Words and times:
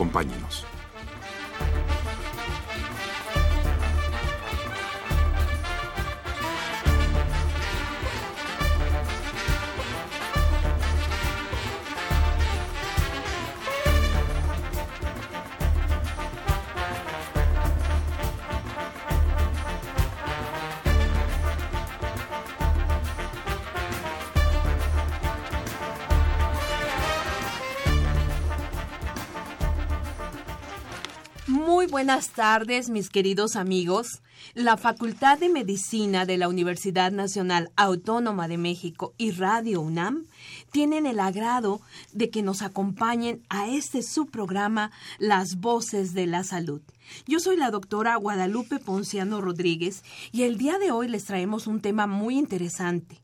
Acompáñenos. 0.00 0.64
Buenas 32.10 32.30
tardes, 32.30 32.90
mis 32.90 33.08
queridos 33.08 33.54
amigos. 33.54 34.20
La 34.54 34.76
Facultad 34.76 35.38
de 35.38 35.48
Medicina 35.48 36.26
de 36.26 36.38
la 36.38 36.48
Universidad 36.48 37.12
Nacional 37.12 37.70
Autónoma 37.76 38.48
de 38.48 38.58
México 38.58 39.14
y 39.16 39.30
Radio 39.30 39.80
UNAM 39.80 40.24
tienen 40.72 41.06
el 41.06 41.20
agrado 41.20 41.80
de 42.12 42.28
que 42.28 42.42
nos 42.42 42.62
acompañen 42.62 43.44
a 43.48 43.68
este 43.68 44.02
subprograma 44.02 44.90
Las 45.20 45.60
Voces 45.60 46.12
de 46.12 46.26
la 46.26 46.42
Salud. 46.42 46.80
Yo 47.28 47.38
soy 47.38 47.56
la 47.56 47.70
doctora 47.70 48.16
Guadalupe 48.16 48.80
Ponciano 48.80 49.40
Rodríguez 49.40 50.02
y 50.32 50.42
el 50.42 50.58
día 50.58 50.80
de 50.80 50.90
hoy 50.90 51.06
les 51.06 51.26
traemos 51.26 51.68
un 51.68 51.80
tema 51.80 52.08
muy 52.08 52.36
interesante 52.36 53.20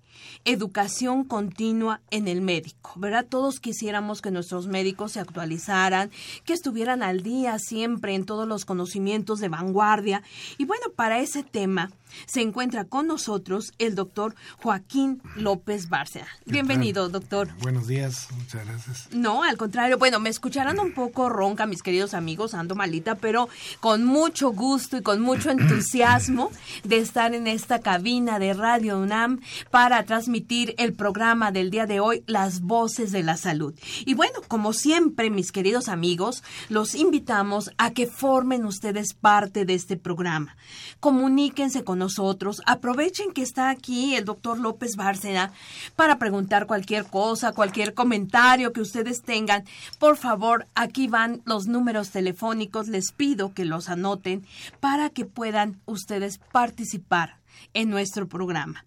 educación 0.47 1.25
continua 1.25 2.01
en 2.11 2.29
el 2.29 2.41
médico, 2.41 2.93
¿verdad? 2.97 3.27
Todos 3.29 3.59
quisiéramos 3.59 4.23
que 4.23 4.31
nuestros 4.31 4.69
médicos 4.69 5.13
se 5.13 5.21
actualizaran, 5.21 6.11
que 6.45 6.53
estuvieran 6.53 7.03
al 7.03 7.23
día 7.23 7.59
siempre 7.59 8.15
en 8.15 8.25
todos 8.25 8.47
los 8.47 8.65
conocimientos 8.65 9.41
de 9.41 9.49
vanguardia. 9.49 10.23
Y 10.57 10.65
bueno, 10.65 10.87
para 10.95 11.19
ese 11.19 11.43
tema 11.43 11.91
se 12.27 12.41
encuentra 12.41 12.85
con 12.85 13.07
nosotros 13.07 13.73
el 13.79 13.95
doctor 13.95 14.35
Joaquín 14.59 15.21
López 15.37 15.89
Bárcena. 15.89 16.29
Bienvenido, 16.45 17.09
doctor. 17.09 17.49
Buenos 17.61 17.87
días, 17.87 18.29
muchas 18.37 18.67
gracias. 18.67 19.09
No, 19.13 19.43
al 19.43 19.57
contrario, 19.57 19.99
bueno, 19.99 20.21
me 20.21 20.31
escucharán 20.31 20.79
un 20.79 20.95
poco 20.95 21.29
ronca, 21.29 21.67
mis 21.67 21.83
queridos 21.83 22.15
amigos, 22.15 22.55
ando 22.55 22.75
malita, 22.75 23.17
pero 23.17 23.49
con 23.81 24.05
mucho 24.05 24.51
gusto 24.51 24.97
y 24.97 25.03
con 25.03 25.21
mucho 25.21 25.51
entusiasmo 25.51 26.51
de 26.85 26.99
estar 26.99 27.35
en 27.35 27.47
esta 27.47 27.81
cabina 27.81 28.39
de 28.39 28.55
Radio 28.55 28.99
UNAM 28.99 29.41
para 29.71 30.05
transmitir 30.05 30.75
el 30.79 30.93
programa 30.93 31.53
del 31.53 31.71
día 31.71 31.87
de 31.87 32.01
hoy, 32.01 32.25
Las 32.27 32.61
Voces 32.61 33.13
de 33.13 33.23
la 33.23 33.37
Salud. 33.37 33.75
Y 34.05 34.15
bueno, 34.15 34.41
como 34.49 34.73
siempre, 34.73 35.31
mis 35.31 35.53
queridos 35.53 35.89
amigos, 35.89 36.43
los 36.69 36.95
invitamos 36.95 37.71
a 37.79 37.93
que 37.93 38.07
formen 38.07 38.65
ustedes 38.65 39.15
parte 39.15 39.65
de 39.65 39.75
este 39.75 39.97
programa. 39.97 40.57
Comuníquense 41.01 41.85
con 41.85 41.96
nosotros, 41.97 42.63
aprovechen 42.67 43.33
que 43.33 43.43
está 43.43 43.71
aquí 43.71 44.15
el 44.15 44.25
doctor 44.25 44.59
López 44.59 44.97
Bárcena 44.97 45.53
para 45.97 46.19
preguntar 46.19 46.67
cualquier 46.67 47.05
cosa, 47.07 47.53
cualquier 47.53 47.95
comentario 47.95 48.73
que 48.73 48.81
ustedes 48.81 49.23
tengan. 49.23 49.65
Por 49.99 50.17
favor, 50.17 50.67
aquí 50.75 51.09
van 51.09 51.43
los 51.45 51.67
números 51.67 52.11
telefónicos, 52.11 52.89
les 52.89 53.13
pido 53.13 53.55
que 53.55 53.65
los 53.65 53.89
anoten 53.89 54.47
para 54.81 55.11
que 55.11 55.25
puedan 55.25 55.81
ustedes 55.87 56.39
participar 56.53 57.39
en 57.75 57.91
nuestro 57.91 58.29
programa. 58.29 58.85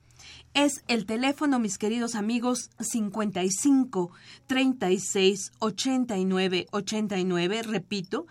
Es 0.56 0.84
el 0.88 1.06
teléfono, 1.06 1.60
mis 1.60 1.78
queridos 1.78 2.16
amigos, 2.16 2.72
55 2.80 4.12
36 4.48 5.52
89 5.60 6.68
89, 6.72 7.64
repito, 7.64 8.26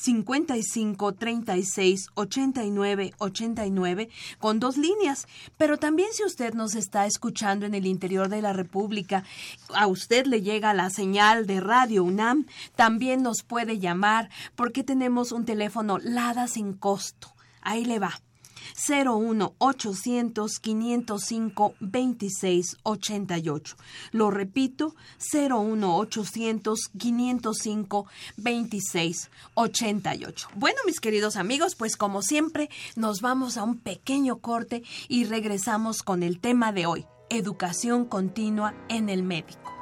55 0.00 1.12
36 1.12 2.08
89 2.14 3.12
89 3.18 4.08
con 4.38 4.60
dos 4.60 4.76
líneas. 4.76 5.26
Pero 5.56 5.76
también 5.76 6.08
si 6.12 6.24
usted 6.24 6.54
nos 6.54 6.74
está 6.74 7.06
escuchando 7.06 7.66
en 7.66 7.74
el 7.74 7.86
interior 7.86 8.28
de 8.28 8.42
la 8.42 8.52
República, 8.52 9.24
a 9.74 9.86
usted 9.86 10.26
le 10.26 10.42
llega 10.42 10.74
la 10.74 10.90
señal 10.90 11.46
de 11.46 11.60
Radio 11.60 12.04
UNAM, 12.04 12.46
también 12.76 13.22
nos 13.22 13.42
puede 13.42 13.78
llamar 13.78 14.30
porque 14.56 14.82
tenemos 14.84 15.32
un 15.32 15.44
teléfono 15.44 15.98
LADA 15.98 16.48
sin 16.48 16.72
costo. 16.72 17.34
Ahí 17.60 17.84
le 17.84 17.98
va. 17.98 18.20
01 18.88 19.54
800 19.58 20.60
505 20.60 21.74
2688. 21.80 23.76
Lo 24.12 24.30
repito, 24.30 24.94
01 25.32 25.96
800 25.96 26.90
505 26.98 28.06
2688. 28.36 30.48
Bueno, 30.54 30.78
mis 30.86 31.00
queridos 31.00 31.36
amigos, 31.36 31.74
pues 31.74 31.96
como 31.96 32.22
siempre, 32.22 32.70
nos 32.96 33.20
vamos 33.20 33.56
a 33.56 33.64
un 33.64 33.78
pequeño 33.78 34.38
corte 34.38 34.82
y 35.08 35.24
regresamos 35.24 36.02
con 36.02 36.22
el 36.22 36.40
tema 36.40 36.72
de 36.72 36.86
hoy, 36.86 37.06
educación 37.28 38.04
continua 38.04 38.74
en 38.88 39.08
el 39.08 39.22
médico. 39.22 39.79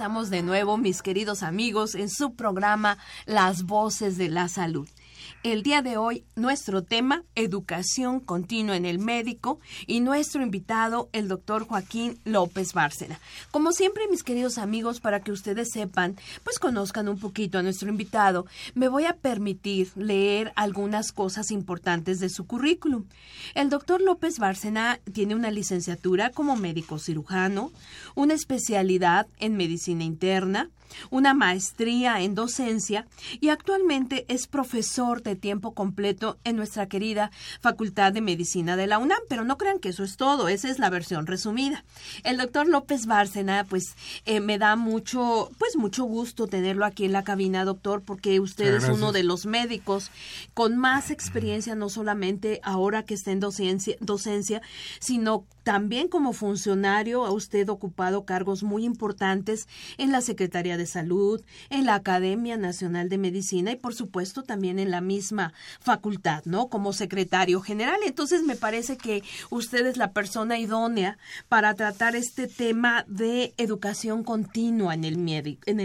Estamos 0.00 0.30
de 0.30 0.42
nuevo, 0.42 0.78
mis 0.78 1.02
queridos 1.02 1.42
amigos, 1.42 1.94
en 1.94 2.08
su 2.08 2.34
programa 2.34 2.96
Las 3.26 3.64
Voces 3.64 4.16
de 4.16 4.30
la 4.30 4.48
Salud. 4.48 4.88
El 5.42 5.62
día 5.62 5.80
de 5.80 5.96
hoy, 5.96 6.26
nuestro 6.36 6.82
tema, 6.82 7.24
educación 7.34 8.20
continua 8.20 8.76
en 8.76 8.84
el 8.84 8.98
médico 8.98 9.58
y 9.86 10.00
nuestro 10.00 10.42
invitado, 10.42 11.08
el 11.14 11.28
doctor 11.28 11.66
Joaquín 11.66 12.20
López 12.26 12.74
Bárcena. 12.74 13.18
Como 13.50 13.72
siempre, 13.72 14.06
mis 14.10 14.22
queridos 14.22 14.58
amigos, 14.58 15.00
para 15.00 15.20
que 15.20 15.32
ustedes 15.32 15.70
sepan, 15.72 16.18
pues 16.44 16.58
conozcan 16.58 17.08
un 17.08 17.18
poquito 17.18 17.56
a 17.56 17.62
nuestro 17.62 17.88
invitado, 17.88 18.44
me 18.74 18.88
voy 18.88 19.06
a 19.06 19.16
permitir 19.16 19.90
leer 19.96 20.52
algunas 20.56 21.10
cosas 21.10 21.50
importantes 21.50 22.20
de 22.20 22.28
su 22.28 22.46
currículum. 22.46 23.06
El 23.54 23.70
doctor 23.70 24.02
López 24.02 24.38
Bárcena 24.38 25.00
tiene 25.10 25.34
una 25.34 25.50
licenciatura 25.50 26.28
como 26.32 26.54
médico 26.54 26.98
cirujano, 26.98 27.72
una 28.14 28.34
especialidad 28.34 29.26
en 29.38 29.56
medicina 29.56 30.04
interna, 30.04 30.68
una 31.10 31.34
maestría 31.34 32.20
en 32.20 32.34
docencia 32.34 33.06
y 33.40 33.48
actualmente 33.48 34.24
es 34.28 34.46
profesor 34.46 35.22
de 35.22 35.36
tiempo 35.36 35.72
completo 35.72 36.38
en 36.44 36.56
nuestra 36.56 36.86
querida 36.86 37.30
Facultad 37.60 38.12
de 38.12 38.20
Medicina 38.20 38.76
de 38.76 38.86
la 38.86 38.98
UNAM. 38.98 39.20
Pero 39.28 39.44
no 39.44 39.58
crean 39.58 39.78
que 39.78 39.90
eso 39.90 40.04
es 40.04 40.16
todo, 40.16 40.48
esa 40.48 40.68
es 40.68 40.78
la 40.78 40.90
versión 40.90 41.26
resumida. 41.26 41.84
El 42.24 42.38
doctor 42.38 42.68
López 42.68 43.06
Bárcena, 43.06 43.64
pues 43.68 43.94
eh, 44.24 44.40
me 44.40 44.58
da 44.58 44.76
mucho, 44.76 45.50
pues 45.58 45.76
mucho 45.76 46.04
gusto 46.04 46.46
tenerlo 46.46 46.84
aquí 46.84 47.04
en 47.04 47.12
la 47.12 47.24
cabina, 47.24 47.64
doctor, 47.64 48.02
porque 48.02 48.40
usted 48.40 48.74
es 48.74 48.88
uno 48.88 49.12
de 49.12 49.22
los 49.22 49.46
médicos 49.46 50.10
con 50.54 50.76
más 50.76 51.10
experiencia, 51.10 51.74
no 51.74 51.88
solamente 51.88 52.60
ahora 52.62 53.04
que 53.04 53.14
está 53.14 53.30
en 53.30 53.40
docencia, 53.40 53.96
docencia 54.00 54.60
sino 54.98 55.44
también 55.62 56.08
como 56.08 56.32
funcionario 56.32 57.26
ha 57.26 57.32
usted 57.32 57.68
ocupado 57.68 58.24
cargos 58.24 58.62
muy 58.62 58.84
importantes 58.84 59.68
en 59.98 60.10
la 60.10 60.20
Secretaría 60.20 60.76
de 60.76 60.79
Salud, 60.86 61.42
en 61.68 61.86
la 61.86 61.94
Academia 61.94 62.56
Nacional 62.56 63.08
de 63.08 63.18
Medicina 63.18 63.72
y 63.72 63.76
por 63.76 63.94
supuesto 63.94 64.42
también 64.42 64.78
en 64.78 64.90
la 64.90 65.00
misma 65.00 65.52
facultad, 65.80 66.42
¿no? 66.44 66.68
Como 66.68 66.92
secretario 66.92 67.60
general. 67.60 68.00
Entonces 68.04 68.42
me 68.42 68.56
parece 68.56 68.96
que 68.96 69.22
usted 69.50 69.86
es 69.86 69.96
la 69.96 70.12
persona 70.12 70.58
idónea 70.58 71.18
para 71.48 71.74
tratar 71.74 72.16
este 72.16 72.46
tema 72.46 73.04
de 73.08 73.54
educación 73.56 74.24
continua 74.24 74.94
en 74.94 75.04
el, 75.04 75.18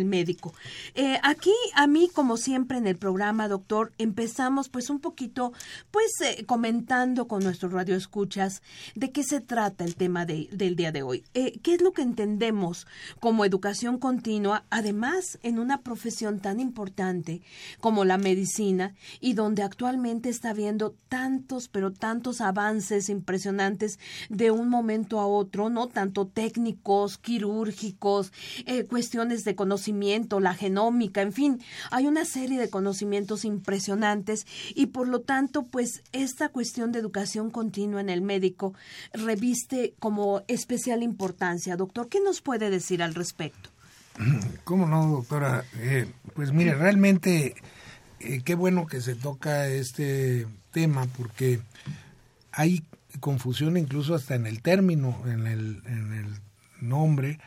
médico. 0.05 0.53
Eh, 0.93 1.17
aquí 1.23 1.53
a 1.73 1.87
mí, 1.87 2.09
como 2.13 2.37
siempre 2.37 2.77
en 2.77 2.87
el 2.87 2.97
programa, 2.97 3.47
doctor, 3.47 3.91
empezamos 3.97 4.69
pues 4.69 4.89
un 4.89 4.99
poquito 4.99 5.53
pues 5.91 6.11
eh, 6.21 6.45
comentando 6.45 7.27
con 7.27 7.43
nuestros 7.43 7.71
radioescuchas 7.71 8.61
de 8.95 9.11
qué 9.11 9.23
se 9.23 9.41
trata 9.41 9.83
el 9.83 9.95
tema 9.95 10.25
del 10.25 10.75
día 10.75 10.91
de 10.91 11.03
hoy. 11.03 11.23
Eh, 11.33 11.59
¿Qué 11.61 11.75
es 11.75 11.81
lo 11.81 11.91
que 11.91 12.01
entendemos 12.01 12.87
como 13.19 13.45
educación 13.45 13.97
continua, 13.97 14.63
además 14.85 15.39
en 15.41 15.57
una 15.57 15.81
profesión 15.81 16.39
tan 16.39 16.59
importante 16.59 17.41
como 17.79 18.05
la 18.05 18.19
medicina 18.19 18.93
y 19.19 19.33
donde 19.33 19.63
actualmente 19.63 20.29
está 20.29 20.51
habiendo 20.51 20.93
tantos, 21.09 21.69
pero 21.69 21.91
tantos 21.91 22.39
avances 22.39 23.09
impresionantes 23.09 23.97
de 24.29 24.51
un 24.51 24.69
momento 24.69 25.19
a 25.19 25.25
otro, 25.25 25.71
¿no? 25.71 25.87
Tanto 25.87 26.27
técnicos, 26.27 27.17
quirúrgicos, 27.17 28.31
eh, 28.67 28.85
cuestiones 28.85 29.43
de 29.43 29.55
conocimiento, 29.55 30.39
la 30.39 30.53
genómica, 30.53 31.23
en 31.23 31.33
fin, 31.33 31.59
hay 31.89 32.05
una 32.05 32.23
serie 32.23 32.59
de 32.59 32.69
conocimientos 32.69 33.43
impresionantes 33.43 34.45
y 34.75 34.87
por 34.87 35.07
lo 35.07 35.21
tanto, 35.21 35.63
pues 35.63 36.03
esta 36.11 36.49
cuestión 36.49 36.91
de 36.91 36.99
educación 36.99 37.49
continua 37.49 38.01
en 38.01 38.09
el 38.09 38.21
médico 38.21 38.75
revisa 39.13 39.55
como 39.99 40.43
especial 40.47 41.01
importancia. 41.01 41.75
Doctor, 41.75 42.07
¿qué 42.07 42.19
nos 42.19 42.41
puede 42.41 42.69
decir 42.69 43.01
al 43.01 43.15
respecto? 43.15 43.74
¿Cómo 44.63 44.87
no, 44.87 45.07
doctora? 45.07 45.65
Eh, 45.75 46.09
pues 46.33 46.51
mire, 46.51 46.75
realmente 46.75 47.55
eh, 48.19 48.41
qué 48.43 48.55
bueno 48.55 48.87
que 48.87 49.01
se 49.01 49.15
toca 49.15 49.67
este 49.67 50.47
tema 50.71 51.05
porque 51.17 51.59
hay 52.51 52.83
confusión 53.19 53.77
incluso 53.77 54.15
hasta 54.15 54.35
en 54.35 54.45
el 54.45 54.61
término, 54.61 55.21
en 55.25 55.47
el, 55.47 55.81
en 55.85 56.13
el 56.13 56.39
nombre. 56.79 57.39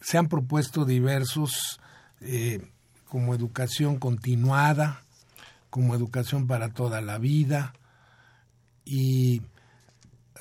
Se 0.00 0.18
han 0.18 0.28
propuesto 0.28 0.84
diversos 0.84 1.80
eh, 2.20 2.60
como 3.08 3.34
educación 3.34 3.98
continuada, 3.98 5.02
como 5.70 5.94
educación 5.94 6.46
para 6.46 6.70
toda 6.70 7.00
la 7.00 7.18
vida 7.18 7.74
y 8.84 9.42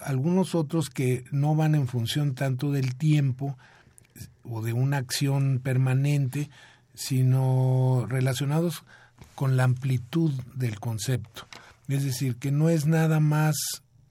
algunos 0.01 0.55
otros 0.55 0.89
que 0.89 1.25
no 1.31 1.55
van 1.55 1.75
en 1.75 1.87
función 1.87 2.35
tanto 2.35 2.71
del 2.71 2.95
tiempo 2.95 3.57
o 4.49 4.61
de 4.61 4.73
una 4.73 4.97
acción 4.97 5.59
permanente, 5.63 6.49
sino 6.93 8.05
relacionados 8.07 8.83
con 9.35 9.57
la 9.57 9.63
amplitud 9.63 10.31
del 10.55 10.79
concepto. 10.79 11.47
Es 11.87 12.03
decir, 12.03 12.37
que 12.37 12.51
no 12.51 12.69
es 12.69 12.85
nada 12.85 13.19
más 13.19 13.55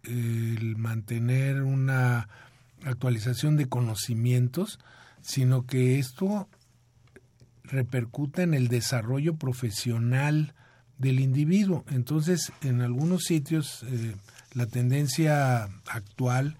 el 0.04 0.76
mantener 0.76 1.62
una 1.62 2.28
actualización 2.84 3.56
de 3.56 3.66
conocimientos, 3.66 4.78
sino 5.22 5.66
que 5.66 5.98
esto 5.98 6.48
repercute 7.64 8.42
en 8.42 8.54
el 8.54 8.68
desarrollo 8.68 9.36
profesional 9.36 10.54
del 10.98 11.20
individuo. 11.20 11.84
Entonces, 11.90 12.52
en 12.62 12.82
algunos 12.82 13.24
sitios 13.24 13.84
eh, 13.88 14.14
la 14.52 14.66
tendencia 14.66 15.64
actual 15.86 16.56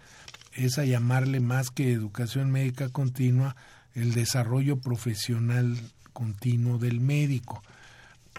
es 0.55 0.79
a 0.79 0.85
llamarle 0.85 1.41
más 1.41 1.71
que 1.71 1.93
educación 1.93 2.51
médica 2.51 2.89
continua 2.89 3.57
el 3.95 4.13
desarrollo 4.13 4.79
profesional 4.79 5.77
continuo 6.13 6.79
del 6.79 7.01
médico. 7.01 7.63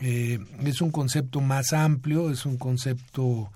Eh, 0.01 0.39
es 0.63 0.81
un 0.81 0.91
concepto 0.91 1.41
más 1.41 1.73
amplio, 1.73 2.29
es 2.29 2.45
un 2.45 2.57
concepto 2.57 3.51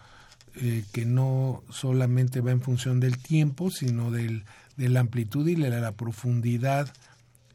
eh, 0.55 0.83
que 0.91 1.05
no 1.05 1.63
solamente 1.69 2.41
va 2.41 2.51
en 2.51 2.61
función 2.61 2.99
del 2.99 3.17
tiempo, 3.17 3.71
sino 3.71 4.11
del, 4.11 4.45
de 4.77 4.89
la 4.89 5.01
amplitud 5.01 5.47
y 5.47 5.55
de 5.55 5.69
la 5.69 5.91
profundidad 5.91 6.91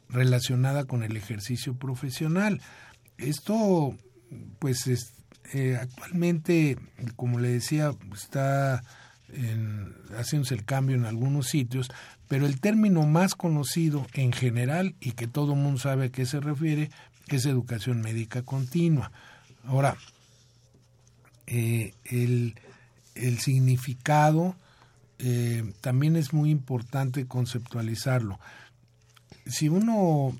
relacionada 0.09 0.85
con 0.85 1.03
el 1.03 1.17
ejercicio 1.17 1.75
profesional. 1.75 2.61
Esto, 3.17 3.97
pues, 4.59 4.87
es, 4.87 5.15
eh, 5.53 5.77
actualmente, 5.81 6.79
como 7.17 7.39
le 7.39 7.49
decía, 7.49 7.93
está 8.15 8.83
en, 9.35 9.95
haciéndose 10.17 10.55
el 10.55 10.65
cambio 10.65 10.97
en 10.97 11.05
algunos 11.05 11.49
sitios, 11.49 11.91
pero 12.29 12.47
el 12.47 12.61
término 12.61 13.07
más 13.07 13.35
conocido 13.35 14.07
en 14.15 14.33
general 14.33 14.95
y 15.01 15.13
que 15.13 15.27
todo 15.27 15.53
el 15.53 15.59
mundo 15.59 15.79
sabe 15.79 16.07
a 16.07 16.09
qué 16.11 16.27
se 16.27 16.41
refiere 16.41 16.91
es 17.35 17.47
educación 17.47 18.01
médica 18.01 18.43
continua. 18.43 19.13
Ahora, 19.65 19.97
eh, 21.47 21.93
el, 22.05 22.55
significado 23.39 24.57
eh, 25.19 25.73
también 25.81 26.17
es 26.17 26.33
muy 26.33 26.51
importante 26.51 27.27
conceptualizarlo. 27.27 28.39
Si 29.47 29.69
uno 29.69 30.37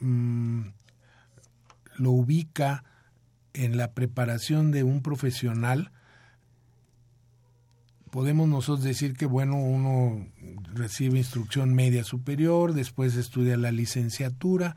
mm, 0.00 0.62
lo 1.96 2.10
ubica 2.10 2.84
en 3.54 3.76
la 3.76 3.92
preparación 3.92 4.70
de 4.70 4.82
un 4.82 5.02
profesional, 5.02 5.92
podemos 8.16 8.48
nosotros 8.48 8.82
decir 8.82 9.12
que, 9.12 9.26
bueno, 9.26 9.58
uno 9.58 10.26
recibe 10.72 11.18
instrucción 11.18 11.74
media 11.74 12.02
superior, 12.02 12.72
después 12.72 13.14
estudia 13.14 13.58
la 13.58 13.72
licenciatura, 13.72 14.74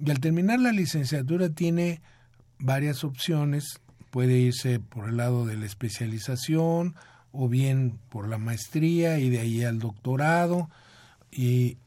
y 0.00 0.10
al 0.10 0.18
terminar 0.18 0.58
la 0.58 0.72
licenciatura 0.72 1.50
tiene 1.50 2.02
varias 2.58 3.04
opciones, 3.04 3.80
puede 4.10 4.38
irse 4.38 4.80
por 4.80 5.08
el 5.08 5.18
lado 5.18 5.46
de 5.46 5.56
la 5.56 5.66
especialización, 5.66 6.96
o 7.30 7.48
bien 7.48 7.96
por 8.08 8.26
la 8.26 8.38
maestría 8.38 9.20
y 9.20 9.30
de 9.30 9.38
ahí 9.38 9.62
al 9.62 9.78
doctorado, 9.78 10.68
y, 11.30 11.78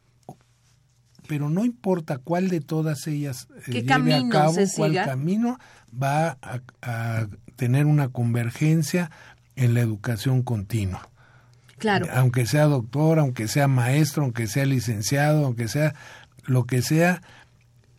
pero 1.28 1.50
no 1.50 1.66
importa 1.66 2.18
cuál 2.18 2.48
de 2.48 2.62
todas 2.62 3.08
ellas 3.08 3.50
eh, 3.68 3.84
lleve 3.84 4.14
a 4.14 4.30
cabo, 4.30 4.56
cuál 4.78 4.96
camino, 4.96 5.60
va 5.92 6.38
a, 6.42 7.28
tener 7.58 7.88
una 7.88 8.08
convergencia 8.08 9.12
en 9.58 9.74
la 9.74 9.82
educación 9.82 10.44
continua. 10.44 11.10
Claro. 11.78 12.08
Aunque 12.14 12.46
sea 12.46 12.66
doctor, 12.66 13.20
aunque 13.20 13.48
sea 13.48 13.68
maestro, 13.68 14.24
aunque 14.24 14.48
sea 14.48 14.66
licenciado, 14.66 15.46
aunque 15.46 15.68
sea 15.68 15.94
lo 16.46 16.66
que 16.66 16.82
sea, 16.82 17.22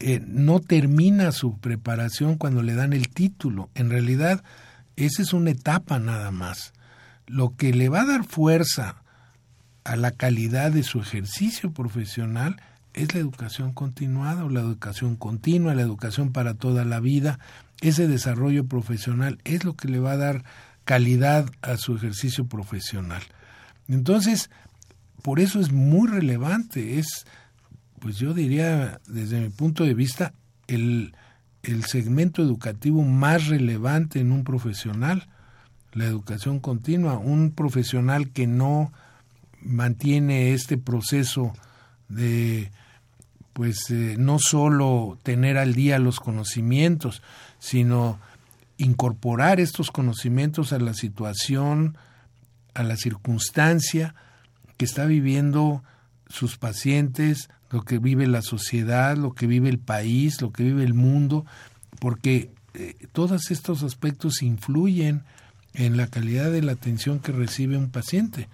eh, 0.00 0.20
no 0.26 0.60
termina 0.60 1.32
su 1.32 1.58
preparación 1.58 2.36
cuando 2.36 2.62
le 2.62 2.74
dan 2.74 2.92
el 2.92 3.08
título. 3.08 3.68
En 3.74 3.90
realidad, 3.90 4.42
esa 4.96 5.22
es 5.22 5.32
una 5.32 5.50
etapa 5.50 5.98
nada 5.98 6.30
más. 6.30 6.72
Lo 7.26 7.54
que 7.56 7.72
le 7.72 7.88
va 7.88 8.02
a 8.02 8.06
dar 8.06 8.24
fuerza 8.24 9.02
a 9.84 9.96
la 9.96 10.12
calidad 10.12 10.72
de 10.72 10.82
su 10.82 11.00
ejercicio 11.00 11.72
profesional 11.72 12.60
es 12.94 13.14
la 13.14 13.20
educación 13.20 13.72
continuada 13.72 14.44
o 14.44 14.48
la 14.48 14.60
educación 14.60 15.16
continua, 15.16 15.74
la 15.74 15.82
educación 15.82 16.32
para 16.32 16.54
toda 16.54 16.84
la 16.84 17.00
vida, 17.00 17.38
ese 17.80 18.08
desarrollo 18.08 18.66
profesional 18.66 19.38
es 19.44 19.64
lo 19.64 19.74
que 19.76 19.88
le 19.88 20.00
va 20.00 20.12
a 20.12 20.16
dar 20.16 20.44
calidad 20.88 21.50
a 21.60 21.76
su 21.76 21.96
ejercicio 21.96 22.46
profesional. 22.46 23.20
Entonces, 23.88 24.48
por 25.20 25.38
eso 25.38 25.60
es 25.60 25.70
muy 25.70 26.08
relevante, 26.08 26.98
es, 26.98 27.26
pues 27.98 28.16
yo 28.16 28.32
diría, 28.32 28.98
desde 29.06 29.38
mi 29.38 29.50
punto 29.50 29.84
de 29.84 29.92
vista, 29.92 30.32
el, 30.66 31.14
el 31.62 31.84
segmento 31.84 32.40
educativo 32.40 33.02
más 33.02 33.48
relevante 33.48 34.18
en 34.18 34.32
un 34.32 34.44
profesional, 34.44 35.28
la 35.92 36.06
educación 36.06 36.58
continua, 36.58 37.18
un 37.18 37.50
profesional 37.50 38.30
que 38.30 38.46
no 38.46 38.90
mantiene 39.60 40.54
este 40.54 40.78
proceso 40.78 41.52
de 42.08 42.70
pues 43.52 43.90
eh, 43.90 44.16
no 44.18 44.38
solo 44.38 45.18
tener 45.22 45.58
al 45.58 45.74
día 45.74 45.98
los 45.98 46.18
conocimientos, 46.18 47.22
sino 47.58 48.18
incorporar 48.78 49.60
estos 49.60 49.90
conocimientos 49.90 50.72
a 50.72 50.78
la 50.78 50.94
situación, 50.94 51.98
a 52.74 52.84
la 52.84 52.96
circunstancia 52.96 54.14
que 54.76 54.84
está 54.84 55.04
viviendo 55.04 55.82
sus 56.28 56.56
pacientes, 56.56 57.50
lo 57.70 57.82
que 57.82 57.98
vive 57.98 58.26
la 58.26 58.40
sociedad, 58.40 59.16
lo 59.16 59.34
que 59.34 59.46
vive 59.46 59.68
el 59.68 59.78
país, 59.78 60.40
lo 60.40 60.52
que 60.52 60.62
vive 60.62 60.84
el 60.84 60.94
mundo, 60.94 61.44
porque 62.00 62.52
eh, 62.74 62.94
todos 63.12 63.50
estos 63.50 63.82
aspectos 63.82 64.42
influyen 64.42 65.24
en 65.74 65.96
la 65.96 66.06
calidad 66.06 66.50
de 66.50 66.62
la 66.62 66.72
atención 66.72 67.18
que 67.18 67.32
recibe 67.32 67.76
un 67.76 67.90
paciente. 67.90 68.48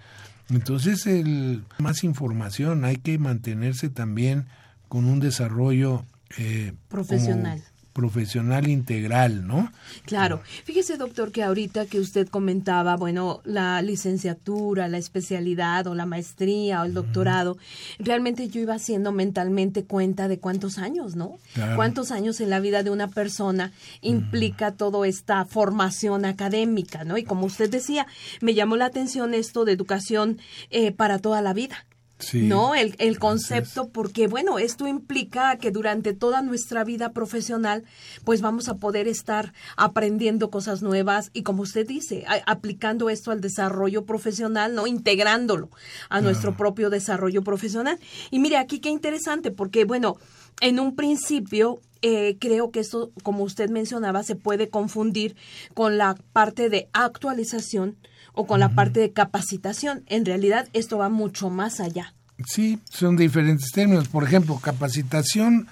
Entonces, 0.49 1.05
el, 1.05 1.63
más 1.77 2.03
información, 2.03 2.83
hay 2.83 2.97
que 2.97 3.17
mantenerse 3.19 3.89
también 3.89 4.47
con 4.87 5.05
un 5.05 5.19
desarrollo 5.19 6.03
eh, 6.37 6.73
profesional 6.87 7.63
profesional 7.95 8.67
integral, 8.67 9.47
¿no? 9.47 9.71
Claro. 10.05 10.41
Fíjese, 10.65 10.97
doctor, 10.97 11.31
que 11.31 11.43
ahorita 11.43 11.85
que 11.85 12.01
usted 12.01 12.27
comentaba, 12.27 12.97
bueno, 12.97 13.39
la 13.45 13.81
licenciatura, 13.81 14.89
la 14.89 14.97
especialidad 14.97 15.87
o 15.87 15.95
la 15.95 16.05
maestría 16.05 16.81
o 16.81 16.83
el 16.83 16.93
doctorado, 16.93 17.57
realmente 17.97 18.49
yo 18.49 18.59
iba 18.59 18.75
haciendo 18.75 19.13
mentalmente 19.13 19.85
cuenta 19.85 20.27
de 20.27 20.39
cuántos 20.39 20.77
años, 20.77 21.15
¿no? 21.15 21.37
Cuántos 21.77 22.11
años 22.11 22.41
en 22.41 22.49
la 22.49 22.59
vida 22.59 22.83
de 22.83 22.89
una 22.89 23.07
persona 23.07 23.71
implica 24.01 24.73
toda 24.73 25.07
esta 25.07 25.45
formación 25.45 26.25
académica, 26.25 27.05
¿no? 27.05 27.17
Y 27.17 27.23
como 27.23 27.45
usted 27.45 27.69
decía, 27.69 28.07
me 28.41 28.53
llamó 28.53 28.75
la 28.75 28.87
atención 28.87 29.33
esto 29.33 29.63
de 29.63 29.71
educación 29.71 30.37
eh, 30.69 30.91
para 30.91 31.19
toda 31.19 31.41
la 31.41 31.53
vida. 31.53 31.85
¿No? 32.33 32.75
El, 32.75 32.95
el 32.99 33.19
concepto, 33.19 33.89
porque 33.89 34.27
bueno, 34.27 34.57
esto 34.57 34.87
implica 34.87 35.57
que 35.57 35.71
durante 35.71 36.13
toda 36.13 36.41
nuestra 36.41 36.83
vida 36.83 37.11
profesional, 37.11 37.83
pues 38.23 38.41
vamos 38.41 38.69
a 38.69 38.77
poder 38.77 39.07
estar 39.07 39.53
aprendiendo 39.75 40.49
cosas 40.49 40.81
nuevas 40.81 41.29
y 41.33 41.43
como 41.43 41.63
usted 41.63 41.85
dice, 41.85 42.25
aplicando 42.45 43.09
esto 43.09 43.31
al 43.31 43.41
desarrollo 43.41 44.05
profesional, 44.05 44.75
¿no? 44.75 44.87
Integrándolo 44.87 45.69
a 46.09 46.21
nuestro 46.21 46.55
propio 46.55 46.89
desarrollo 46.89 47.43
profesional. 47.43 47.99
Y 48.31 48.39
mire, 48.39 48.57
aquí 48.57 48.79
qué 48.79 48.89
interesante, 48.89 49.51
porque 49.51 49.85
bueno, 49.85 50.17
en 50.61 50.79
un 50.79 50.95
principio 50.95 51.81
eh, 52.01 52.37
creo 52.39 52.71
que 52.71 52.79
esto, 52.79 53.11
como 53.23 53.43
usted 53.43 53.69
mencionaba, 53.69 54.23
se 54.23 54.35
puede 54.35 54.69
confundir 54.69 55.35
con 55.73 55.97
la 55.97 56.15
parte 56.33 56.69
de 56.69 56.87
actualización 56.93 57.97
o 58.35 58.45
con 58.47 58.59
la 58.59 58.69
parte 58.69 58.99
de 58.99 59.11
capacitación. 59.11 60.03
En 60.07 60.25
realidad 60.25 60.67
esto 60.73 60.97
va 60.97 61.09
mucho 61.09 61.49
más 61.49 61.79
allá. 61.79 62.13
Sí, 62.45 62.79
son 62.89 63.15
diferentes 63.15 63.71
términos. 63.71 64.07
Por 64.07 64.23
ejemplo, 64.23 64.59
capacitación 64.61 65.67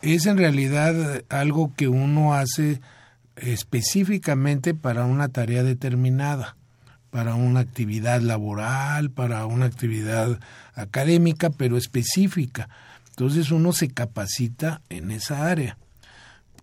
es 0.00 0.26
en 0.26 0.38
realidad 0.38 1.24
algo 1.28 1.72
que 1.76 1.88
uno 1.88 2.34
hace 2.34 2.80
específicamente 3.36 4.74
para 4.74 5.04
una 5.04 5.28
tarea 5.28 5.62
determinada, 5.62 6.56
para 7.10 7.34
una 7.34 7.60
actividad 7.60 8.20
laboral, 8.20 9.10
para 9.10 9.46
una 9.46 9.66
actividad 9.66 10.40
académica, 10.74 11.50
pero 11.50 11.76
específica. 11.76 12.68
Entonces 13.10 13.50
uno 13.50 13.72
se 13.72 13.88
capacita 13.88 14.80
en 14.88 15.10
esa 15.10 15.48
área, 15.48 15.76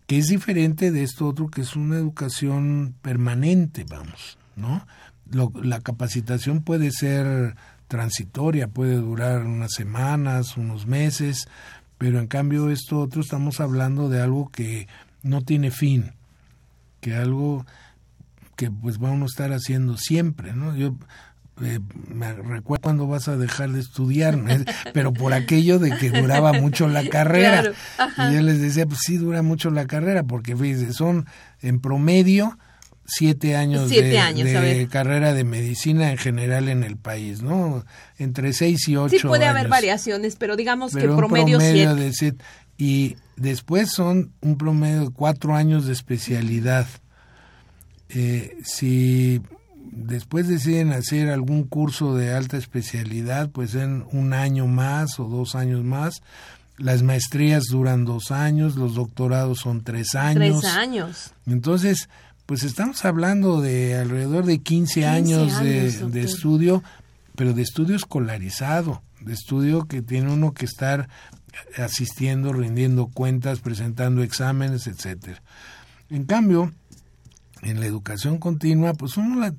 que 0.08 0.18
es 0.18 0.28
diferente 0.28 0.92
de 0.92 1.04
esto 1.04 1.28
otro 1.28 1.50
que 1.50 1.62
es 1.62 1.76
una 1.76 1.98
educación 1.98 2.96
permanente, 3.02 3.86
vamos, 3.90 4.38
¿no? 4.56 4.86
La 5.32 5.82
capacitación 5.82 6.62
puede 6.62 6.92
ser 6.92 7.56
transitoria, 7.88 8.68
puede 8.68 8.96
durar 8.96 9.46
unas 9.46 9.74
semanas, 9.74 10.58
unos 10.58 10.88
meses, 10.88 11.48
pero 11.98 12.20
en 12.20 12.28
cambio 12.28 12.70
esto 12.70 13.00
otro 13.00 13.22
estamos 13.22 13.60
hablando 13.60 14.10
de 14.10 14.22
algo 14.22 14.50
que 14.50 14.88
no 15.24 15.42
tiene 15.42 15.72
fin, 15.72 16.14
que 17.02 17.16
algo 17.16 17.66
que 18.56 18.72
pues 18.72 19.00
va 19.00 19.10
a 19.10 19.26
estar 19.26 19.52
haciendo 19.52 19.98
siempre, 19.98 20.54
¿no? 20.54 20.76
Yo 20.76 20.96
eh, 21.62 21.80
me 22.14 22.34
recuerdo 22.34 22.84
cuando 22.84 23.08
vas 23.08 23.28
a 23.28 23.38
dejar 23.38 23.72
de 23.72 23.80
estudiar, 23.80 24.38
pero 24.94 25.14
por 25.14 25.34
aquello 25.34 25.80
de 25.80 25.96
que 25.98 26.10
duraba 26.10 26.54
mucho 26.54 26.88
la 26.88 27.08
carrera. 27.10 27.72
y 28.18 28.34
yo 28.34 28.42
les 28.42 28.60
decía, 28.60 28.86
pues 28.86 29.00
sí, 29.04 29.18
dura 29.18 29.42
mucho 29.42 29.70
la 29.70 29.86
carrera, 29.86 30.24
porque 30.24 30.56
fíjense, 30.56 30.94
son 30.94 31.26
en 31.62 31.80
promedio 31.80 32.58
siete 33.06 33.56
años, 33.56 33.90
de, 33.90 34.88
carrera 34.90 35.34
de 35.34 35.44
medicina 35.44 36.12
en 36.12 36.18
general 36.18 36.70
en 36.70 36.84
el 36.84 36.98
país, 36.98 37.42
¿no? 37.42 37.86
Entre 38.18 38.54
seis 38.54 38.88
y 38.88 38.96
ocho. 38.96 39.18
Sí 39.18 39.28
puede 39.28 39.46
haber 39.46 39.68
variaciones, 39.68 40.36
pero 40.36 40.56
digamos 40.56 40.94
que 40.94 41.02
promedio, 41.02 41.58
promedio 41.60 41.96
De 41.96 42.12
siete. 42.14 42.44
Y 42.78 43.16
después 43.38 43.92
son 43.92 44.34
un 44.42 44.58
promedio 44.58 45.02
de 45.02 45.10
cuatro 45.10 45.56
años 45.56 45.86
de 45.86 45.94
especialidad. 45.94 46.88
Eh, 48.10 48.58
si 48.64 49.42
después 49.92 50.48
deciden 50.48 50.92
hacer 50.92 51.30
algún 51.30 51.64
curso 51.64 52.16
de 52.16 52.34
alta 52.34 52.58
especialidad, 52.58 53.50
pues 53.50 53.76
en 53.76 54.06
un 54.12 54.34
año 54.34 54.68
más 54.68 55.20
o 55.20 55.26
dos 55.26 55.56
años 55.56 55.84
más. 55.84 56.22
Las 56.78 57.04
maestrías 57.04 57.64
duran 57.72 58.04
dos 58.04 58.32
años, 58.32 58.76
los 58.76 58.96
doctorados 58.96 59.60
son 59.60 59.84
tres 59.84 60.14
años. 60.14 60.60
Tres 60.60 60.74
años. 60.74 61.32
Entonces, 61.46 62.10
pues 62.46 62.64
estamos 62.64 63.06
hablando 63.06 63.62
de 63.62 63.96
alrededor 63.96 64.46
de 64.46 64.60
15, 64.60 65.06
años, 65.06 65.60
de, 65.60 66.22
estudio, 66.22 66.84
pero 67.36 67.54
de 67.54 67.64
estudio 67.64 67.96
escolarizado, 67.96 69.02
de 69.22 69.34
estudio 69.34 69.88
que 69.88 70.02
tiene 70.02 70.32
uno 70.32 70.54
que 70.54 70.66
estar 70.66 71.10
asistiendo, 71.78 72.54
rindiendo 72.54 73.08
cuentas, 73.08 73.60
presentando 73.60 74.22
exámenes, 74.22 74.88
etcétera. 74.88 75.42
En 76.10 76.26
cambio, 76.26 76.72
en 77.64 77.80
la 77.80 77.88
educación 77.88 78.38
continua, 78.38 78.94
pues 78.94 79.18
uno 79.18 79.52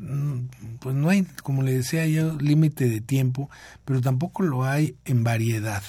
pues 0.79 0.95
no 0.95 1.09
hay, 1.09 1.25
como 1.43 1.63
le 1.63 1.73
decía 1.73 2.07
yo, 2.07 2.39
límite 2.39 2.89
de 2.89 3.01
tiempo, 3.01 3.51
pero 3.85 4.01
tampoco 4.01 4.45
lo 4.45 4.65
hay 4.65 4.95
en 5.05 5.25
variedad. 5.25 5.83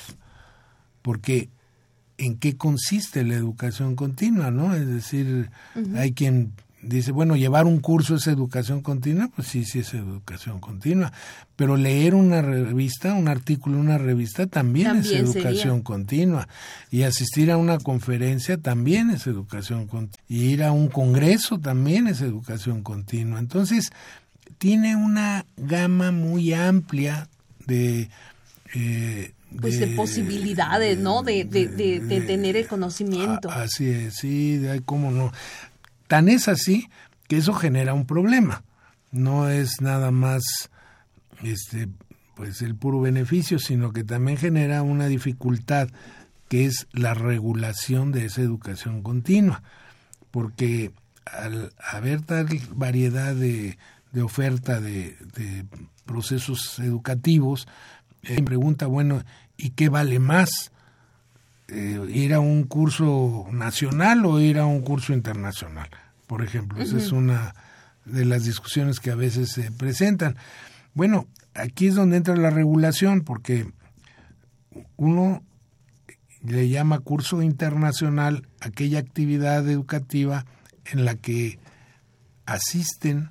Porque 1.04 1.50
¿en 2.18 2.38
qué 2.38 2.58
consiste 2.58 3.24
la 3.24 3.36
educación 3.36 3.96
continua, 3.96 4.50
no? 4.50 4.74
Es 4.74 4.88
decir, 4.88 5.52
hay 5.96 6.14
quien 6.14 6.54
dice, 6.88 7.12
bueno, 7.12 7.36
llevar 7.36 7.66
un 7.66 7.80
curso 7.80 8.16
es 8.16 8.28
educación 8.28 8.82
continua, 8.82 9.30
pues 9.36 9.48
sí, 9.48 9.66
sí 9.66 9.80
es 9.80 9.94
educación 9.94 10.60
continua, 10.60 11.12
pero 11.56 11.78
leer 11.78 12.16
una 12.16 12.42
revista, 12.42 13.14
un 13.14 13.28
artículo, 13.28 13.80
una 13.80 13.98
revista 13.98 14.48
también, 14.48 14.98
es 14.98 15.12
educación 15.12 15.82
continua, 15.82 16.48
y 16.92 17.04
asistir 17.04 17.52
a 17.52 17.58
una 17.58 17.78
conferencia 17.78 18.58
también 18.58 19.10
es 19.10 19.28
educación 19.28 19.88
continua, 19.88 20.24
y 20.28 20.46
ir 20.46 20.64
a 20.64 20.72
un 20.72 20.88
congreso 20.88 21.60
también 21.60 22.08
es 22.08 22.22
educación 22.22 22.84
continua. 22.84 23.40
Entonces, 23.40 23.92
tiene 24.58 24.96
una 24.96 25.46
gama 25.58 26.12
muy 26.12 26.54
amplia 26.54 27.28
de... 27.66 28.10
Eh, 28.74 29.34
pues 29.62 29.80
de, 29.80 29.88
posibilidades, 29.88 30.98
¿no? 30.98 31.24
De, 31.24 31.46
de, 31.46 32.22
tener 32.28 32.58
el 32.58 32.68
conocimiento. 32.68 33.50
Así 33.50 33.88
es, 33.90 34.16
sí, 34.16 34.58
de, 34.58 34.82
cómo 34.82 35.10
no. 35.12 35.32
Tan 36.08 36.30
es 36.30 36.48
así 36.48 36.90
que 37.28 37.38
eso 37.38 37.54
genera 37.54 37.94
un 37.94 38.06
problema. 38.06 38.64
No 39.12 39.50
es 39.50 39.82
nada 39.82 40.12
más 40.12 40.44
este 41.44 41.88
pues 42.36 42.62
el 42.62 42.76
puro 42.76 43.02
beneficio, 43.02 43.58
sino 43.58 43.92
que 43.92 44.04
también 44.04 44.38
genera 44.38 44.84
una 44.84 45.08
dificultad 45.08 45.90
que 46.50 46.66
es 46.66 46.88
la 46.92 47.16
regulación 47.16 48.12
de 48.12 48.26
esa 48.26 48.42
educación 48.42 49.02
continua, 49.02 49.64
porque 50.30 50.92
al 51.26 51.74
haber 51.80 52.22
tal 52.22 52.48
variedad 52.76 53.36
de, 53.36 53.78
oferta 54.22 54.80
de, 54.80 55.18
de, 55.36 55.66
procesos 56.06 56.80
educativos, 56.80 57.68
eh, 58.24 58.42
pregunta, 58.44 58.86
bueno, 58.86 59.24
¿y 59.58 59.72
qué 59.72 59.90
vale 59.90 60.20
más? 60.20 60.72
Eh, 61.70 62.00
ir 62.10 62.34
a 62.34 62.40
un 62.40 62.64
curso 62.64 63.46
nacional 63.52 64.26
o 64.26 64.40
ir 64.40 64.58
a 64.58 64.66
un 64.66 64.82
curso 64.82 65.12
internacional, 65.12 65.90
por 66.26 66.42
ejemplo. 66.42 66.82
Esa 66.82 66.98
es 66.98 67.12
una 67.12 67.56
de 68.06 68.24
las 68.24 68.46
discusiones 68.46 69.02
que 69.02 69.12
a 69.12 69.16
veces 69.16 69.52
se 69.52 69.70
presentan. 69.72 70.38
Bueno, 70.94 71.28
aquí 71.54 71.88
es 71.88 71.96
donde 71.96 72.16
entra 72.16 72.38
la 72.38 72.52
regulación, 72.52 73.22
porque 73.22 73.70
uno 74.96 75.44
le 76.42 76.70
llama 76.70 77.00
curso 77.00 77.42
internacional 77.42 78.48
aquella 78.62 79.00
actividad 79.00 79.68
educativa 79.70 80.46
en 80.86 81.04
la 81.04 81.16
que 81.16 81.60
asisten 82.46 83.30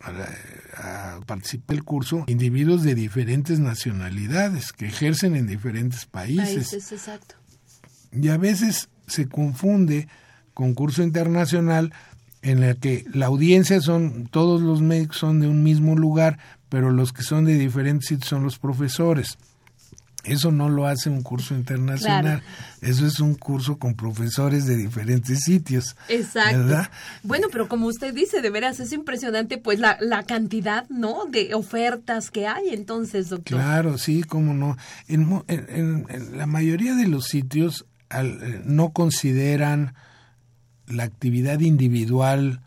a, 0.00 1.20
participar 1.24 1.76
del 1.76 1.84
curso 1.84 2.24
individuos 2.26 2.82
de 2.82 2.94
diferentes 2.94 3.58
nacionalidades 3.58 4.72
que 4.72 4.86
ejercen 4.86 5.34
en 5.34 5.46
diferentes 5.46 6.04
países. 6.04 6.68
países 6.68 6.92
exacto 6.92 7.36
y 8.20 8.28
a 8.28 8.36
veces 8.36 8.88
se 9.06 9.28
confunde 9.28 10.08
concurso 10.54 11.02
internacional 11.02 11.92
en 12.42 12.62
el 12.62 12.76
que 12.76 13.04
la 13.12 13.26
audiencia 13.26 13.80
son, 13.80 14.28
todos 14.30 14.60
los 14.60 14.82
médicos 14.82 15.18
son 15.18 15.40
de 15.40 15.48
un 15.48 15.62
mismo 15.62 15.96
lugar, 15.96 16.38
pero 16.68 16.90
los 16.90 17.12
que 17.12 17.22
son 17.22 17.44
de 17.44 17.54
diferentes 17.54 18.08
sitios 18.08 18.28
son 18.28 18.44
los 18.44 18.58
profesores. 18.58 19.38
Eso 20.24 20.50
no 20.50 20.70
lo 20.70 20.86
hace 20.86 21.10
un 21.10 21.22
curso 21.22 21.54
internacional, 21.54 22.42
eso 22.80 23.06
es 23.06 23.20
un 23.20 23.34
curso 23.34 23.78
con 23.78 23.94
profesores 23.94 24.64
de 24.64 24.76
diferentes 24.76 25.40
sitios. 25.40 25.96
Exacto. 26.08 26.88
Bueno, 27.22 27.48
pero 27.52 27.68
como 27.68 27.86
usted 27.88 28.14
dice, 28.14 28.40
de 28.40 28.48
veras 28.48 28.80
es 28.80 28.92
impresionante 28.92 29.58
pues 29.58 29.80
la, 29.80 29.98
la 30.00 30.22
cantidad, 30.22 30.88
¿no? 30.88 31.26
De 31.26 31.54
ofertas 31.54 32.30
que 32.30 32.46
hay 32.46 32.70
entonces, 32.70 33.28
doctor. 33.28 33.58
Claro, 33.58 33.98
sí, 33.98 34.22
cómo 34.22 34.54
no. 34.54 34.78
En, 35.08 35.44
en, 35.48 36.06
la 36.38 36.46
mayoría 36.46 36.94
de 36.94 37.06
los 37.06 37.26
sitios 37.26 37.84
eh, 38.10 38.62
no 38.64 38.90
consideran 38.90 39.94
la 40.86 41.04
actividad 41.04 41.60
individual 41.60 42.60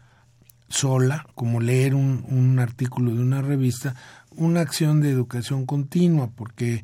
sola, 0.69 1.27
como 1.35 1.61
leer 1.61 1.95
un, 1.95 2.25
un 2.27 2.59
artículo 2.59 3.13
de 3.13 3.21
una 3.21 3.41
revista, 3.41 3.95
una 4.35 4.61
acción 4.61 5.01
de 5.01 5.09
educación 5.09 5.65
continua, 5.65 6.29
porque 6.35 6.83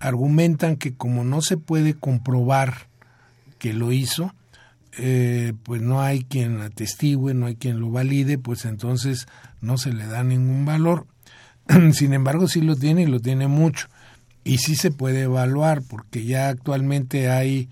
argumentan 0.00 0.76
que 0.76 0.94
como 0.94 1.24
no 1.24 1.40
se 1.42 1.56
puede 1.56 1.94
comprobar 1.94 2.88
que 3.58 3.72
lo 3.72 3.92
hizo, 3.92 4.34
eh, 4.98 5.54
pues 5.62 5.80
no 5.80 6.02
hay 6.02 6.24
quien 6.24 6.60
atestigue, 6.60 7.32
no 7.32 7.46
hay 7.46 7.56
quien 7.56 7.80
lo 7.80 7.90
valide, 7.90 8.36
pues 8.36 8.64
entonces 8.64 9.26
no 9.60 9.78
se 9.78 9.92
le 9.92 10.06
da 10.06 10.22
ningún 10.22 10.64
valor. 10.64 11.06
Sin 11.92 12.12
embargo, 12.12 12.48
sí 12.48 12.60
lo 12.60 12.76
tiene 12.76 13.02
y 13.02 13.06
lo 13.06 13.20
tiene 13.20 13.48
mucho. 13.48 13.88
Y 14.44 14.58
sí 14.58 14.76
se 14.76 14.90
puede 14.90 15.22
evaluar, 15.22 15.82
porque 15.82 16.24
ya 16.24 16.48
actualmente 16.48 17.30
hay 17.30 17.68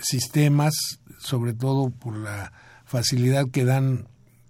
sistemas, 0.00 0.74
sobre 1.18 1.52
todo 1.52 1.90
por 1.90 2.16
la 2.16 2.52
facilidad 2.84 3.50
que 3.50 3.64
dan 3.64 4.08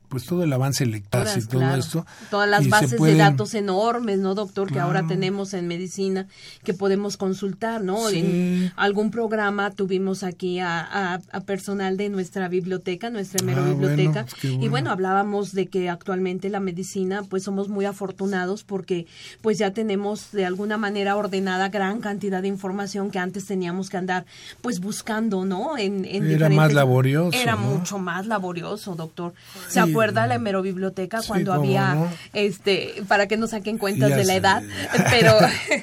pues 0.08 0.24
todo 0.24 0.42
el 0.44 0.52
avance 0.52 0.84
electoral 0.84 1.38
y 1.38 1.46
todo 1.46 1.74
esto. 1.74 2.06
Todas 2.30 2.48
las 2.48 2.68
bases 2.68 3.00
de 3.00 3.14
datos 3.16 3.54
enormes, 3.54 4.18
¿no, 4.18 4.34
doctor? 4.34 4.72
Que 4.72 4.80
ahora 4.80 5.06
tenemos 5.06 5.54
en 5.54 5.68
medicina 5.68 6.26
que 6.64 6.74
podemos 6.74 7.16
consultar, 7.16 7.82
¿no? 7.82 8.08
En 8.08 8.72
algún 8.76 9.10
programa 9.10 9.70
tuvimos 9.70 10.22
aquí 10.22 10.58
a, 10.60 11.20
personal 11.46 11.96
de 11.96 12.08
nuestra 12.08 12.48
biblioteca, 12.48 13.10
nuestra 13.10 13.44
mero 13.44 13.62
ah, 13.64 13.68
biblioteca, 13.68 14.26
pues 14.28 14.44
y 14.44 14.68
bueno, 14.68 14.90
hablábamos 14.90 15.52
de 15.52 15.66
que 15.66 15.88
actualmente 15.88 16.48
la 16.48 16.60
medicina, 16.60 17.22
pues 17.28 17.42
somos 17.42 17.68
muy 17.68 17.84
afortunados 17.84 18.64
porque 18.64 19.06
pues 19.40 19.58
ya 19.58 19.72
tenemos 19.72 20.32
de 20.32 20.44
alguna 20.44 20.76
manera 20.76 21.16
ordenada 21.16 21.68
gran 21.68 22.00
cantidad 22.00 22.42
de 22.42 22.48
información 22.48 23.10
que 23.10 23.18
antes 23.18 23.46
teníamos 23.46 23.90
que 23.90 23.96
andar 23.96 24.26
pues 24.60 24.80
buscando, 24.80 25.44
¿no? 25.44 25.78
En, 25.78 26.04
era 26.04 26.48
más 26.48 26.72
laborioso. 26.72 27.36
Era 27.36 27.56
mucho 27.56 27.98
más 27.98 28.26
laborioso, 28.26 28.94
doctor. 28.94 29.34
¿Se 29.68 29.80
recuerda 29.98 30.26
la 30.28 30.36
hemerobiblioteca 30.36 31.20
cuando 31.26 31.52
había, 31.52 31.96
este, 32.32 33.02
para 33.08 33.26
que 33.26 33.36
no 33.36 33.48
saquen 33.48 33.78
cuentas 33.78 34.10
de 34.10 34.24
la 34.24 34.36
edad, 34.36 34.62
pero, 35.10 35.32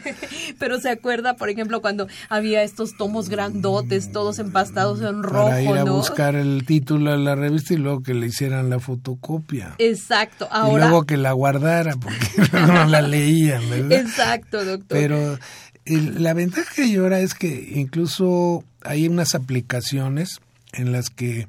pero 0.60 0.80
se 0.80 0.90
acuerda, 0.90 1.36
por 1.36 1.50
ejemplo, 1.50 1.82
cuando 1.82 2.08
había 2.30 2.64
estos 2.64 2.96
tomos 2.96 3.28
grandotes, 3.28 4.14
todos 4.14 4.40
empastados 4.40 5.02
en 5.02 5.22
rojo, 5.22 5.50
para 5.50 5.62
ir 5.62 5.78
a 5.78 5.84
buscar 5.84 6.36
el 6.36 6.66
título 6.66 7.12
de 7.12 7.18
la 7.18 7.36
revista 7.36 7.74
y 7.74 7.78
luego 7.78 8.04
que 8.04 8.14
le 8.14 8.28
hicieran 8.28 8.70
la 8.70 8.80
fotocopia. 8.80 9.76
Exacto. 9.80 10.48
Ahora... 10.50 10.86
Y 10.86 10.90
luego 10.90 11.06
que 11.06 11.18
la 11.18 11.34
guardara 11.34 11.96
porque 11.98 12.28
no 12.68 12.86
la 12.86 13.02
leían, 13.02 13.70
¿verdad? 13.70 14.00
Exacto, 14.00 14.64
doctor. 14.64 14.98
Pero 14.98 15.38
la 15.86 16.34
ventaja 16.34 16.74
que 16.74 16.96
ahora 16.96 17.20
es 17.20 17.34
que 17.34 17.74
incluso 17.76 18.64
hay 18.82 19.08
unas 19.08 19.36
aplicaciones 19.36 20.40
en 20.74 20.92
las 20.92 21.10
que 21.10 21.48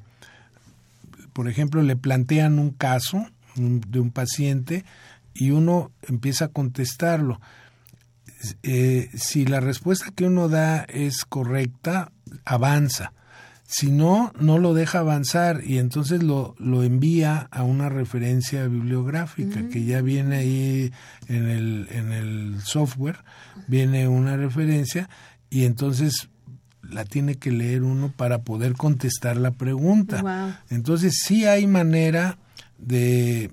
por 1.37 1.47
ejemplo, 1.47 1.83
le 1.83 1.95
plantean 1.95 2.57
un 2.57 2.71
caso 2.71 3.23
de 3.53 3.99
un 3.99 4.09
paciente 4.09 4.85
y 5.35 5.51
uno 5.51 5.91
empieza 6.01 6.45
a 6.45 6.47
contestarlo. 6.47 7.39
Eh, 8.63 9.11
si 9.13 9.45
la 9.45 9.59
respuesta 9.59 10.11
que 10.15 10.25
uno 10.25 10.49
da 10.49 10.79
es 10.85 11.25
correcta, 11.25 12.11
avanza. 12.43 13.13
Si 13.67 13.91
no, 13.91 14.33
no 14.39 14.57
lo 14.57 14.73
deja 14.73 14.97
avanzar 14.97 15.61
y 15.63 15.77
entonces 15.77 16.23
lo, 16.23 16.55
lo 16.57 16.81
envía 16.81 17.47
a 17.51 17.61
una 17.61 17.87
referencia 17.87 18.67
bibliográfica 18.67 19.69
que 19.69 19.85
ya 19.85 20.01
viene 20.01 20.37
ahí 20.37 20.91
en 21.27 21.49
el, 21.49 21.87
en 21.91 22.13
el 22.13 22.61
software, 22.63 23.23
viene 23.67 24.07
una 24.07 24.37
referencia 24.37 25.07
y 25.51 25.65
entonces 25.65 26.29
la 26.89 27.05
tiene 27.05 27.35
que 27.35 27.51
leer 27.51 27.83
uno 27.83 28.11
para 28.15 28.39
poder 28.39 28.73
contestar 28.73 29.37
la 29.37 29.51
pregunta. 29.51 30.61
Entonces 30.69 31.21
sí 31.23 31.45
hay 31.45 31.67
manera 31.67 32.37
de 32.77 33.51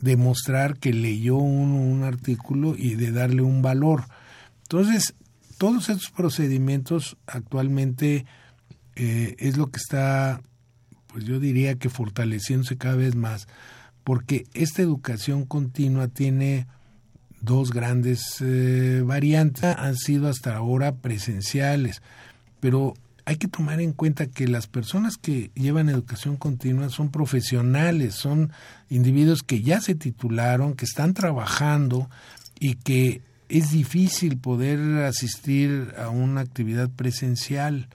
demostrar 0.00 0.78
que 0.78 0.92
leyó 0.92 1.36
uno 1.36 1.76
un 1.76 2.04
artículo 2.04 2.74
y 2.76 2.94
de 2.94 3.12
darle 3.12 3.42
un 3.42 3.62
valor. 3.62 4.04
Entonces, 4.62 5.14
todos 5.58 5.88
estos 5.88 6.10
procedimientos 6.10 7.16
actualmente 7.26 8.26
eh, 8.94 9.36
es 9.38 9.56
lo 9.56 9.68
que 9.68 9.78
está, 9.78 10.40
pues 11.06 11.24
yo 11.24 11.40
diría 11.40 11.76
que 11.76 11.88
fortaleciéndose 11.88 12.76
cada 12.76 12.96
vez 12.96 13.14
más, 13.14 13.48
porque 14.04 14.46
esta 14.54 14.82
educación 14.82 15.44
continua 15.46 16.08
tiene 16.08 16.66
dos 17.40 17.72
grandes 17.72 18.40
eh, 18.40 19.02
variantes, 19.04 19.64
han 19.64 19.96
sido 19.96 20.28
hasta 20.28 20.56
ahora 20.56 20.96
presenciales 20.96 22.02
pero 22.60 22.94
hay 23.24 23.36
que 23.36 23.48
tomar 23.48 23.80
en 23.80 23.92
cuenta 23.92 24.26
que 24.26 24.46
las 24.46 24.68
personas 24.68 25.16
que 25.16 25.50
llevan 25.54 25.88
educación 25.88 26.36
continua 26.36 26.90
son 26.90 27.10
profesionales, 27.10 28.14
son 28.14 28.52
individuos 28.88 29.42
que 29.42 29.62
ya 29.62 29.80
se 29.80 29.96
titularon, 29.96 30.74
que 30.74 30.84
están 30.84 31.12
trabajando 31.12 32.08
y 32.60 32.76
que 32.76 33.22
es 33.48 33.72
difícil 33.72 34.38
poder 34.38 34.78
asistir 35.04 35.92
a 35.98 36.08
una 36.08 36.40
actividad 36.40 36.88
presencial, 36.88 37.88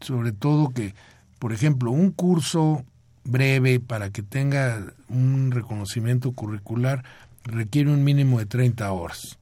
sobre 0.00 0.32
todo 0.32 0.68
que, 0.68 0.94
por 1.38 1.54
ejemplo, 1.54 1.90
un 1.90 2.10
curso 2.10 2.84
breve 3.24 3.80
para 3.80 4.10
que 4.10 4.22
tenga 4.22 4.92
un 5.08 5.50
reconocimiento 5.50 6.32
curricular 6.32 7.04
requiere 7.44 7.90
un 7.90 8.04
mínimo 8.04 8.38
de 8.38 8.46
30 8.46 8.92
horas 8.92 9.37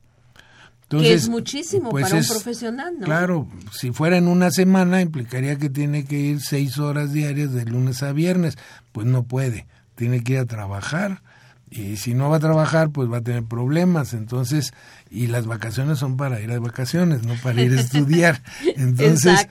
que 0.88 1.12
es 1.12 1.28
muchísimo 1.28 1.90
pues 1.90 2.04
para 2.04 2.20
un 2.20 2.26
profesional, 2.26 2.94
¿no? 2.98 3.04
Claro, 3.04 3.48
si 3.72 3.90
fuera 3.90 4.16
en 4.16 4.28
una 4.28 4.50
semana 4.50 5.00
implicaría 5.00 5.56
que 5.56 5.68
tiene 5.68 6.04
que 6.04 6.18
ir 6.18 6.40
seis 6.40 6.78
horas 6.78 7.12
diarias 7.12 7.52
de 7.52 7.64
lunes 7.64 8.02
a 8.02 8.12
viernes, 8.12 8.56
pues 8.92 9.06
no 9.06 9.24
puede, 9.24 9.66
tiene 9.96 10.22
que 10.22 10.34
ir 10.34 10.38
a 10.38 10.46
trabajar. 10.46 11.22
Y 11.68 11.96
si 11.96 12.14
no 12.14 12.30
va 12.30 12.36
a 12.36 12.40
trabajar 12.40 12.90
pues 12.90 13.10
va 13.10 13.18
a 13.18 13.22
tener 13.22 13.42
problemas, 13.42 14.14
entonces 14.14 14.72
y 15.10 15.26
las 15.26 15.46
vacaciones 15.46 15.98
son 15.98 16.16
para 16.16 16.40
ir 16.40 16.52
a 16.52 16.60
vacaciones, 16.60 17.24
no 17.24 17.34
para 17.42 17.60
ir 17.62 17.76
a 17.76 17.80
estudiar, 17.80 18.40
entonces 18.76 19.48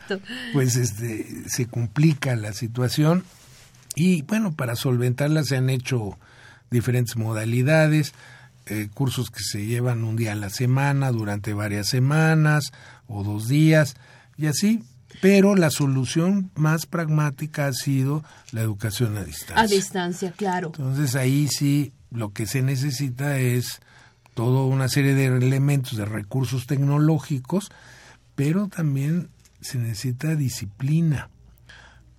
pues 0.54 0.78
este 0.78 1.50
se 1.50 1.66
complica 1.66 2.36
la 2.38 2.54
situación. 2.54 3.26
Y 3.98 4.22
bueno 4.22 4.54
para 4.54 4.78
solventarla 4.78 5.44
se 5.44 5.58
han 5.58 5.70
hecho 5.70 6.18
diferentes 6.72 7.18
modalidades 7.18 8.14
eh, 8.68 8.90
cursos 8.94 9.30
que 9.30 9.44
se 9.44 9.66
llevan 9.66 10.04
un 10.04 10.16
día 10.16 10.34
a 10.34 10.36
la 10.36 10.50
semana 10.50 11.12
durante 11.12 11.54
varias 11.54 11.88
semanas 11.88 12.72
o 13.08 13.24
dos 13.24 13.48
días 13.48 13.96
y 14.38 14.48
así 14.48 14.84
pero 15.22 15.56
la 15.56 15.70
solución 15.70 16.52
más 16.56 16.86
pragmática 16.86 17.68
ha 17.68 17.74
sido 17.74 18.24
la 18.52 18.62
educación 18.62 19.18
a 19.18 19.24
distancia. 19.24 19.62
A 19.62 19.68
distancia, 19.68 20.32
claro. 20.32 20.68
Entonces 20.68 21.16
ahí 21.16 21.48
sí 21.48 21.94
lo 22.12 22.34
que 22.34 22.48
se 22.48 22.62
necesita 22.62 23.38
es 23.40 23.80
toda 24.34 24.66
una 24.66 24.90
serie 24.90 25.14
de 25.14 25.28
elementos, 25.28 25.98
de 25.98 26.06
recursos 26.06 26.68
tecnológicos, 26.68 27.72
pero 28.36 28.68
también 28.68 29.30
se 29.62 29.78
necesita 29.78 30.36
disciplina, 30.36 31.30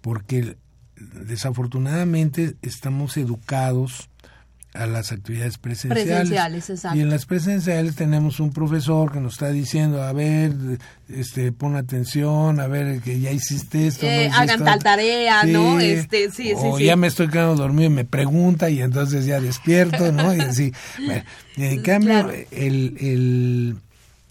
porque 0.00 0.56
desafortunadamente 0.96 2.56
estamos 2.62 3.16
educados 3.16 4.09
a 4.76 4.86
las 4.86 5.12
actividades 5.12 5.58
presenciales. 5.58 6.70
Y 6.94 7.00
en 7.00 7.10
las 7.10 7.26
presenciales 7.26 7.94
tenemos 7.94 8.40
un 8.40 8.52
profesor 8.52 9.10
que 9.12 9.20
nos 9.20 9.34
está 9.34 9.50
diciendo, 9.50 10.02
a 10.02 10.12
ver, 10.12 10.52
este, 11.08 11.52
pon 11.52 11.76
atención, 11.76 12.60
a 12.60 12.66
ver, 12.66 13.00
que 13.00 13.20
ya 13.20 13.32
hiciste 13.32 13.86
esto. 13.86 14.06
Eh, 14.06 14.30
hagan 14.32 14.64
tal 14.64 14.82
tarea, 14.82 15.44
¿no? 15.44 15.80
Este, 15.80 16.30
sí, 16.30 16.52
o 16.56 16.78
ya 16.78 16.96
me 16.96 17.06
estoy 17.06 17.28
quedando 17.28 17.56
dormido 17.56 17.90
y 17.90 17.94
me 17.94 18.04
pregunta 18.04 18.70
y 18.70 18.80
entonces 18.80 19.26
ya 19.26 19.40
despierto, 19.40 20.12
¿no? 20.12 20.34
Y 20.34 20.40
así. 20.40 20.72
en 21.56 21.82
cambio, 21.82 22.30
el, 22.50 22.96
el, 23.00 23.76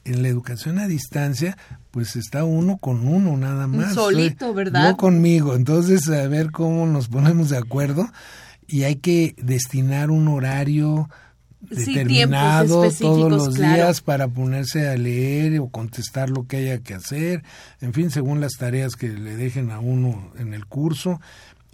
en 0.05 0.21
la 0.21 0.27
educación 0.27 0.79
a 0.79 0.87
distancia, 0.87 1.57
pues 1.91 2.15
está 2.15 2.43
uno 2.43 2.77
con 2.77 3.07
uno 3.07 3.35
nada 3.37 3.67
más. 3.67 3.93
Solito, 3.95 4.53
¿verdad? 4.53 4.89
No 4.89 4.97
conmigo. 4.97 5.55
Entonces, 5.55 6.07
a 6.09 6.27
ver 6.27 6.51
cómo 6.51 6.85
nos 6.85 7.07
ponemos 7.07 7.49
de 7.49 7.57
acuerdo 7.57 8.09
y 8.67 8.83
hay 8.83 8.95
que 8.95 9.35
destinar 9.37 10.11
un 10.11 10.27
horario 10.27 11.09
determinado 11.61 12.89
todos 12.91 13.31
los 13.31 13.55
días 13.55 14.01
para 14.01 14.27
ponerse 14.27 14.87
a 14.87 14.97
leer 14.97 15.59
o 15.59 15.69
contestar 15.69 16.29
lo 16.29 16.47
que 16.47 16.57
haya 16.57 16.79
que 16.79 16.93
hacer, 16.93 17.43
en 17.81 17.93
fin, 17.93 18.11
según 18.11 18.41
las 18.41 18.53
tareas 18.53 18.95
que 18.95 19.09
le 19.09 19.35
dejen 19.35 19.71
a 19.71 19.79
uno 19.79 20.31
en 20.37 20.53
el 20.53 20.65
curso. 20.65 21.19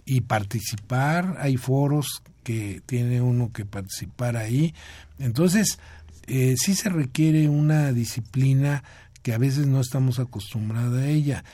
y 0.04 0.22
participar. 0.22 1.36
Hay 1.38 1.56
foros 1.56 2.24
que 2.42 2.82
tiene 2.86 3.20
uno 3.20 3.52
que 3.52 3.64
participar 3.64 4.36
ahí. 4.36 4.74
Entonces, 5.20 5.78
eh, 6.26 6.56
sí 6.56 6.74
se 6.74 6.88
requiere 6.88 7.48
una 7.48 7.92
disciplina 7.92 8.82
que 9.22 9.32
a 9.32 9.38
veces 9.38 9.68
no 9.68 9.80
estamos 9.80 10.18
acostumbrados 10.18 10.98
a 10.98 11.06
ella. 11.06 11.44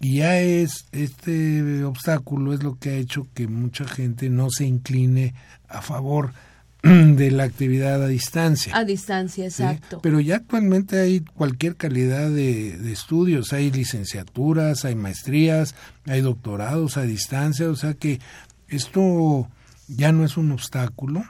Y 0.00 0.18
ya 0.18 0.38
es 0.38 0.86
este 0.92 1.84
obstáculo 1.84 2.52
es 2.52 2.62
lo 2.62 2.78
que 2.78 2.90
ha 2.90 2.94
hecho 2.96 3.26
que 3.34 3.48
mucha 3.48 3.86
gente 3.86 4.28
no 4.28 4.50
se 4.50 4.66
incline 4.66 5.34
a 5.68 5.80
favor 5.80 6.32
de 6.82 7.30
la 7.30 7.44
actividad 7.44 8.02
a 8.02 8.06
distancia. 8.06 8.76
A 8.76 8.84
distancia, 8.84 9.46
exacto. 9.46 10.00
Pero 10.02 10.20
ya 10.20 10.36
actualmente 10.36 11.00
hay 11.00 11.20
cualquier 11.20 11.76
calidad 11.76 12.30
de, 12.30 12.76
de, 12.76 12.92
estudios, 12.92 13.52
hay 13.52 13.70
licenciaturas, 13.70 14.84
hay 14.84 14.94
maestrías, 14.94 15.74
hay 16.04 16.20
doctorados 16.20 16.96
a 16.96 17.02
distancia, 17.02 17.68
o 17.70 17.76
sea 17.76 17.94
que 17.94 18.20
esto 18.68 19.48
ya 19.88 20.12
no 20.12 20.24
es 20.24 20.36
un 20.36 20.52
obstáculo 20.52 21.24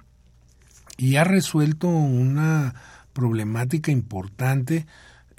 y 0.96 1.16
ha 1.16 1.24
resuelto 1.24 1.88
una 1.88 2.74
problemática 3.12 3.90
importante. 3.90 4.86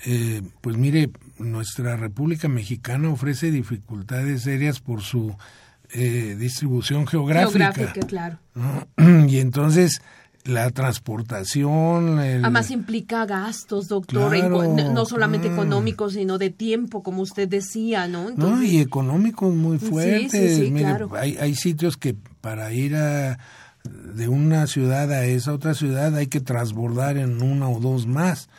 Eh, 0.05 0.41
pues 0.61 0.77
mire, 0.77 1.09
nuestra 1.39 1.95
República 1.95 2.47
Mexicana 2.47 3.09
ofrece 3.09 3.51
dificultades 3.51 4.43
serias 4.43 4.79
por 4.79 5.01
su 5.01 5.35
eh, 5.91 6.35
distribución 6.37 7.07
geográfica. 7.07 7.73
Geográfica, 7.73 8.07
claro. 8.07 8.39
Y 9.27 9.39
entonces 9.39 10.01
la 10.47 10.71
transportación. 10.71 12.19
Además 12.19 12.71
implica 12.71 13.25
gastos, 13.25 13.87
doctor, 13.87 14.35
no 14.91 15.05
solamente 15.05 15.47
económicos, 15.47 16.13
sino 16.13 16.37
de 16.37 16.49
tiempo, 16.49 17.03
como 17.03 17.21
usted 17.21 17.47
decía, 17.47 18.07
¿no? 18.07 18.31
no, 18.31 18.63
y 18.63 18.79
económicos 18.79 19.53
muy 19.53 19.77
fuertes. 19.77 20.59
hay, 21.13 21.37
hay 21.37 21.55
sitios 21.55 21.97
que 21.97 22.15
para 22.41 22.71
ir 22.71 22.95
a, 22.95 23.37
de 23.83 24.27
una 24.27 24.67
ciudad 24.67 25.11
a 25.11 25.25
esa 25.25 25.53
otra 25.53 25.73
ciudad 25.73 26.15
hay 26.15 26.27
que 26.27 26.39
transbordar 26.39 27.17
en 27.17 27.41
una 27.41 27.69
o 27.69 27.79
dos 27.79 28.07
más. 28.07 28.49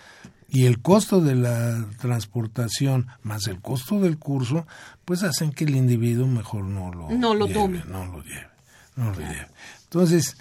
Y 0.51 0.65
el 0.65 0.81
costo 0.81 1.21
de 1.21 1.35
la 1.35 1.87
transportación 2.01 3.07
más 3.23 3.47
el 3.49 3.61
costo 3.61 4.01
del 4.01 4.19
curso, 4.19 4.67
pues 5.05 5.23
hacen 5.23 5.53
que 5.53 5.65
el 5.65 5.77
individuo 5.77 6.27
mejor 6.27 6.65
no 6.65 6.93
lo, 6.93 7.11
no 7.11 7.35
lo 7.35 7.47
tome. 7.49 7.83
No 7.87 8.07
lo 8.07 8.23
lleve. 8.23 8.49
No 8.97 9.11
lo 9.13 9.19
lleve. 9.19 9.49
Entonces, 9.85 10.37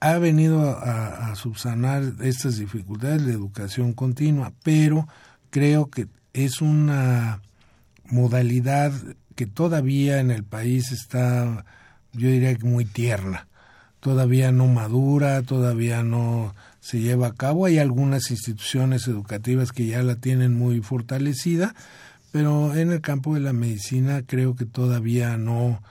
ha 0.00 0.18
venido 0.18 0.68
a, 0.68 1.34
subsanar 1.36 2.02
estas 2.22 2.58
dificultades 2.58 3.24
de 3.26 3.32
educación 3.32 3.92
continua, 3.92 4.52
pero 4.62 5.06
creo 5.50 5.90
que 5.90 6.08
es 6.32 6.60
una 6.60 7.40
modalidad 8.04 8.92
que 9.34 9.46
todavía 9.46 10.18
en 10.18 10.30
el 10.30 10.44
país 10.44 10.92
está, 10.92 11.64
yo 12.12 12.28
diría 12.28 12.54
que 12.54 12.64
muy 12.66 12.84
tierna, 12.84 13.48
todavía 14.00 14.50
no 14.52 14.66
madura, 14.66 15.42
todavía 15.42 16.02
no 16.02 16.54
se 16.86 17.00
lleva 17.00 17.26
a 17.26 17.34
cabo. 17.34 17.66
Hay 17.66 17.78
algunas 17.78 18.30
instituciones 18.30 19.08
educativas 19.08 19.72
que 19.72 19.86
ya 19.86 20.04
la 20.04 20.14
tienen 20.14 20.54
muy 20.54 20.82
fortalecida, 20.82 21.74
pero 22.30 22.76
en 22.76 22.92
el 22.92 23.00
campo 23.00 23.34
de 23.34 23.40
la 23.40 23.52
medicina 23.52 24.22
creo 24.24 24.54
que 24.54 24.66
todavía 24.66 25.36
no 25.36 25.82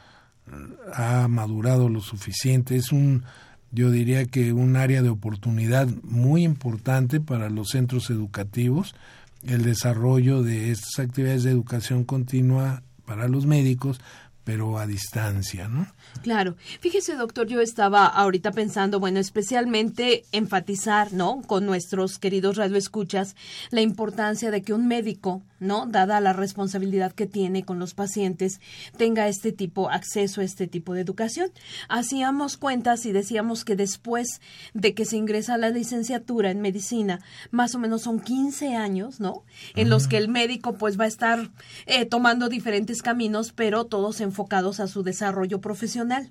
ha 0.94 1.28
madurado 1.28 1.90
lo 1.90 2.00
suficiente. 2.00 2.78
Es 2.78 2.94
un 2.94 3.26
yo 3.72 3.92
diría 3.92 4.24
que 4.24 4.54
un 4.54 4.78
área 4.78 5.02
de 5.02 5.10
oportunidad 5.10 5.90
muy 6.04 6.46
importante 6.46 7.20
para 7.20 7.50
los 7.50 7.72
centros 7.72 8.10
educativos, 8.10 8.96
el 9.44 9.64
desarrollo 9.64 10.44
de 10.44 10.72
estas 10.72 11.00
actividades 11.00 11.44
de 11.44 11.52
educación 11.52 12.06
continua 12.06 12.84
para 13.06 13.28
los 13.28 13.46
médicos, 13.46 14.00
pero 14.46 14.78
a 14.78 14.88
distancia, 14.88 15.68
¿no? 15.68 15.88
Claro. 16.22 16.56
Fíjese, 16.80 17.16
doctor, 17.16 17.48
yo 17.48 17.60
estaba 17.60 18.06
ahorita 18.06 18.52
pensando, 18.52 19.00
bueno, 19.00 19.20
especialmente 19.20 20.24
enfatizar, 20.32 21.12
¿no? 21.12 21.42
Con 21.42 21.66
nuestros 21.66 22.20
queridos 22.20 22.56
radioescuchas, 22.56 23.36
la 23.72 23.82
importancia 23.82 24.52
de 24.52 24.62
que 24.62 24.74
un 24.74 24.88
médico, 24.88 25.42
¿no? 25.60 25.86
Dada 25.86 26.20
la 26.22 26.34
responsabilidad 26.34 27.12
que 27.12 27.26
tiene 27.26 27.64
con 27.64 27.80
los 27.80 27.94
pacientes, 27.94 28.60
tenga 28.98 29.28
este 29.28 29.52
tipo, 29.52 29.90
acceso 29.90 30.42
a 30.42 30.44
este 30.44 30.68
tipo 30.68 30.94
de 30.94 31.02
educación. 31.02 31.52
Hacíamos 31.90 32.58
cuentas 32.58 33.06
y 33.06 33.12
decíamos 33.12 33.66
que 33.66 33.76
después 33.76 34.42
de 34.74 34.94
que 34.94 35.06
se 35.06 35.18
ingresa 35.18 35.56
a 35.56 35.58
la 35.58 35.70
licenciatura 35.70 36.52
en 36.52 36.62
medicina, 36.62 37.22
más 37.52 37.76
o 37.76 37.80
menos 37.80 38.04
son 38.04 38.20
15 38.20 38.76
años, 38.76 39.20
¿no? 39.20 39.44
En 39.76 39.90
los 39.90 40.08
que 40.08 40.18
el 40.18 40.28
médico 40.28 40.76
pues 40.76 41.00
va 41.00 41.06
a 41.06 41.08
estar 41.08 41.52
eh, 41.86 42.06
tomando 42.06 42.50
diferentes 42.50 43.02
caminos, 43.02 43.52
pero 43.54 43.86
todos 43.86 44.22
enfocados 44.22 44.80
a 44.80 44.88
su 44.88 45.04
desarrollo 45.04 45.62
profesional. 45.62 46.30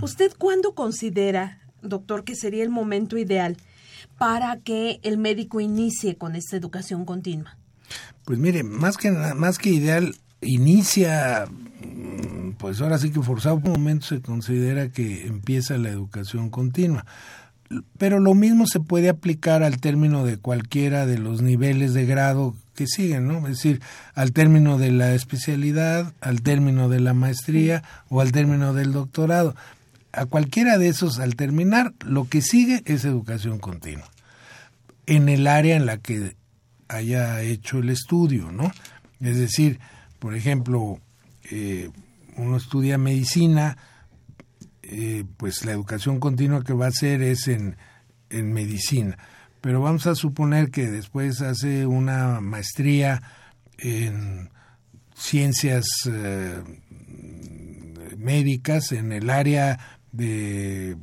¿Usted 0.00 0.32
cuándo 0.36 0.74
considera, 0.74 1.60
doctor, 1.82 2.24
que 2.24 2.36
sería 2.36 2.62
el 2.62 2.70
momento 2.70 3.18
ideal 3.18 3.56
para 4.18 4.58
que 4.58 5.00
el 5.02 5.18
médico 5.18 5.60
inicie 5.60 6.16
con 6.16 6.36
esta 6.36 6.56
educación 6.56 7.04
continua? 7.04 7.59
Pues 8.24 8.38
mire, 8.38 8.62
más 8.62 8.96
que 8.96 9.10
más 9.10 9.58
que 9.58 9.70
ideal, 9.70 10.14
inicia, 10.40 11.46
mm, 11.46 12.52
pues 12.58 12.80
ahora 12.80 12.98
sí 12.98 13.10
que 13.10 13.22
forzado 13.22 13.56
un 13.56 13.64
momento 13.64 14.06
se 14.06 14.20
considera 14.20 14.90
que 14.90 15.26
empieza 15.26 15.78
la 15.78 15.90
educación 15.90 16.50
continua. 16.50 17.04
Pero 17.98 18.18
lo 18.18 18.34
mismo 18.34 18.66
se 18.66 18.80
puede 18.80 19.08
aplicar 19.08 19.62
al 19.62 19.78
término 19.78 20.24
de 20.24 20.38
cualquiera 20.38 21.06
de 21.06 21.18
los 21.18 21.40
niveles 21.40 21.94
de 21.94 22.04
grado 22.04 22.56
que 22.74 22.86
siguen, 22.88 23.28
¿no? 23.28 23.46
Es 23.46 23.58
decir, 23.58 23.80
al 24.14 24.32
término 24.32 24.76
de 24.76 24.90
la 24.90 25.14
especialidad, 25.14 26.12
al 26.20 26.42
término 26.42 26.88
de 26.88 26.98
la 26.98 27.14
maestría 27.14 27.84
o 28.08 28.20
al 28.20 28.32
término 28.32 28.74
del 28.74 28.92
doctorado. 28.92 29.54
A 30.12 30.26
cualquiera 30.26 30.78
de 30.78 30.88
esos, 30.88 31.20
al 31.20 31.36
terminar, 31.36 31.94
lo 32.04 32.28
que 32.28 32.42
sigue 32.42 32.82
es 32.86 33.04
educación 33.04 33.60
continua. 33.60 34.10
En 35.06 35.28
el 35.28 35.46
área 35.46 35.76
en 35.76 35.86
la 35.86 35.98
que 35.98 36.34
haya 36.90 37.40
hecho 37.42 37.78
el 37.78 37.90
estudio, 37.90 38.50
¿no? 38.52 38.70
Es 39.20 39.38
decir, 39.38 39.78
por 40.18 40.34
ejemplo, 40.34 41.00
eh, 41.50 41.90
uno 42.36 42.56
estudia 42.56 42.98
medicina, 42.98 43.76
eh, 44.82 45.24
pues 45.36 45.64
la 45.64 45.72
educación 45.72 46.18
continua 46.18 46.64
que 46.64 46.72
va 46.72 46.86
a 46.86 46.88
hacer 46.88 47.22
es 47.22 47.48
en, 47.48 47.76
en 48.28 48.52
medicina. 48.52 49.16
Pero 49.60 49.80
vamos 49.80 50.06
a 50.06 50.14
suponer 50.14 50.70
que 50.70 50.90
después 50.90 51.42
hace 51.42 51.86
una 51.86 52.40
maestría 52.40 53.22
en 53.78 54.50
ciencias 55.14 55.84
eh, 56.06 56.62
médicas 58.16 58.92
en 58.92 59.12
el 59.12 59.30
área 59.30 59.78
de 60.12 60.96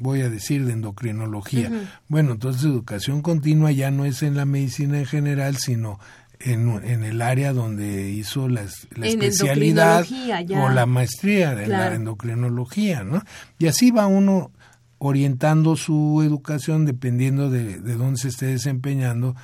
voy 0.00 0.22
a 0.22 0.30
decir 0.30 0.64
de 0.66 0.72
endocrinología. 0.72 1.70
Bueno, 2.08 2.32
entonces 2.32 2.64
educación 2.64 3.22
continua 3.22 3.70
ya 3.72 3.90
no 3.90 4.04
es 4.04 4.22
en 4.22 4.36
la 4.36 4.44
medicina 4.44 4.98
en 4.98 5.06
general, 5.06 5.56
sino 5.56 5.98
en, 6.40 6.70
en 6.84 7.04
el 7.04 7.22
área 7.22 7.52
donde 7.52 8.10
hizo 8.10 8.48
la, 8.48 8.62
especialidad 9.02 10.06
o 10.50 10.68
la 10.70 10.86
maestría 10.86 11.52
en 11.62 11.70
la 11.70 11.94
endocrinología, 11.94 13.04
¿no? 13.04 13.22
Y 13.58 13.66
así 13.66 13.90
va 13.90 14.06
uno 14.06 14.50
orientando 14.98 15.76
su 15.76 16.22
educación 16.22 16.84
dependiendo 16.84 17.50
de, 17.50 17.78
de 17.78 17.94
dónde 17.94 18.18
se 18.18 18.28
esté 18.28 18.46
desempeñando 18.46 19.34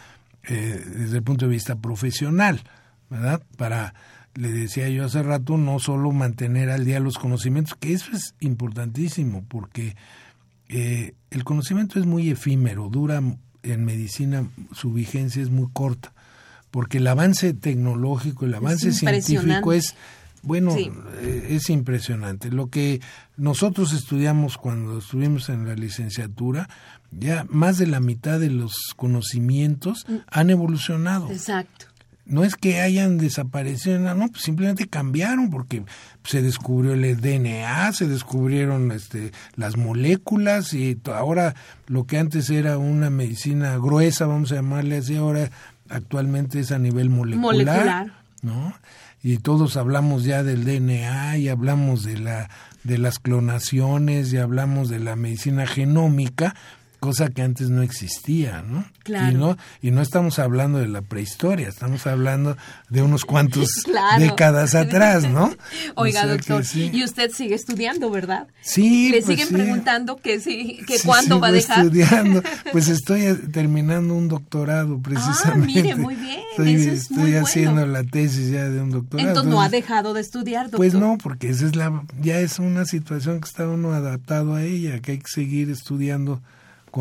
eh, 0.48 0.80
desde 0.96 1.16
el 1.16 1.22
punto 1.22 1.46
de 1.46 1.50
vista 1.50 1.76
profesional, 1.76 2.60
¿verdad? 3.10 3.42
Para, 3.56 3.94
le 4.34 4.52
decía 4.52 4.88
yo 4.88 5.04
hace 5.04 5.22
rato, 5.22 5.56
no 5.58 5.80
solo 5.80 6.12
mantener 6.12 6.70
al 6.70 6.84
día 6.84 7.00
los 7.00 7.18
conocimientos, 7.18 7.74
que 7.74 7.92
eso 7.92 8.12
es 8.12 8.34
importantísimo, 8.38 9.44
porque 9.48 9.96
eh, 10.68 11.14
el 11.30 11.44
conocimiento 11.44 11.98
es 11.98 12.06
muy 12.06 12.30
efímero, 12.30 12.88
dura 12.88 13.22
en 13.62 13.84
medicina, 13.84 14.48
su 14.72 14.92
vigencia 14.92 15.42
es 15.42 15.50
muy 15.50 15.68
corta 15.72 16.12
porque 16.76 16.98
el 16.98 17.06
avance 17.06 17.54
tecnológico, 17.54 18.44
el 18.44 18.52
avance 18.52 18.92
científico 18.92 19.72
es, 19.72 19.94
bueno, 20.42 20.76
eh, 20.76 21.46
es 21.48 21.70
impresionante. 21.70 22.50
Lo 22.50 22.68
que 22.68 23.00
nosotros 23.38 23.94
estudiamos 23.94 24.58
cuando 24.58 24.98
estuvimos 24.98 25.48
en 25.48 25.66
la 25.66 25.74
licenciatura, 25.74 26.68
ya 27.10 27.46
más 27.48 27.78
de 27.78 27.86
la 27.86 28.00
mitad 28.00 28.38
de 28.38 28.50
los 28.50 28.74
conocimientos 28.94 30.04
mm. 30.06 30.16
han 30.26 30.50
evolucionado. 30.50 31.30
Exacto. 31.30 31.86
No 32.26 32.42
es 32.42 32.56
que 32.56 32.80
hayan 32.80 33.18
desaparecido, 33.18 34.00
no, 34.00 34.28
pues 34.28 34.42
simplemente 34.42 34.88
cambiaron 34.88 35.48
porque 35.48 35.84
se 36.24 36.42
descubrió 36.42 36.92
el 36.92 37.20
DNA, 37.20 37.92
se 37.92 38.08
descubrieron 38.08 38.90
este, 38.90 39.30
las 39.54 39.76
moléculas 39.76 40.74
y 40.74 40.98
ahora 41.04 41.54
lo 41.86 42.04
que 42.04 42.18
antes 42.18 42.50
era 42.50 42.78
una 42.78 43.10
medicina 43.10 43.76
gruesa, 43.76 44.26
vamos 44.26 44.50
a 44.50 44.56
llamarle 44.56 44.96
así, 44.96 45.16
ahora 45.16 45.50
actualmente 45.88 46.58
es 46.58 46.72
a 46.72 46.80
nivel 46.80 47.10
molecular, 47.10 48.12
¿no? 48.42 48.74
Y 49.22 49.38
todos 49.38 49.76
hablamos 49.76 50.24
ya 50.24 50.42
del 50.42 50.64
DNA 50.64 51.38
y 51.38 51.48
hablamos 51.48 52.04
de 52.04 52.18
la 52.18 52.50
de 52.86 52.98
las 52.98 53.18
clonaciones 53.18 54.32
y 54.32 54.36
hablamos 54.36 54.88
de 54.88 55.00
la 55.00 55.16
medicina 55.16 55.66
genómica 55.66 56.54
cosa 57.00 57.28
que 57.28 57.42
antes 57.42 57.70
no 57.70 57.82
existía, 57.82 58.62
¿no? 58.62 58.84
Claro. 59.04 59.30
Y 59.30 59.34
no, 59.34 59.56
y 59.82 59.90
no 59.92 60.02
estamos 60.02 60.38
hablando 60.38 60.78
de 60.78 60.88
la 60.88 61.00
prehistoria, 61.02 61.68
estamos 61.68 62.06
hablando 62.06 62.56
de 62.88 63.02
unos 63.02 63.24
cuantos 63.24 63.70
Claro. 63.84 64.20
décadas 64.22 64.74
atrás, 64.74 65.28
¿no? 65.30 65.54
Oiga, 65.94 66.20
O 66.20 66.24
sea 66.24 66.32
doctor, 66.32 66.64
sí. 66.64 66.90
y 66.92 67.04
usted 67.04 67.30
sigue 67.30 67.54
estudiando, 67.54 68.10
¿verdad? 68.10 68.48
Sí, 68.60 69.10
Le 69.10 69.18
pues 69.22 69.26
siguen 69.26 69.48
sí. 69.48 69.54
preguntando 69.54 70.16
que 70.16 70.40
sí, 70.40 70.80
que 70.86 70.98
Sí, 70.98 71.06
cuándo 71.06 71.38
va 71.40 71.48
a 71.48 71.52
dejar. 71.52 71.84
estudiando. 71.84 72.42
Pues 72.72 72.88
estoy 72.88 73.22
eh, 73.22 73.34
terminando 73.34 74.14
un 74.14 74.28
doctorado 74.28 74.98
precisamente. 75.00 75.80
Ah, 75.80 75.82
mire, 75.82 75.94
muy 75.96 76.14
bien, 76.16 76.40
Estoy, 76.50 76.74
eso 76.74 76.90
es 76.90 77.00
estoy 77.02 77.16
muy 77.18 77.30
bueno. 77.30 77.46
haciendo 77.46 77.86
la 77.86 78.02
tesis 78.04 78.50
ya 78.50 78.68
de 78.68 78.80
un 78.80 78.90
doctorado. 78.90 79.28
Entonces 79.28 79.50
no 79.52 79.62
ha 79.62 79.68
dejado 79.68 80.12
de 80.14 80.20
estudiar, 80.20 80.64
doctor. 80.64 80.78
Pues 80.78 80.94
no, 80.94 81.16
porque 81.22 81.48
esa 81.50 81.66
es 81.66 81.76
la 81.76 82.02
ya 82.20 82.38
es 82.40 82.58
una 82.58 82.84
situación 82.84 83.40
que 83.40 83.46
está 83.48 83.66
uno 83.68 83.92
adaptado 83.92 84.54
a 84.54 84.62
ella, 84.62 84.98
que 85.00 85.12
hay 85.12 85.18
que 85.18 85.28
seguir 85.30 85.70
estudiando 85.70 86.42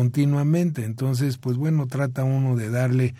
continuamente. 0.00 0.84
Entonces, 0.84 1.38
pues 1.38 1.56
bueno, 1.56 1.86
trata 1.86 2.22
uno 2.22 2.54
de 2.54 2.68
darle 2.68 3.14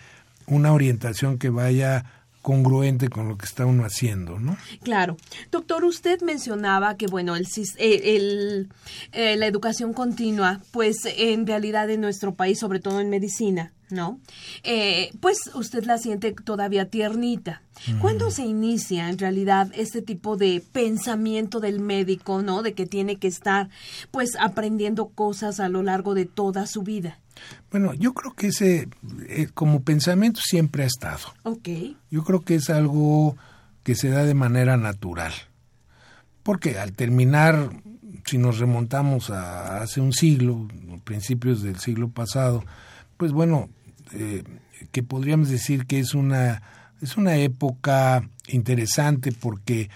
una 0.46 0.74
orientación 0.74 1.38
que 1.38 1.48
vaya 1.48 2.04
congruente 2.42 3.08
con 3.08 3.28
lo 3.28 3.38
que 3.38 3.46
está 3.46 3.64
uno 3.64 3.82
haciendo, 3.86 4.38
¿no? 4.38 4.58
Claro. 4.82 5.16
Doctor, 5.50 5.86
usted 5.86 6.20
mencionaba 6.20 6.98
que, 6.98 7.06
bueno, 7.06 7.34
el, 7.34 7.46
eh, 7.78 8.14
el- 8.14 8.68
eh, 9.12 9.36
la 9.38 9.46
educación 9.46 9.94
continua, 9.94 10.60
pues 10.70 10.96
en 11.16 11.46
realidad 11.46 11.88
en 11.88 12.02
nuestro 12.02 12.34
país, 12.34 12.58
sobre 12.58 12.78
todo 12.78 13.00
en 13.00 13.08
medicina, 13.08 13.72
¿no? 13.90 14.20
Eh, 14.62 15.10
pues 15.20 15.50
usted 15.54 15.84
la 15.84 15.98
siente 15.98 16.32
todavía 16.32 16.88
tiernita. 16.88 17.62
¿Cuándo 18.00 18.30
se 18.30 18.42
inicia 18.42 19.10
en 19.10 19.18
realidad 19.18 19.70
este 19.74 20.00
tipo 20.00 20.38
de 20.38 20.62
pensamiento 20.72 21.60
del 21.60 21.78
médico, 21.78 22.40
¿no? 22.40 22.62
De 22.62 22.72
que 22.72 22.86
tiene 22.86 23.16
que 23.16 23.28
estar, 23.28 23.68
pues, 24.10 24.30
aprendiendo 24.40 25.08
cosas 25.08 25.60
a 25.60 25.68
lo 25.68 25.82
largo 25.82 26.14
de 26.14 26.24
toda 26.24 26.66
su 26.66 26.82
vida. 26.82 27.18
Bueno, 27.70 27.92
yo 27.92 28.14
creo 28.14 28.32
que 28.32 28.48
ese 28.48 28.88
eh, 29.28 29.48
como 29.52 29.82
pensamiento 29.82 30.40
siempre 30.42 30.84
ha 30.84 30.86
estado. 30.86 31.34
Ok. 31.42 31.68
Yo 32.10 32.24
creo 32.24 32.40
que 32.40 32.54
es 32.54 32.70
algo 32.70 33.36
que 33.82 33.94
se 33.94 34.08
da 34.08 34.24
de 34.24 34.34
manera 34.34 34.76
natural. 34.76 35.32
Porque 36.42 36.78
al 36.78 36.92
terminar, 36.92 37.82
si 38.24 38.38
nos 38.38 38.58
remontamos 38.58 39.30
a 39.30 39.82
hace 39.82 40.00
un 40.00 40.12
siglo, 40.12 40.66
principios 41.04 41.62
del 41.62 41.78
siglo 41.78 42.08
pasado, 42.08 42.64
pues 43.16 43.32
bueno, 43.32 43.68
eh, 44.12 44.44
que 44.92 45.02
podríamos 45.02 45.48
decir 45.48 45.86
que 45.86 45.98
es 45.98 46.14
una, 46.14 46.62
es 47.00 47.16
una 47.16 47.36
época 47.36 48.28
interesante 48.48 49.32
porque 49.32 49.90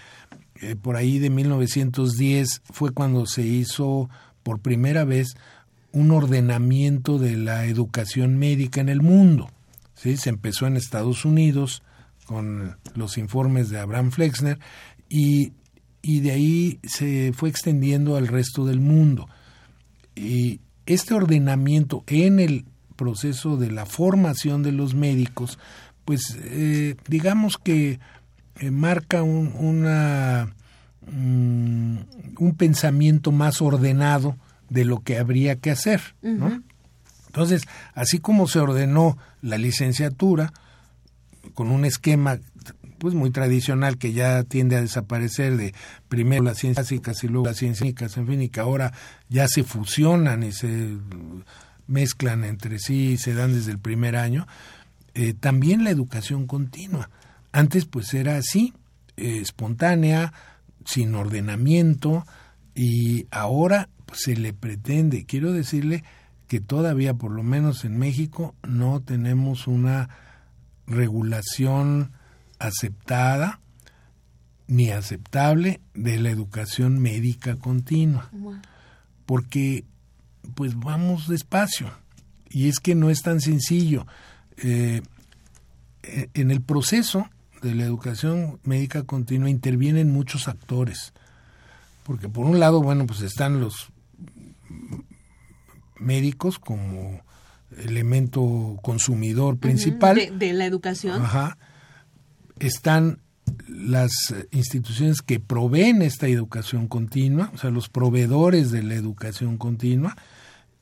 eh, 0.61 0.75
por 0.75 0.95
ahí 0.95 1.19
de 1.19 1.29
1910 1.29 2.61
fue 2.71 2.91
cuando 2.91 3.25
se 3.25 3.43
hizo 3.43 4.09
por 4.43 4.59
primera 4.59 5.05
vez 5.05 5.35
un 5.91 6.11
ordenamiento 6.11 7.19
de 7.19 7.35
la 7.35 7.65
educación 7.65 8.37
médica 8.37 8.81
en 8.81 8.89
el 8.89 9.01
mundo. 9.01 9.49
¿sí? 9.95 10.17
Se 10.17 10.29
empezó 10.29 10.67
en 10.67 10.77
Estados 10.77 11.25
Unidos 11.25 11.83
con 12.25 12.77
los 12.95 13.17
informes 13.17 13.69
de 13.69 13.79
Abraham 13.79 14.11
Flexner 14.11 14.59
y, 15.09 15.53
y 16.01 16.21
de 16.21 16.31
ahí 16.31 16.79
se 16.83 17.33
fue 17.33 17.49
extendiendo 17.49 18.15
al 18.15 18.27
resto 18.27 18.65
del 18.65 18.79
mundo. 18.79 19.27
Y 20.15 20.61
este 20.85 21.13
ordenamiento 21.13 22.03
en 22.07 22.39
el 22.39 22.65
proceso 23.01 23.57
de 23.57 23.71
la 23.71 23.87
formación 23.87 24.61
de 24.61 24.71
los 24.71 24.93
médicos, 24.93 25.57
pues 26.05 26.37
eh, 26.43 26.95
digamos 27.07 27.57
que 27.57 27.99
eh, 28.59 28.69
marca 28.69 29.23
un, 29.23 29.51
una, 29.57 30.53
mm, 31.11 31.97
un 32.37 32.55
pensamiento 32.55 33.31
más 33.31 33.59
ordenado 33.59 34.37
de 34.69 34.85
lo 34.85 34.99
que 34.99 35.17
habría 35.17 35.55
que 35.55 35.71
hacer. 35.71 35.99
¿no? 36.21 36.61
Entonces, 37.25 37.63
así 37.95 38.19
como 38.19 38.47
se 38.47 38.59
ordenó 38.59 39.17
la 39.41 39.57
licenciatura, 39.57 40.53
con 41.55 41.71
un 41.71 41.85
esquema 41.85 42.37
pues 42.99 43.15
muy 43.15 43.31
tradicional 43.31 43.97
que 43.97 44.13
ya 44.13 44.43
tiende 44.43 44.75
a 44.75 44.81
desaparecer 44.81 45.57
de 45.57 45.73
primero 46.07 46.43
las 46.43 46.59
ciencias 46.59 46.85
básicas 46.85 47.23
y 47.23 47.29
luego 47.29 47.47
las 47.47 47.57
ciencias 47.57 47.79
técnicas, 47.79 48.15
en 48.17 48.27
fin, 48.27 48.43
y 48.43 48.49
que 48.49 48.59
ahora 48.59 48.93
ya 49.27 49.47
se 49.47 49.63
fusionan 49.63 50.43
y 50.43 50.51
se 50.51 50.97
mezclan 51.91 52.43
entre 52.43 52.79
sí 52.79 53.11
y 53.11 53.17
se 53.17 53.33
dan 53.33 53.53
desde 53.53 53.71
el 53.71 53.79
primer 53.79 54.15
año, 54.15 54.47
eh, 55.13 55.33
también 55.33 55.83
la 55.83 55.89
educación 55.89 56.47
continua. 56.47 57.09
Antes 57.51 57.85
pues 57.85 58.13
era 58.13 58.37
así, 58.37 58.73
eh, 59.17 59.39
espontánea, 59.41 60.33
sin 60.85 61.13
ordenamiento, 61.15 62.25
y 62.73 63.27
ahora 63.29 63.89
pues, 64.05 64.21
se 64.23 64.35
le 64.35 64.53
pretende, 64.53 65.25
quiero 65.25 65.51
decirle 65.51 66.03
que 66.47 66.59
todavía, 66.59 67.13
por 67.13 67.31
lo 67.31 67.43
menos 67.43 67.85
en 67.85 67.97
México, 67.97 68.55
no 68.67 69.01
tenemos 69.01 69.67
una 69.67 70.09
regulación 70.85 72.11
aceptada 72.59 73.61
ni 74.67 74.89
aceptable 74.89 75.81
de 75.93 76.19
la 76.19 76.29
educación 76.29 76.99
médica 76.99 77.55
continua. 77.55 78.29
Porque 79.25 79.85
pues 80.55 80.77
vamos 80.77 81.27
despacio. 81.27 81.91
Y 82.49 82.67
es 82.67 82.79
que 82.79 82.95
no 82.95 83.09
es 83.09 83.21
tan 83.21 83.41
sencillo. 83.41 84.05
Eh, 84.57 85.01
eh, 86.03 86.29
en 86.33 86.51
el 86.51 86.61
proceso 86.61 87.29
de 87.61 87.75
la 87.75 87.83
educación 87.83 88.59
médica 88.63 89.03
continua 89.03 89.49
intervienen 89.49 90.11
muchos 90.11 90.47
actores. 90.47 91.13
Porque 92.03 92.27
por 92.27 92.45
un 92.45 92.59
lado, 92.59 92.81
bueno, 92.81 93.05
pues 93.05 93.21
están 93.21 93.59
los 93.59 93.89
médicos 95.97 96.59
como 96.59 97.21
elemento 97.77 98.77
consumidor 98.81 99.57
principal. 99.57 100.15
De, 100.15 100.31
de 100.31 100.53
la 100.53 100.65
educación. 100.65 101.21
Ajá. 101.21 101.57
Están 102.59 103.19
las 103.67 104.11
instituciones 104.51 105.21
que 105.21 105.39
proveen 105.39 106.01
esta 106.01 106.27
educación 106.27 106.87
continua, 106.87 107.51
o 107.53 107.57
sea, 107.57 107.69
los 107.69 107.89
proveedores 107.89 108.71
de 108.71 108.83
la 108.83 108.95
educación 108.95 109.57
continua, 109.57 110.15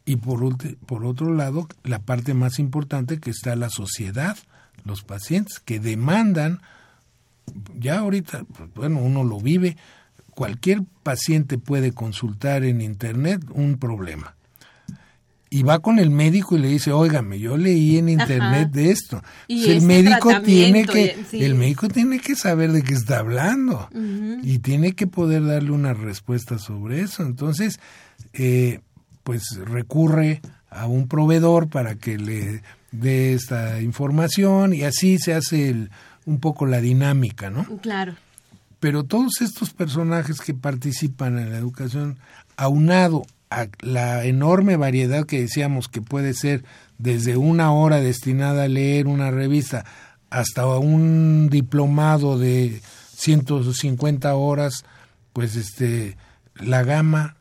y 0.06 0.16
por, 0.16 0.58
por 0.86 1.06
otro 1.06 1.34
lado, 1.34 1.68
la 1.84 2.00
parte 2.00 2.34
más 2.34 2.60
importante 2.60 3.20
que 3.20 3.30
está 3.30 3.56
la 3.56 3.70
sociedad, 3.70 4.38
los 4.84 5.04
pacientes, 5.04 5.60
que 5.60 5.80
demandan, 5.80 6.62
ya 7.78 8.00
ahorita, 8.00 8.44
pues, 8.56 8.74
bueno, 8.74 9.00
uno 9.00 9.24
lo 9.24 9.40
vive, 9.40 9.78
cualquier 10.32 10.84
paciente 11.04 11.58
puede 11.58 11.92
consultar 11.92 12.64
en 12.64 12.82
Internet 12.82 13.44
un 13.54 13.78
problema. 13.78 14.36
Y 15.52 15.64
va 15.64 15.80
con 15.80 15.98
el 15.98 16.12
médico 16.12 16.56
y 16.56 16.60
le 16.60 16.68
dice, 16.68 16.92
óigame, 16.92 17.40
yo 17.40 17.58
leí 17.58 17.98
en 17.98 18.08
internet 18.08 18.68
Ajá. 18.70 18.72
de 18.72 18.92
esto. 18.92 19.24
Y 19.48 19.62
Entonces, 19.62 19.70
el 19.70 19.78
este 19.78 20.04
médico 20.04 20.42
tiene 20.42 20.86
que, 20.86 21.18
sí. 21.30 21.44
el 21.44 21.56
médico 21.56 21.88
tiene 21.88 22.20
que 22.20 22.36
saber 22.36 22.72
de 22.72 22.84
qué 22.84 22.94
está 22.94 23.18
hablando 23.18 23.90
y 24.44 24.60
tiene 24.60 24.94
que 24.94 25.08
poder 25.08 25.44
darle 25.46 25.72
una 25.72 25.96
respuesta 25.96 26.60
sobre 26.60 27.02
eso. 27.02 27.24
Entonces, 27.24 27.80
eh, 28.34 28.82
pues 29.30 29.44
recurre 29.64 30.42
a 30.72 30.88
un 30.88 31.08
proveedor 31.08 31.70
para 31.70 31.94
que 31.94 32.18
le 32.18 32.64
dé 32.92 33.34
esta 33.36 33.80
información 33.80 34.74
y 34.74 34.86
así 34.86 35.20
se 35.20 35.36
hace 35.36 35.70
el- 35.70 35.92
un 36.26 36.40
poco 36.40 36.66
la 36.66 36.82
dinámica, 36.82 37.52
¿no? 37.52 37.64
Claro. 37.80 38.16
Pero 38.80 39.04
todos 39.04 39.34
estos 39.42 39.70
personajes 39.72 40.40
que 40.42 40.56
participan 40.56 41.38
en 41.38 41.52
la 41.52 41.60
educación, 41.60 42.18
aunado 42.58 43.22
a 43.52 43.68
la 43.82 44.26
enorme 44.26 44.78
variedad 44.78 45.28
que 45.28 45.42
decíamos 45.42 45.90
que 45.90 46.02
puede 46.02 46.34
ser 46.34 46.64
desde 46.98 47.38
una 47.38 47.72
hora 47.72 48.00
destinada 48.00 48.64
a 48.64 48.68
leer 48.68 49.06
una 49.06 49.30
revista 49.30 49.86
hasta 50.32 50.66
un 50.66 51.50
diplomado 51.52 52.40
de 52.40 52.82
150 53.16 54.34
horas, 54.34 54.86
pues 55.34 55.56
este 55.56 56.18
la 56.56 56.84
gama 56.84 57.36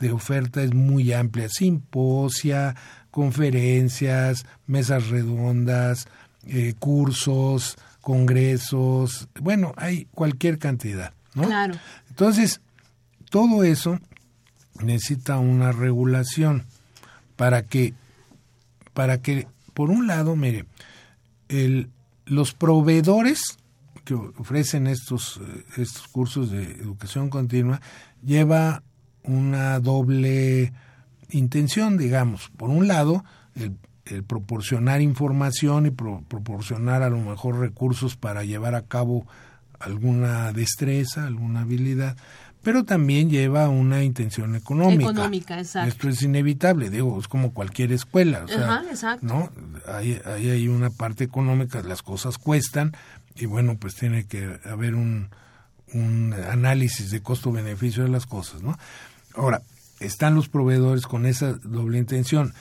de 0.00 0.12
oferta 0.12 0.62
es 0.62 0.74
muy 0.74 1.12
amplia, 1.12 1.48
simposia, 1.48 2.74
conferencias, 3.10 4.46
mesas 4.66 5.08
redondas, 5.08 6.08
eh, 6.46 6.74
cursos, 6.78 7.76
congresos, 8.00 9.28
bueno, 9.40 9.74
hay 9.76 10.06
cualquier 10.12 10.58
cantidad, 10.58 11.12
¿no? 11.34 11.44
Claro. 11.44 11.74
Entonces, 12.08 12.60
todo 13.28 13.62
eso 13.62 14.00
necesita 14.82 15.38
una 15.38 15.72
regulación 15.72 16.64
para 17.36 17.62
que, 17.62 17.94
para 18.94 19.20
que, 19.20 19.46
por 19.74 19.90
un 19.90 20.06
lado, 20.06 20.34
mire, 20.34 20.64
el, 21.48 21.90
los 22.24 22.54
proveedores 22.54 23.58
que 24.04 24.14
ofrecen 24.14 24.86
estos, 24.86 25.40
eh, 25.42 25.64
estos 25.76 26.08
cursos 26.08 26.50
de 26.50 26.64
educación 26.64 27.28
continua 27.28 27.80
lleva 28.24 28.82
una 29.30 29.78
doble 29.80 30.72
intención, 31.30 31.96
digamos. 31.96 32.50
Por 32.56 32.70
un 32.70 32.88
lado, 32.88 33.24
el, 33.54 33.76
el 34.06 34.24
proporcionar 34.24 35.00
información 35.00 35.86
y 35.86 35.90
pro- 35.90 36.22
proporcionar 36.28 37.02
a 37.02 37.10
lo 37.10 37.18
mejor 37.18 37.58
recursos 37.58 38.16
para 38.16 38.44
llevar 38.44 38.74
a 38.74 38.82
cabo 38.82 39.26
alguna 39.78 40.52
destreza, 40.52 41.26
alguna 41.26 41.60
habilidad, 41.60 42.16
pero 42.62 42.84
también 42.84 43.30
lleva 43.30 43.68
una 43.70 44.02
intención 44.02 44.54
económica. 44.54 45.04
Económica, 45.04 45.58
exacto. 45.58 45.88
Esto 45.88 46.08
es 46.10 46.20
inevitable, 46.22 46.90
digo, 46.90 47.18
es 47.18 47.28
como 47.28 47.54
cualquier 47.54 47.92
escuela, 47.92 48.44
o 48.44 48.48
sea, 48.48 48.64
Ajá, 48.74 48.84
exacto. 48.90 49.26
¿no? 49.26 49.50
Ahí, 49.90 50.20
ahí 50.26 50.50
hay 50.50 50.68
una 50.68 50.90
parte 50.90 51.24
económica, 51.24 51.82
las 51.82 52.02
cosas 52.02 52.36
cuestan 52.36 52.92
y 53.36 53.46
bueno, 53.46 53.76
pues 53.78 53.94
tiene 53.94 54.26
que 54.26 54.58
haber 54.64 54.94
un, 54.94 55.30
un 55.94 56.34
análisis 56.34 57.10
de 57.10 57.22
costo-beneficio 57.22 58.02
de 58.02 58.10
las 58.10 58.26
cosas, 58.26 58.62
¿no? 58.62 58.76
Ahora, 59.34 59.62
están 60.00 60.34
los 60.34 60.48
proveedores 60.48 61.06
con 61.06 61.26
esa 61.26 61.52
doble 61.52 61.98
intención. 61.98 62.54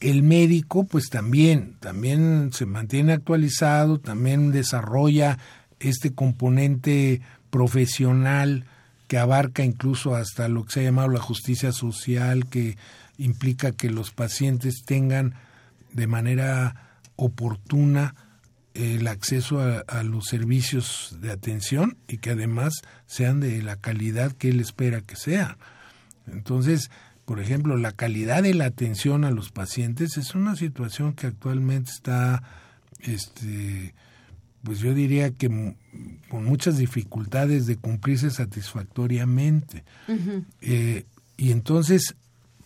El 0.00 0.22
médico, 0.22 0.84
pues 0.84 1.08
también, 1.08 1.76
también 1.80 2.50
se 2.52 2.66
mantiene 2.66 3.12
actualizado, 3.12 3.98
también 3.98 4.52
desarrolla 4.52 5.38
este 5.80 6.14
componente 6.14 7.20
profesional 7.50 8.66
que 9.08 9.18
abarca 9.18 9.64
incluso 9.64 10.14
hasta 10.14 10.48
lo 10.48 10.64
que 10.64 10.72
se 10.72 10.80
ha 10.80 10.84
llamado 10.84 11.08
la 11.08 11.20
justicia 11.20 11.72
social, 11.72 12.46
que 12.48 12.76
implica 13.18 13.72
que 13.72 13.90
los 13.90 14.10
pacientes 14.10 14.84
tengan 14.84 15.34
de 15.92 16.06
manera 16.06 16.98
oportuna 17.16 18.14
el 18.74 19.06
acceso 19.06 19.60
a, 19.60 19.80
a, 19.80 20.02
los 20.02 20.26
servicios 20.26 21.18
de 21.20 21.30
atención 21.30 21.98
y 22.08 22.18
que 22.18 22.30
además 22.30 22.72
sean 23.06 23.40
de 23.40 23.62
la 23.62 23.76
calidad 23.76 24.32
que 24.32 24.48
él 24.48 24.60
espera 24.60 25.02
que 25.02 25.16
sea. 25.16 25.58
Entonces, 26.32 26.90
por 27.24 27.40
ejemplo, 27.40 27.76
la 27.76 27.92
calidad 27.92 28.42
de 28.42 28.54
la 28.54 28.66
atención 28.66 29.24
a 29.24 29.30
los 29.30 29.50
pacientes 29.50 30.16
es 30.16 30.34
una 30.34 30.56
situación 30.56 31.14
que 31.14 31.28
actualmente 31.28 31.90
está, 31.90 32.42
este, 33.00 33.94
pues 34.62 34.80
yo 34.80 34.94
diría 34.94 35.30
que 35.30 35.48
con 36.28 36.44
muchas 36.44 36.78
dificultades 36.78 37.66
de 37.66 37.76
cumplirse 37.76 38.30
satisfactoriamente. 38.30 39.84
Uh 40.08 40.12
-huh. 40.12 40.44
eh, 40.62 41.06
y 41.36 41.52
entonces 41.52 42.16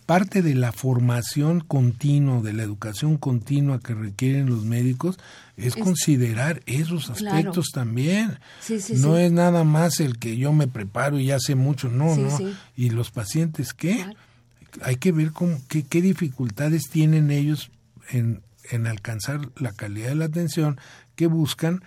parte 0.06 0.40
de 0.40 0.54
la 0.54 0.72
formación 0.72 1.60
continua, 1.60 2.40
de 2.40 2.52
la 2.52 2.62
educación 2.62 3.18
continua 3.18 3.80
que 3.80 3.92
requieren 3.92 4.46
los 4.46 4.64
médicos, 4.64 5.18
es, 5.56 5.76
es 5.76 5.76
considerar 5.76 6.62
esos 6.66 7.10
aspectos 7.10 7.70
claro. 7.70 7.86
también. 7.86 8.38
Sí, 8.60 8.80
sí, 8.80 8.94
no 8.94 9.16
sí. 9.16 9.22
es 9.22 9.32
nada 9.32 9.64
más 9.64 9.98
el 10.00 10.18
que 10.18 10.36
yo 10.36 10.52
me 10.52 10.68
preparo 10.68 11.18
y 11.18 11.26
ya 11.26 11.40
sé 11.40 11.56
mucho, 11.56 11.88
no, 11.88 12.16
no. 12.16 12.38
¿Y 12.76 12.90
los 12.90 13.10
pacientes 13.10 13.74
qué? 13.74 13.96
Claro. 13.96 14.18
Hay 14.82 14.96
que 14.96 15.10
ver 15.10 15.32
cómo, 15.32 15.60
qué, 15.68 15.82
qué 15.82 16.00
dificultades 16.00 16.84
tienen 16.90 17.30
ellos 17.30 17.70
en, 18.10 18.42
en 18.70 18.86
alcanzar 18.86 19.50
la 19.56 19.72
calidad 19.72 20.10
de 20.10 20.14
la 20.14 20.26
atención 20.26 20.78
que 21.16 21.26
buscan 21.26 21.82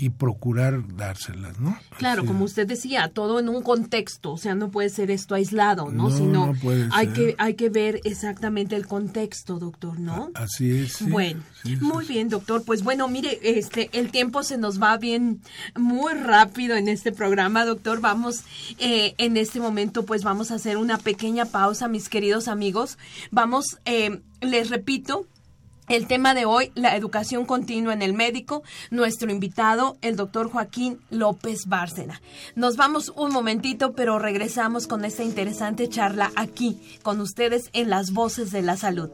y 0.00 0.10
procurar 0.10 0.96
dárselas, 0.96 1.58
¿no? 1.58 1.76
Claro, 1.98 2.24
como 2.24 2.44
usted 2.44 2.66
decía, 2.68 3.10
todo 3.12 3.40
en 3.40 3.48
un 3.48 3.62
contexto, 3.62 4.32
o 4.32 4.38
sea, 4.38 4.54
no 4.54 4.70
puede 4.70 4.88
ser 4.90 5.10
esto 5.10 5.34
aislado, 5.34 5.90
¿no? 5.90 6.08
No, 6.08 6.16
Sino 6.16 6.46
no 6.46 6.54
puede 6.54 6.88
hay 6.92 7.06
ser. 7.06 7.14
que 7.14 7.34
hay 7.38 7.54
que 7.54 7.68
ver 7.68 8.00
exactamente 8.04 8.76
el 8.76 8.86
contexto, 8.86 9.58
doctor, 9.58 9.98
¿no? 9.98 10.30
Así 10.34 10.70
es. 10.70 10.92
sí. 10.94 11.04
Bueno, 11.10 11.42
Sí, 11.64 11.76
sí, 11.76 11.84
muy 11.84 12.06
bien, 12.06 12.28
doctor. 12.28 12.62
Pues 12.64 12.84
bueno, 12.84 13.08
mire, 13.08 13.40
este, 13.42 13.90
el 13.92 14.12
tiempo 14.12 14.44
se 14.44 14.56
nos 14.56 14.80
va 14.80 14.96
bien, 14.96 15.42
muy 15.76 16.14
rápido 16.14 16.76
en 16.76 16.86
este 16.88 17.10
programa, 17.10 17.64
doctor. 17.64 18.00
Vamos, 18.00 18.44
eh, 18.78 19.14
en 19.18 19.36
este 19.36 19.58
momento, 19.58 20.06
pues 20.06 20.22
vamos 20.22 20.52
a 20.52 20.54
hacer 20.54 20.76
una 20.76 20.98
pequeña 20.98 21.44
pausa, 21.46 21.88
mis 21.88 22.08
queridos 22.08 22.46
amigos. 22.46 22.96
Vamos, 23.32 23.78
eh, 23.84 24.20
les 24.40 24.70
repito, 24.70 25.26
el 25.88 26.06
tema 26.06 26.34
de 26.34 26.44
hoy, 26.44 26.70
la 26.74 26.96
educación 26.96 27.44
continua 27.44 27.92
en 27.92 28.02
el 28.02 28.12
médico. 28.12 28.62
Nuestro 28.90 29.30
invitado, 29.30 29.96
el 30.02 30.16
doctor 30.16 30.50
Joaquín 30.50 31.00
López 31.10 31.66
Bárcena. 31.66 32.20
Nos 32.54 32.76
vamos 32.76 33.12
un 33.16 33.32
momentito, 33.32 33.92
pero 33.92 34.18
regresamos 34.18 34.86
con 34.86 35.04
esta 35.04 35.24
interesante 35.24 35.88
charla 35.88 36.30
aquí, 36.36 36.78
con 37.02 37.20
ustedes 37.20 37.70
en 37.72 37.90
las 37.90 38.12
voces 38.12 38.50
de 38.50 38.62
la 38.62 38.76
salud. 38.76 39.10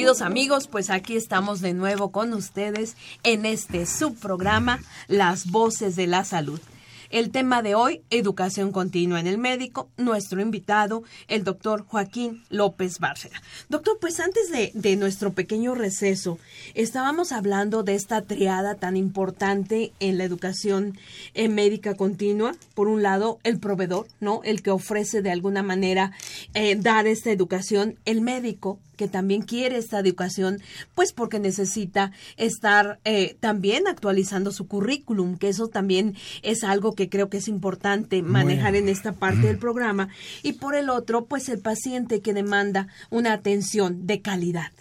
Queridos 0.00 0.22
amigos, 0.22 0.66
pues 0.66 0.88
aquí 0.88 1.14
estamos 1.14 1.60
de 1.60 1.74
nuevo 1.74 2.10
con 2.10 2.32
ustedes 2.32 2.96
en 3.22 3.44
este 3.44 3.84
subprograma 3.84 4.80
Las 5.08 5.50
Voces 5.50 5.94
de 5.94 6.06
la 6.06 6.24
Salud. 6.24 6.58
El 7.10 7.32
tema 7.32 7.60
de 7.60 7.74
hoy, 7.74 8.02
educación 8.10 8.70
continua 8.70 9.18
en 9.18 9.26
el 9.26 9.36
médico. 9.36 9.90
Nuestro 9.96 10.40
invitado, 10.40 11.02
el 11.26 11.42
doctor 11.42 11.84
Joaquín 11.84 12.44
López 12.50 13.00
Bárcena. 13.00 13.42
Doctor, 13.68 13.98
pues 14.00 14.20
antes 14.20 14.48
de, 14.52 14.70
de, 14.74 14.94
nuestro 14.94 15.32
pequeño 15.32 15.74
receso, 15.74 16.38
estábamos 16.74 17.32
hablando 17.32 17.82
de 17.82 17.96
esta 17.96 18.22
triada 18.22 18.76
tan 18.76 18.96
importante 18.96 19.92
en 19.98 20.18
la 20.18 20.24
educación 20.24 20.96
eh, 21.34 21.48
médica 21.48 21.96
continua. 21.96 22.54
Por 22.74 22.86
un 22.86 23.02
lado, 23.02 23.40
el 23.42 23.58
proveedor, 23.58 24.06
¿no? 24.20 24.42
El 24.44 24.62
que 24.62 24.70
ofrece 24.70 25.20
de 25.20 25.32
alguna 25.32 25.64
manera 25.64 26.12
eh, 26.54 26.76
dar 26.76 27.08
esta 27.08 27.32
educación. 27.32 27.98
El 28.04 28.20
médico, 28.20 28.78
que 29.00 29.08
también 29.08 29.40
quiere 29.40 29.78
esta 29.78 29.98
educación, 29.98 30.60
pues 30.94 31.14
porque 31.14 31.38
necesita 31.38 32.12
estar 32.36 33.00
eh, 33.06 33.34
también 33.40 33.88
actualizando 33.88 34.52
su 34.52 34.68
currículum, 34.68 35.38
que 35.38 35.48
eso 35.48 35.68
también 35.68 36.16
es 36.42 36.64
algo 36.64 36.94
que 36.94 36.99
creo 37.08 37.30
que 37.30 37.38
es 37.38 37.48
importante 37.48 38.22
manejar 38.22 38.72
bueno. 38.72 38.86
en 38.86 38.88
esta 38.88 39.12
parte 39.12 39.46
del 39.46 39.58
programa. 39.58 40.08
Y 40.42 40.54
por 40.54 40.74
el 40.74 40.90
otro, 40.90 41.26
pues 41.26 41.48
el 41.48 41.60
paciente 41.60 42.20
que 42.20 42.34
demanda 42.34 42.88
una 43.10 43.32
atención 43.32 44.06
de 44.06 44.20
calidad 44.20 44.72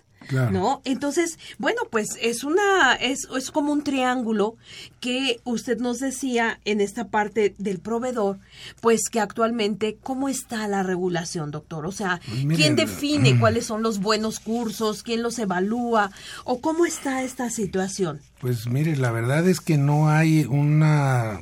¿no? 0.51 0.81
Entonces, 0.85 1.39
bueno, 1.57 1.81
pues 1.89 2.17
es 2.21 2.43
una, 2.43 2.93
es, 2.95 3.27
es 3.35 3.51
como 3.51 3.71
un 3.71 3.83
triángulo 3.83 4.55
que 4.99 5.39
usted 5.43 5.79
nos 5.79 5.99
decía 5.99 6.59
en 6.65 6.81
esta 6.81 7.07
parte 7.07 7.55
del 7.57 7.79
proveedor, 7.79 8.39
pues 8.81 9.09
que 9.09 9.19
actualmente, 9.19 9.97
¿cómo 10.01 10.29
está 10.29 10.67
la 10.67 10.83
regulación, 10.83 11.51
doctor? 11.51 11.85
O 11.85 11.91
sea, 11.91 12.21
Pues 12.25 12.57
¿quién 12.57 12.75
define 12.75 13.37
cuáles 13.39 13.65
son 13.65 13.81
los 13.81 13.99
buenos 13.99 14.39
cursos? 14.39 15.03
¿Quién 15.03 15.23
los 15.23 15.39
evalúa? 15.39 16.11
¿O 16.43 16.61
cómo 16.61 16.85
está 16.85 17.23
esta 17.23 17.49
situación? 17.49 18.21
Pues 18.39 18.67
mire, 18.67 18.95
la 18.95 19.11
verdad 19.11 19.47
es 19.47 19.59
que 19.59 19.77
no 19.77 20.09
hay 20.09 20.45
una, 20.45 21.39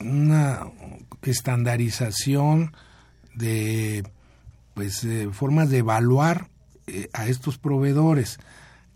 una 0.00 0.60
estandarización 1.22 2.72
de 3.34 4.04
pues 4.74 5.04
eh, 5.04 5.28
formas 5.32 5.70
de 5.70 5.78
evaluar 5.78 6.48
eh, 6.86 7.08
a 7.12 7.26
estos 7.28 7.58
proveedores. 7.58 8.38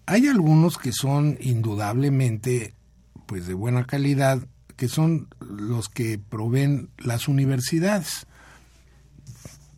Hay 0.07 0.27
algunos 0.27 0.77
que 0.79 0.93
son 0.93 1.39
indudablemente 1.41 2.75
pues 3.27 3.47
de 3.47 3.55
buena 3.55 3.85
calidad, 3.85 4.47
que 4.77 4.89
son 4.89 5.29
los 5.41 5.89
que 5.89 6.19
proveen 6.19 6.91
las 6.99 7.29
universidades 7.29 8.27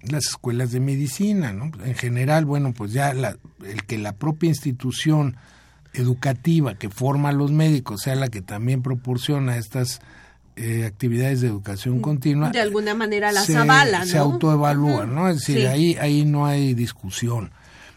las 0.02 0.26
escuelas 0.26 0.72
de 0.72 0.80
medicina, 0.80 1.52
¿no? 1.52 1.70
En 1.84 1.94
general, 1.94 2.44
bueno, 2.44 2.72
pues 2.74 2.92
ya 2.92 3.14
la- 3.14 3.36
el 3.64 3.84
que 3.84 3.98
la 3.98 4.12
propia 4.16 4.48
institución 4.48 5.36
educativa 5.92 6.74
que 6.74 6.88
forma 6.88 7.28
a 7.28 7.32
los 7.32 7.52
médicos 7.52 8.00
sea 8.02 8.16
la 8.16 8.26
que 8.28 8.42
también 8.42 8.82
proporciona 8.82 9.58
estas 9.58 10.00
eh, 10.56 10.84
actividades 10.84 11.40
de 11.40 11.48
educación 11.48 12.00
continua. 12.00 12.50
De 12.50 12.60
alguna 12.60 12.94
manera 12.94 13.32
las 13.32 13.46
se, 13.46 13.56
avala, 13.56 14.04
Se 14.04 14.16
¿no? 14.16 14.24
autoevalúa, 14.24 15.04
Ujú, 15.04 15.06
¿no? 15.06 15.28
Es 15.28 15.38
decir, 15.38 15.60
sí. 15.60 15.66
ahí, 15.66 15.96
ahí 16.00 16.24
no 16.24 16.46
hay 16.46 16.74
discusión. 16.74 17.52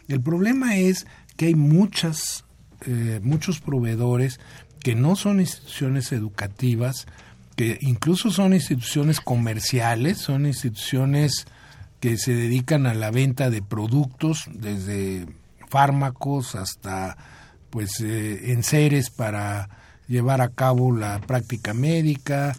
El 0.08 0.22
problema 0.22 0.78
es 0.78 1.06
que 1.36 1.48
hay 1.48 1.56
muchas, 1.56 2.46
eh, 2.86 3.20
muchos 3.24 3.60
proveedores 3.60 4.40
que 4.80 4.96
no 4.96 5.16
son 5.16 5.40
instituciones 5.40 6.12
educativas, 6.12 7.08
que 7.56 7.78
incluso 7.82 8.32
son 8.32 8.54
instituciones 8.54 9.20
comerciales, 9.20 10.20
son 10.20 10.46
instituciones 10.46 11.48
que 12.00 12.18
se 12.18 12.36
dedican 12.36 12.86
a 12.86 12.94
la 12.94 13.12
venta 13.12 13.50
de 13.50 13.62
productos, 13.62 14.46
desde 14.54 15.26
fármacos 15.70 16.56
hasta 16.56 17.18
pues 17.70 18.00
eh, 18.00 18.54
enseres 18.54 19.10
para 19.10 19.70
llevar 20.08 20.42
a 20.42 20.50
cabo 20.50 20.96
la 20.96 21.20
práctica 21.22 21.74
médica, 21.74 22.56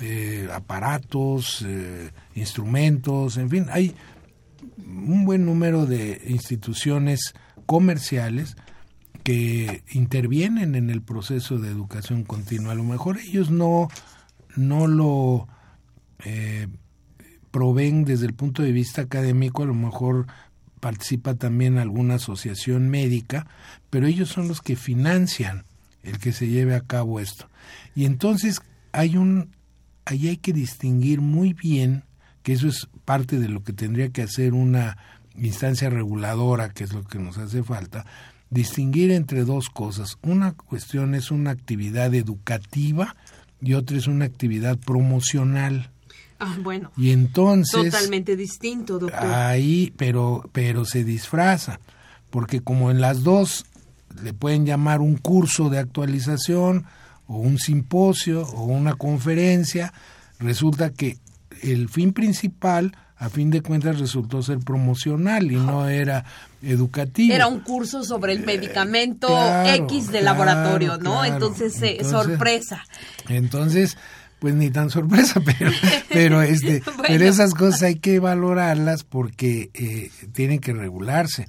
eh, 0.00 0.48
aparatos, 0.52 1.64
eh, 1.66 2.10
instrumentos, 2.34 3.36
en 3.36 3.50
fin, 3.50 3.66
hay 3.70 3.94
un 4.86 5.24
buen 5.24 5.44
número 5.44 5.86
de 5.86 6.20
instituciones 6.26 7.34
comerciales 7.66 8.56
que 9.22 9.82
intervienen 9.92 10.74
en 10.76 10.88
el 10.88 11.02
proceso 11.02 11.58
de 11.58 11.68
educación 11.68 12.22
continua. 12.22 12.72
A 12.72 12.76
lo 12.76 12.84
mejor 12.84 13.18
ellos 13.18 13.50
no, 13.50 13.88
no 14.54 14.86
lo 14.86 15.48
eh, 16.24 16.68
proveen 17.50 18.04
desde 18.04 18.26
el 18.26 18.34
punto 18.34 18.62
de 18.62 18.72
vista 18.72 19.02
académico, 19.02 19.62
a 19.62 19.66
lo 19.66 19.74
mejor 19.74 20.26
participa 20.78 21.34
también 21.34 21.78
alguna 21.78 22.14
asociación 22.14 22.88
médica, 22.88 23.46
pero 23.90 24.06
ellos 24.06 24.28
son 24.28 24.46
los 24.46 24.60
que 24.60 24.76
financian 24.76 25.64
el 26.06 26.18
que 26.18 26.32
se 26.32 26.48
lleve 26.48 26.74
a 26.74 26.80
cabo 26.80 27.20
esto. 27.20 27.48
Y 27.94 28.04
entonces 28.04 28.60
hay 28.92 29.16
un, 29.16 29.50
ahí 30.04 30.28
hay 30.28 30.36
que 30.38 30.52
distinguir 30.52 31.20
muy 31.20 31.52
bien, 31.52 32.04
que 32.42 32.52
eso 32.52 32.68
es 32.68 32.88
parte 33.04 33.38
de 33.38 33.48
lo 33.48 33.62
que 33.62 33.72
tendría 33.72 34.08
que 34.10 34.22
hacer 34.22 34.54
una 34.54 34.96
instancia 35.36 35.90
reguladora, 35.90 36.70
que 36.70 36.84
es 36.84 36.92
lo 36.92 37.04
que 37.04 37.18
nos 37.18 37.36
hace 37.38 37.62
falta, 37.62 38.06
distinguir 38.50 39.10
entre 39.10 39.44
dos 39.44 39.68
cosas. 39.68 40.16
Una 40.22 40.52
cuestión 40.52 41.14
es 41.14 41.30
una 41.30 41.50
actividad 41.50 42.14
educativa 42.14 43.16
y 43.60 43.74
otra 43.74 43.96
es 43.96 44.06
una 44.06 44.24
actividad 44.24 44.78
promocional. 44.78 45.90
Ah, 46.38 46.56
bueno. 46.62 46.92
Y 46.96 47.10
entonces 47.10 47.92
Totalmente 47.92 48.36
distinto, 48.36 48.98
doctor. 48.98 49.24
ahí, 49.24 49.92
pero 49.96 50.48
pero 50.52 50.84
se 50.84 51.02
disfraza, 51.02 51.80
porque 52.30 52.60
como 52.60 52.90
en 52.90 53.00
las 53.00 53.22
dos 53.22 53.64
le 54.22 54.32
pueden 54.32 54.66
llamar 54.66 55.00
un 55.00 55.16
curso 55.16 55.70
de 55.70 55.78
actualización 55.78 56.86
o 57.26 57.38
un 57.38 57.58
simposio 57.58 58.42
o 58.42 58.64
una 58.64 58.94
conferencia, 58.94 59.92
resulta 60.38 60.90
que 60.90 61.18
el 61.62 61.88
fin 61.88 62.12
principal 62.12 62.96
a 63.18 63.30
fin 63.30 63.50
de 63.50 63.62
cuentas 63.62 63.98
resultó 63.98 64.42
ser 64.42 64.58
promocional 64.58 65.50
y 65.50 65.56
no 65.56 65.88
era 65.88 66.24
educativo. 66.62 67.34
Era 67.34 67.46
un 67.46 67.60
curso 67.60 68.04
sobre 68.04 68.32
el 68.32 68.44
medicamento 68.44 69.28
claro, 69.28 69.84
X 69.84 70.06
de 70.08 70.20
claro, 70.20 70.24
laboratorio, 70.24 70.98
¿no? 70.98 71.20
claro. 71.20 71.34
Entonces, 71.34 71.80
eh, 71.82 71.92
Entonces, 71.92 72.10
sorpresa. 72.10 72.84
Entonces, 73.28 73.96
pues 74.38 74.54
ni 74.54 74.70
tan 74.70 74.90
sorpresa, 74.90 75.40
pero, 75.58 75.70
pero 76.10 76.42
este, 76.42 76.80
Bueno. 76.84 77.04
pero 77.06 77.24
esas 77.24 77.54
cosas 77.54 77.82
hay 77.84 77.96
que 77.96 78.18
valorarlas 78.18 79.04
porque 79.04 79.70
eh, 79.72 80.10
tienen 80.32 80.58
que 80.58 80.74
regularse 80.74 81.48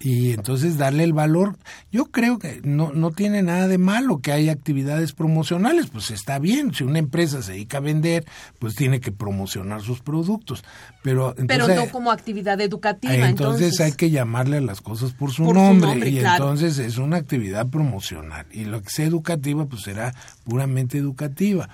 y 0.00 0.32
entonces 0.32 0.78
darle 0.78 1.04
el 1.04 1.12
valor. 1.12 1.56
Yo 1.90 2.06
creo 2.06 2.38
que 2.38 2.60
no, 2.62 2.92
no 2.92 3.10
tiene 3.10 3.42
nada 3.42 3.66
de 3.66 3.78
malo 3.78 4.20
que 4.20 4.32
haya 4.32 4.52
actividades 4.52 5.12
promocionales, 5.12 5.88
pues 5.88 6.10
está 6.10 6.38
bien. 6.38 6.72
Si 6.72 6.84
una 6.84 6.98
empresa 6.98 7.42
se 7.42 7.52
dedica 7.52 7.78
a 7.78 7.80
vender, 7.80 8.24
pues 8.58 8.74
tiene 8.74 9.00
que 9.00 9.10
promocionar 9.10 9.82
sus 9.82 10.00
productos. 10.00 10.64
Pero, 11.02 11.34
Pero 11.36 11.64
entonces, 11.64 11.76
no 11.76 11.90
como 11.90 12.10
actividad 12.12 12.60
educativa. 12.60 13.12
entonces, 13.12 13.66
Entonces, 13.66 13.80
hay 13.80 13.92
que 13.92 14.10
llamarle 14.10 14.58
a 14.58 14.60
las 14.60 14.80
cosas 14.80 15.12
por 15.12 15.32
su 15.32 15.44
Por 15.44 15.56
su 15.56 15.62
nombre, 15.62 15.90
nombre, 15.90 16.10
y 16.10 16.18
claro. 16.18 16.44
entonces 16.44 16.78
es 16.78 16.98
una 16.98 17.16
actividad 17.16 17.66
promocional 17.68 18.46
y 18.52 18.64
lo 18.64 18.82
que 18.82 18.90
sea 18.90 19.06
educativa 19.06 19.66
pues 19.66 19.82
será 19.82 20.14
puramente 20.44 20.98
educativa 20.98 21.68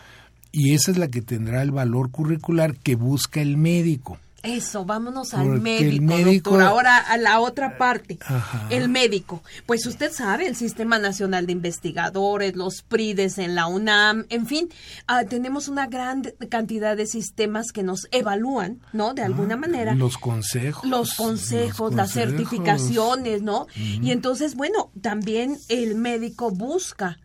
y 0.52 0.72
esa 0.74 0.92
es 0.92 0.98
la 0.98 1.08
que 1.08 1.20
tendrá 1.20 1.62
el 1.62 1.72
valor 1.72 2.10
curricular 2.10 2.76
que 2.76 2.94
busca 2.94 3.40
el 3.40 3.56
médico. 3.56 4.18
Eso, 4.44 4.84
vámonos 4.84 5.34
al 5.34 5.46
Porque 5.46 5.60
médico, 6.00 6.50
doctor. 6.50 6.62
Ahora 6.62 6.98
a 6.98 7.16
la 7.16 7.40
otra 7.40 7.78
parte. 7.78 8.18
Ajá. 8.24 8.66
El 8.70 8.88
médico. 8.88 9.42
Pues 9.66 9.86
usted 9.86 10.12
sabe, 10.12 10.46
el 10.46 10.54
Sistema 10.54 10.98
Nacional 10.98 11.46
de 11.46 11.52
Investigadores, 11.52 12.54
los 12.54 12.82
PRIDES 12.82 13.38
en 13.38 13.54
la 13.54 13.66
UNAM, 13.66 14.26
en 14.28 14.46
fin, 14.46 14.68
ah, 15.06 15.24
tenemos 15.24 15.68
una 15.68 15.86
gran 15.86 16.22
cantidad 16.50 16.96
de 16.96 17.06
sistemas 17.06 17.72
que 17.72 17.82
nos 17.82 18.06
evalúan, 18.10 18.80
¿no? 18.92 19.14
De 19.14 19.22
alguna 19.22 19.56
manera. 19.56 19.92
Ah, 19.92 19.96
Los 19.96 20.18
consejos. 20.18 20.84
los 20.88 21.14
consejos, 21.14 21.94
las 21.94 22.12
consejos. 22.12 22.12
certificaciones, 22.12 23.42
¿no? 23.42 23.66
Y 23.76 24.10
entonces, 24.10 24.54
bueno, 24.54 24.90
también 25.00 25.56
el 25.68 25.94
médico 25.94 26.50
busca 26.50 27.18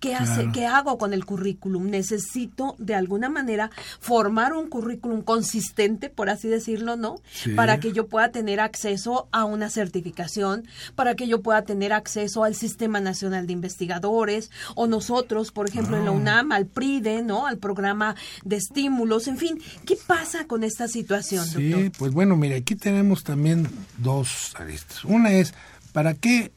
¿Qué, 0.00 0.14
hace, 0.14 0.34
Claro. 0.34 0.52
¿Qué 0.52 0.66
hago 0.66 0.98
con 0.98 1.12
el 1.12 1.24
currículum? 1.26 1.90
Necesito, 1.90 2.74
de 2.78 2.94
alguna 2.94 3.28
manera, 3.28 3.70
formar 4.00 4.54
un 4.54 4.68
currículum 4.68 5.22
consistente, 5.22 6.08
por 6.08 6.30
así 6.30 6.48
decirlo, 6.48 6.96
¿no? 6.96 7.16
Sí. 7.32 7.50
Para 7.50 7.80
que 7.80 7.92
yo 7.92 8.08
pueda 8.08 8.30
tener 8.30 8.60
acceso 8.60 9.28
a 9.30 9.44
una 9.44 9.68
certificación, 9.68 10.64
para 10.94 11.14
que 11.14 11.28
yo 11.28 11.42
pueda 11.42 11.62
tener 11.62 11.92
acceso 11.92 12.44
al 12.44 12.54
Sistema 12.54 13.00
Nacional 13.00 13.46
de 13.46 13.52
Investigadores, 13.52 14.50
o 14.74 14.86
nosotros, 14.86 15.52
por 15.52 15.68
ejemplo, 15.68 15.96
en 15.98 16.06
la 16.06 16.10
UNAM, 16.10 16.52
al 16.52 16.66
PRIDE, 16.66 17.22
¿no? 17.22 17.46
Al 17.46 17.58
programa 17.58 18.16
de 18.44 18.56
estímulos, 18.56 19.28
en 19.28 19.36
fin. 19.36 19.60
¿Qué 19.84 19.96
pasa 20.06 20.46
con 20.46 20.64
esta 20.64 20.88
situación, 20.88 21.44
Sí, 21.46 21.68
doctor? 21.70 21.92
pues 21.98 22.12
bueno, 22.12 22.36
mira, 22.36 22.56
aquí 22.56 22.74
tenemos 22.74 23.22
también 23.22 23.68
dos 23.98 24.54
aristas. 24.58 25.04
Una 25.04 25.32
es, 25.32 25.52
¿para 25.92 26.14
qué 26.14 26.52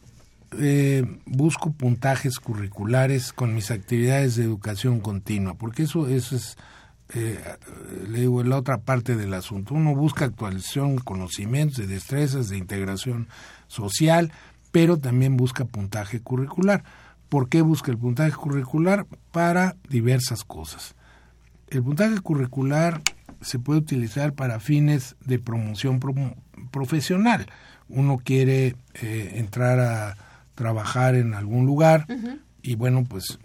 eh, 0.59 1.05
busco 1.25 1.71
puntajes 1.71 2.39
curriculares 2.39 3.33
con 3.33 3.53
mis 3.55 3.71
actividades 3.71 4.35
de 4.35 4.43
educación 4.43 4.99
continua? 4.99 5.55
Porque 5.55 5.83
eso, 5.83 6.07
eso 6.07 6.35
es, 6.35 6.57
eh, 7.13 7.39
le 8.09 8.21
digo, 8.21 8.43
la 8.43 8.57
otra 8.57 8.79
parte 8.79 9.15
del 9.15 9.33
asunto. 9.33 9.73
Uno 9.75 9.95
busca 9.95 10.25
actualización, 10.25 10.97
conocimientos, 10.97 11.77
de 11.77 11.87
destrezas, 11.87 12.49
de 12.49 12.57
integración 12.57 13.27
social, 13.67 14.31
pero 14.71 14.97
también 14.97 15.37
busca 15.37 15.65
puntaje 15.65 16.19
curricular. 16.19 16.83
¿Por 17.29 17.49
qué 17.49 17.61
busca 17.61 17.91
el 17.91 17.97
puntaje 17.97 18.31
curricular? 18.31 19.05
Para 19.31 19.75
diversas 19.89 20.43
cosas. 20.43 20.95
El 21.69 21.81
puntaje 21.83 22.19
curricular 22.19 23.01
se 23.41 23.59
puede 23.59 23.79
utilizar 23.79 24.33
para 24.33 24.59
fines 24.59 25.15
de 25.25 25.39
promoción 25.39 25.99
pro- 25.99 26.35
profesional. 26.71 27.47
Uno 27.89 28.17
quiere 28.23 28.75
eh, 28.93 29.33
entrar 29.35 29.79
a 29.79 30.17
trabajar 30.55 31.15
en 31.15 31.33
algún 31.33 31.65
lugar 31.65 32.05
y 32.61 32.75
bueno, 32.75 33.03
pues 33.03 33.39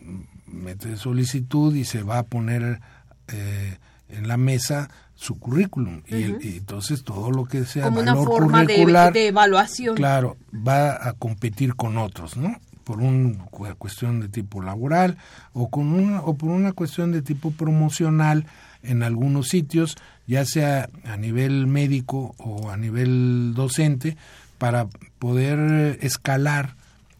mete 0.47 0.97
solicitud 0.97 1.75
y 1.75 1.85
se 1.85 2.03
va 2.03 2.19
a 2.19 2.23
poner 2.23 2.81
eh, 3.29 3.77
en 4.09 4.29
la 4.29 4.37
mesa 4.37 4.89
su 5.15 5.39
currículum 5.39 6.03
y, 6.07 6.23
el- 6.23 6.39
y 6.41 6.57
entonces 6.59 7.03
todo 7.05 7.31
lo 7.31 7.45
que 7.45 7.65
sea 7.65 7.85
Como 7.85 8.01
una 8.01 8.15
valor 8.15 8.29
forma 8.29 8.65
de, 8.65 8.75
de 9.13 9.27
evaluación. 9.29 9.97
Claro, 9.97 10.37
va 10.55 11.09
a 11.09 11.13
competir 11.15 11.75
con 11.75 11.99
otros, 11.99 12.37
¿no? 12.37 12.57
Por 12.85 13.01
una 13.01 13.45
cuestión 13.77 14.21
de 14.21 14.29
tipo 14.29 14.63
laboral 14.63 15.19
o 15.53 15.69
con 15.69 15.93
una 15.93 16.23
o 16.23 16.35
por 16.37 16.49
una 16.51 16.73
cuestión 16.73 17.13
de 17.13 17.21
tipo 17.21 17.51
promocional 17.51 18.47
en 18.83 19.03
algunos 19.03 19.49
sitios, 19.49 19.97
ya 20.27 20.45
sea 20.47 20.89
a 21.05 21.17
nivel 21.19 21.67
médico 21.67 22.35
o 22.39 22.71
a 22.71 22.77
nivel 22.79 23.53
docente, 23.55 24.17
para 24.57 24.87
poder 25.19 25.99
escalar 26.01 26.77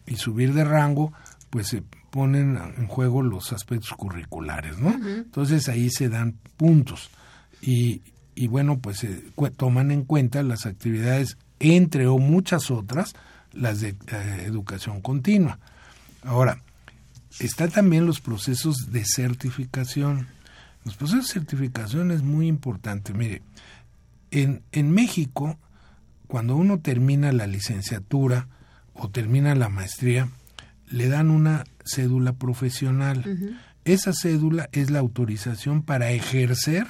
y 0.09 0.17
subir 0.17 0.53
de 0.53 0.65
rango, 0.65 1.13
pues 1.49 1.67
se 1.67 1.83
ponen 2.09 2.57
en 2.57 2.87
juego 2.87 3.21
los 3.21 3.53
aspectos 3.53 3.91
curriculares, 3.91 4.77
¿no? 4.77 4.89
Entonces 4.89 5.69
ahí 5.69 5.89
se 5.89 6.09
dan 6.09 6.35
puntos 6.57 7.09
y, 7.61 8.01
y 8.35 8.47
bueno, 8.47 8.79
pues 8.79 8.97
se 8.97 9.23
toman 9.55 9.91
en 9.91 10.03
cuenta 10.03 10.43
las 10.43 10.65
actividades, 10.65 11.37
entre 11.59 12.07
o 12.07 12.17
muchas 12.17 12.71
otras, 12.71 13.13
las 13.53 13.81
de 13.81 13.89
eh, 13.89 14.43
educación 14.45 15.01
continua. 15.01 15.59
Ahora, 16.23 16.61
están 17.39 17.69
también 17.69 18.05
los 18.05 18.21
procesos 18.21 18.91
de 18.91 19.05
certificación. 19.05 20.27
Los 20.85 20.95
procesos 20.95 21.27
de 21.27 21.33
certificación 21.33 22.11
es 22.11 22.23
muy 22.23 22.47
importante. 22.47 23.13
Mire, 23.13 23.41
en, 24.31 24.63
en 24.71 24.91
México, 24.91 25.57
cuando 26.27 26.55
uno 26.55 26.79
termina 26.79 27.31
la 27.31 27.47
licenciatura 27.47 28.47
o 28.99 29.09
termina 29.09 29.55
la 29.55 29.69
maestría, 29.69 30.29
le 30.87 31.07
dan 31.07 31.31
una 31.31 31.63
cédula 31.85 32.33
profesional. 32.33 33.23
Esa 33.85 34.11
cédula 34.13 34.69
es 34.73 34.91
la 34.91 34.99
autorización 34.99 35.83
para 35.83 36.11
ejercer 36.11 36.85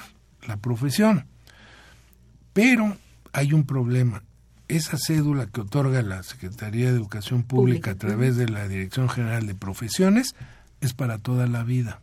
la 0.46 0.56
profesión. 0.56 1.26
Pero 2.52 2.96
hay 3.32 3.52
un 3.52 3.64
problema. 3.64 4.24
Esa 4.66 4.98
cédula 4.98 5.46
que 5.46 5.60
otorga 5.60 6.02
la 6.02 6.22
Secretaría 6.22 6.90
de 6.90 6.96
Educación 6.96 7.44
Pública, 7.44 7.92
a 7.92 7.96
través 7.96 8.36
de 8.36 8.48
la 8.48 8.66
Dirección 8.66 9.08
General 9.08 9.46
de 9.46 9.54
Profesiones 9.54 10.34
es 10.80 10.92
para 10.94 11.18
toda 11.18 11.46
la 11.46 11.62
vida. 11.62 12.00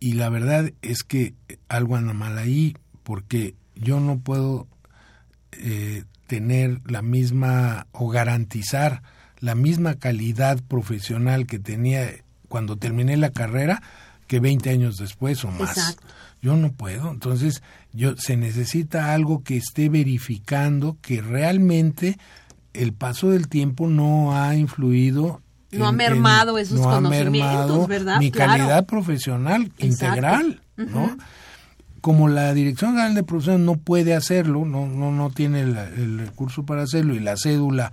Y 0.00 0.14
la 0.14 0.28
verdad 0.28 0.72
es 0.82 1.02
que 1.02 1.34
algo 1.68 1.96
anda 1.96 2.12
mal 2.12 2.36
ahí, 2.38 2.76
porque 3.02 3.54
yo 3.74 4.00
no 4.00 4.18
puedo 4.18 4.66
eh, 5.52 6.04
tener 6.30 6.80
la 6.86 7.02
misma 7.02 7.88
o 7.90 8.08
garantizar 8.08 9.02
la 9.40 9.56
misma 9.56 9.96
calidad 9.96 10.60
profesional 10.62 11.44
que 11.44 11.58
tenía 11.58 12.08
cuando 12.48 12.76
terminé 12.76 13.16
la 13.16 13.30
carrera 13.30 13.82
que 14.28 14.38
20 14.38 14.70
años 14.70 14.96
después 14.96 15.44
o 15.44 15.50
más. 15.50 15.96
Yo 16.40 16.54
no 16.54 16.70
puedo, 16.70 17.10
entonces 17.10 17.64
yo 17.92 18.16
se 18.16 18.36
necesita 18.36 19.12
algo 19.12 19.42
que 19.42 19.56
esté 19.56 19.88
verificando 19.88 20.96
que 21.02 21.20
realmente 21.20 22.16
el 22.74 22.92
paso 22.92 23.30
del 23.30 23.48
tiempo 23.48 23.88
no 23.88 24.40
ha 24.40 24.54
influido 24.54 25.42
no 25.72 25.86
ha 25.88 25.92
mermado 25.92 26.58
esos 26.58 26.80
conocimientos, 26.80 27.88
¿verdad? 27.88 28.20
Mi 28.20 28.30
calidad 28.30 28.86
profesional 28.86 29.72
integral, 29.78 30.60
¿no? 30.76 31.16
Como 32.00 32.28
la 32.28 32.54
Dirección 32.54 32.92
General 32.92 33.14
de 33.14 33.22
Profesión 33.22 33.66
no 33.66 33.76
puede 33.76 34.14
hacerlo, 34.14 34.64
no 34.64 34.86
no 34.86 35.12
no 35.12 35.30
tiene 35.30 35.60
el 35.60 36.18
recurso 36.18 36.64
para 36.64 36.82
hacerlo 36.82 37.14
y 37.14 37.20
la 37.20 37.36
cédula 37.36 37.92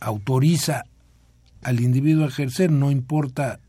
autoriza 0.00 0.84
al 1.62 1.80
individuo 1.80 2.24
a 2.24 2.28
ejercer, 2.28 2.70
no 2.70 2.90
importa 2.90 3.60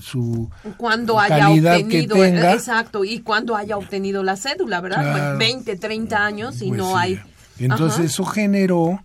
su 0.00 0.50
cuando 0.76 1.20
haya 1.20 1.50
obtenido 1.50 2.24
exacto 2.24 3.04
y 3.04 3.20
cuando 3.20 3.54
haya 3.54 3.76
obtenido 3.76 4.24
la 4.24 4.36
cédula 4.36 4.80
verdad 4.80 5.38
20 5.38 5.76
30 5.76 6.24
años 6.24 6.62
y 6.62 6.68
pues 6.68 6.78
no 6.78 6.96
hay. 6.96 7.20
Entonces 7.58 8.06
eso 8.06 8.24
generó 8.24 9.04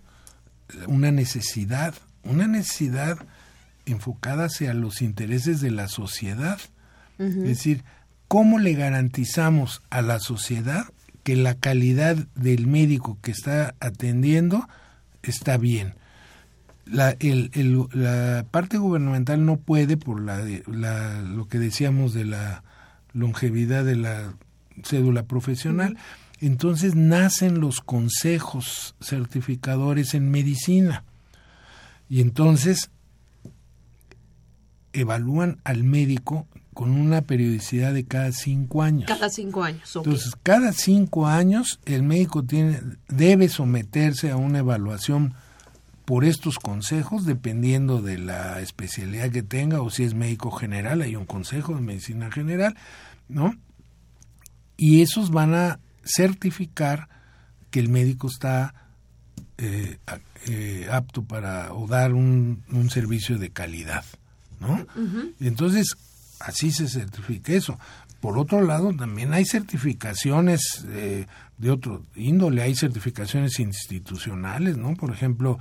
una 0.88 1.12
necesidad 1.12 1.94
una 2.24 2.48
necesidad 2.48 3.18
enfocada 3.86 4.46
hacia 4.46 4.74
los 4.74 5.02
intereses 5.02 5.62
de 5.62 5.72
la 5.72 5.88
sociedad. 5.88 6.60
Es 7.18 7.36
decir 7.36 7.84
cómo 8.30 8.60
le 8.60 8.74
garantizamos 8.74 9.82
a 9.90 10.02
la 10.02 10.22
sociedad 10.22 10.86
que 11.24 11.36
la 11.36 11.56
calidad 11.56 12.16
del 12.36 12.66
médico 12.66 13.18
que 13.22 13.32
está 13.32 13.76
atendiendo 13.82 14.70
está 15.22 15.58
bien 15.58 15.96
la, 16.92 17.16
el, 17.20 17.88
la 17.94 18.46
parte 18.50 18.78
gubernamental 18.78 19.46
no 19.46 19.58
puede, 19.58 19.98
por 19.98 20.22
la, 20.22 20.44
la, 20.68 21.22
lo 21.22 21.48
que 21.48 21.60
decíamos 21.60 22.14
de 22.14 22.26
la 22.26 22.64
longevidad 23.14 23.86
de 23.86 23.96
la 23.96 24.34
cédula 24.84 25.24
profesional, 25.24 25.98
entonces 26.40 26.96
nacen 26.96 27.60
los 27.60 27.82
consejos 27.82 28.96
certificadores 29.02 30.14
en 30.14 30.32
medicina. 30.32 31.04
Y 32.10 32.22
entonces 32.22 32.90
evalúan 34.94 35.60
al 35.64 35.84
médico 35.84 36.48
con 36.80 36.92
una 36.92 37.24
periodicidad 37.24 37.94
de 37.94 38.06
cada 38.06 38.32
cinco 38.32 38.84
años. 38.84 39.04
Cada 39.06 39.30
cinco 39.30 39.64
años. 39.64 39.94
Entonces, 39.98 40.32
cada 40.42 40.72
cinco 40.72 41.28
años 41.28 41.82
el 41.84 42.04
médico 42.04 42.46
tiene, 42.46 42.80
debe 43.10 43.50
someterse 43.50 44.32
a 44.32 44.38
una 44.38 44.60
evaluación 44.60 45.34
por 46.06 46.24
estos 46.24 46.58
consejos, 46.58 47.26
dependiendo 47.26 48.02
de 48.02 48.18
la 48.18 48.62
especialidad 48.62 49.30
que 49.30 49.44
tenga, 49.44 49.82
o 49.82 49.90
si 49.90 50.06
es 50.06 50.14
médico 50.14 50.52
general, 50.52 51.02
hay 51.02 51.18
un 51.18 51.26
consejo 51.26 51.76
de 51.76 51.82
medicina 51.82 52.32
general, 52.32 52.78
¿no? 53.28 53.54
Y 54.78 55.02
esos 55.02 55.32
van 55.32 55.56
a 55.56 55.82
certificar 56.06 57.10
que 57.72 57.82
el 57.82 57.90
médico 57.90 58.30
está 58.30 58.74
eh, 59.58 59.98
eh, 60.48 60.88
apto 60.90 61.26
para 61.26 61.74
o 61.74 61.88
dar 61.88 62.14
un, 62.14 62.64
servicio 62.90 63.38
de 63.38 63.50
calidad, 63.50 64.06
¿no? 64.62 64.88
entonces, 65.42 65.98
así 66.40 66.72
se 66.72 66.88
certifica 66.88 67.54
eso. 67.54 67.80
Por 68.22 68.38
otro 68.38 68.62
lado, 68.62 68.94
también 68.94 69.34
hay 69.34 69.46
certificaciones 69.46 70.86
eh, 70.90 71.26
de 71.58 71.72
otro 71.72 72.06
índole, 72.16 72.62
hay 72.62 72.76
certificaciones 72.76 73.60
institucionales, 73.60 74.78
¿no? 74.78 74.96
Por 74.96 75.12
ejemplo, 75.12 75.58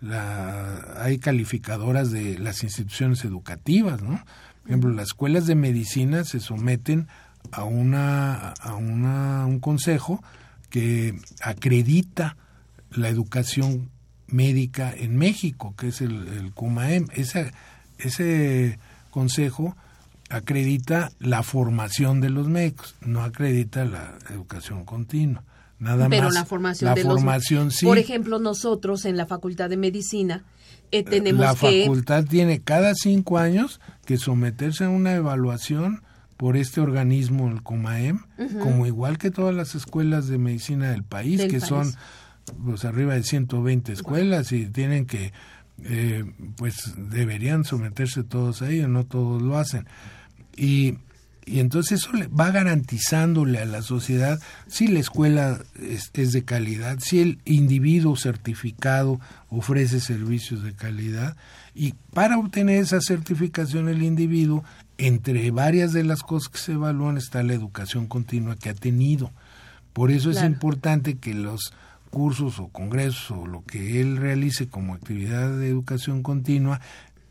la, 0.00 1.02
hay 1.02 1.18
calificadoras 1.18 2.10
de 2.10 2.38
las 2.38 2.62
instituciones 2.64 3.24
educativas, 3.24 4.02
¿no? 4.02 4.24
Por 4.62 4.70
ejemplo, 4.70 4.90
las 4.90 5.08
escuelas 5.08 5.46
de 5.46 5.54
medicina 5.54 6.24
se 6.24 6.40
someten 6.40 7.06
a 7.52 7.62
una 7.62 8.50
a 8.60 8.74
una, 8.74 9.46
un 9.46 9.60
consejo 9.60 10.22
que 10.68 11.16
acredita 11.40 12.36
la 12.90 13.08
educación 13.08 13.90
médica 14.26 14.92
en 14.92 15.16
México, 15.16 15.74
que 15.76 15.88
es 15.88 16.00
el, 16.00 16.26
el 16.28 16.52
CUMAEM. 16.52 17.06
Ese, 17.14 17.52
ese 17.98 18.78
consejo 19.16 19.74
acredita 20.28 21.10
la 21.18 21.42
formación 21.42 22.20
de 22.20 22.28
los 22.28 22.48
médicos, 22.48 22.96
no 23.00 23.22
acredita 23.22 23.86
la 23.86 24.18
educación 24.28 24.84
continua. 24.84 25.42
Nada 25.78 26.06
Pero 26.10 26.24
más. 26.24 26.34
la 26.34 26.44
formación, 26.44 26.94
de 26.94 27.02
formación 27.02 27.70
sí. 27.70 27.86
Por 27.86 27.96
ejemplo, 27.96 28.38
nosotros 28.38 29.06
en 29.06 29.16
la 29.16 29.24
Facultad 29.24 29.70
de 29.70 29.78
Medicina 29.78 30.44
eh, 30.90 31.02
tenemos 31.02 31.40
la 31.40 31.54
que... 31.54 31.78
La 31.78 31.84
facultad 31.84 32.24
tiene 32.26 32.60
cada 32.60 32.94
cinco 32.94 33.38
años 33.38 33.80
que 34.04 34.18
someterse 34.18 34.84
a 34.84 34.90
una 34.90 35.14
evaluación 35.14 36.02
por 36.36 36.58
este 36.58 36.82
organismo, 36.82 37.48
el 37.48 37.62
COMAEM, 37.62 38.20
como 38.60 38.86
igual 38.86 39.16
que 39.16 39.30
todas 39.30 39.54
las 39.54 39.74
escuelas 39.74 40.28
de 40.28 40.36
medicina 40.36 40.90
del 40.90 41.04
país, 41.04 41.40
que 41.46 41.60
son 41.60 41.94
pues 42.62 42.84
arriba 42.84 43.14
de 43.14 43.22
120 43.22 43.92
escuelas 43.92 44.52
y 44.52 44.66
tienen 44.66 45.06
que, 45.06 45.32
eh, 45.84 46.24
pues 46.56 46.94
deberían 46.96 47.64
someterse 47.64 48.24
todos 48.24 48.62
a 48.62 48.70
ello, 48.70 48.88
no 48.88 49.04
todos 49.04 49.42
lo 49.42 49.58
hacen. 49.58 49.86
Y, 50.56 50.98
y 51.44 51.60
entonces 51.60 52.00
eso 52.00 52.12
le 52.12 52.26
va 52.28 52.50
garantizándole 52.50 53.58
a 53.58 53.66
la 53.66 53.82
sociedad 53.82 54.40
si 54.66 54.88
la 54.88 55.00
escuela 55.00 55.60
es, 55.80 56.10
es, 56.14 56.32
de 56.32 56.44
calidad, 56.44 56.98
si 57.00 57.20
el 57.20 57.40
individuo 57.44 58.16
certificado 58.16 59.20
ofrece 59.48 60.00
servicios 60.00 60.62
de 60.62 60.74
calidad. 60.74 61.36
Y 61.74 61.94
para 62.12 62.38
obtener 62.38 62.80
esa 62.80 63.00
certificación 63.00 63.88
el 63.88 64.02
individuo, 64.02 64.64
entre 64.98 65.50
varias 65.50 65.92
de 65.92 66.04
las 66.04 66.22
cosas 66.22 66.48
que 66.48 66.58
se 66.58 66.72
evalúan 66.72 67.18
está 67.18 67.42
la 67.42 67.52
educación 67.52 68.06
continua 68.06 68.56
que 68.56 68.70
ha 68.70 68.74
tenido. 68.74 69.30
Por 69.92 70.10
eso 70.10 70.30
es 70.30 70.42
importante 70.42 71.18
que 71.18 71.32
los 71.32 71.72
cursos 72.16 72.60
o 72.60 72.68
congresos 72.68 73.30
o 73.32 73.46
lo 73.46 73.62
que 73.62 74.00
él 74.00 74.16
realice 74.16 74.70
como 74.70 74.94
actividad 74.94 75.54
de 75.54 75.68
educación 75.68 76.22
continua 76.22 76.80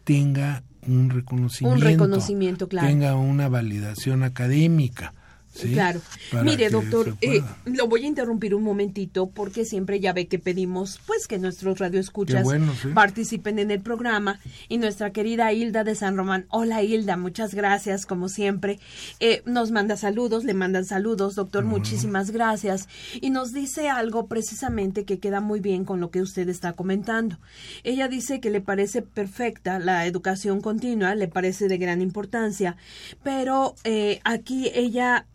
tenga 0.04 0.62
un 0.88 1.10
reconocimiento, 1.10 1.76
un 1.76 1.92
reconocimiento 1.92 2.70
claro. 2.70 2.88
tenga 2.88 3.16
una 3.16 3.50
validación 3.50 4.22
académica. 4.22 5.16
Claro. 5.62 6.02
Mire, 6.44 6.70
doctor, 6.70 7.16
eh, 7.22 7.42
lo 7.66 7.88
voy 7.88 8.04
a 8.04 8.08
interrumpir 8.08 8.56
un 8.56 8.64
momentito 8.64 9.28
porque 9.28 9.66
siempre 9.66 10.00
ya 10.00 10.14
ve 10.14 10.28
que 10.28 10.40
pedimos 10.40 11.00
pues 11.06 11.28
que 11.28 11.38
nuestros 11.38 11.80
radioescuchas 11.80 12.44
bueno, 12.44 12.74
participen 12.94 13.60
en 13.60 13.72
el 13.72 13.82
programa 13.82 14.40
y 14.68 14.78
nuestra 14.78 15.12
querida 15.12 15.54
Hilda 15.54 15.84
de 15.84 15.96
San 15.96 16.18
Román. 16.18 16.46
Hola 16.50 16.84
Hilda, 16.84 17.18
muchas 17.18 17.54
gracias 17.54 18.06
como 18.06 18.30
siempre. 18.30 18.80
Eh, 19.20 19.42
nos 19.46 19.72
manda 19.72 19.98
saludos, 19.98 20.44
le 20.44 20.54
mandan 20.54 20.86
saludos, 20.86 21.36
doctor, 21.36 21.64
muchísimas 21.64 22.32
gracias 22.32 22.88
y 23.22 23.30
nos 23.30 23.54
dice 23.54 23.90
algo 23.90 24.28
precisamente 24.28 25.06
que 25.06 25.20
queda 25.20 25.40
muy 25.40 25.60
bien 25.60 25.86
con 25.86 26.00
lo 26.00 26.12
que 26.12 26.22
usted 26.22 26.50
está 26.50 26.74
comentando. 26.74 27.38
Ella 27.84 28.08
dice 28.08 28.40
que 28.40 28.50
le 28.50 28.62
parece 28.62 29.02
perfecta 29.02 29.80
la 29.80 30.06
educación 30.06 30.62
continua, 30.62 31.16
le 31.16 31.28
parece 31.28 31.68
de 31.68 31.78
gran 31.78 32.02
importancia, 32.02 32.76
pero 33.24 33.76
eh, 33.84 34.20
aquí 34.24 34.72
ella 34.74 35.26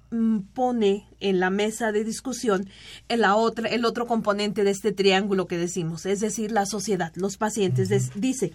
pone 0.54 1.06
en 1.20 1.40
la 1.40 1.50
mesa 1.50 1.92
de 1.92 2.04
discusión 2.04 2.68
el, 3.08 3.20
la 3.20 3.36
otra, 3.36 3.68
el 3.68 3.84
otro 3.84 4.06
componente 4.06 4.64
de 4.64 4.70
este 4.70 4.92
triángulo 4.92 5.46
que 5.46 5.58
decimos, 5.58 6.06
es 6.06 6.20
decir, 6.20 6.50
la 6.52 6.66
sociedad, 6.66 7.12
los 7.14 7.36
pacientes. 7.36 8.11
dice, 8.14 8.52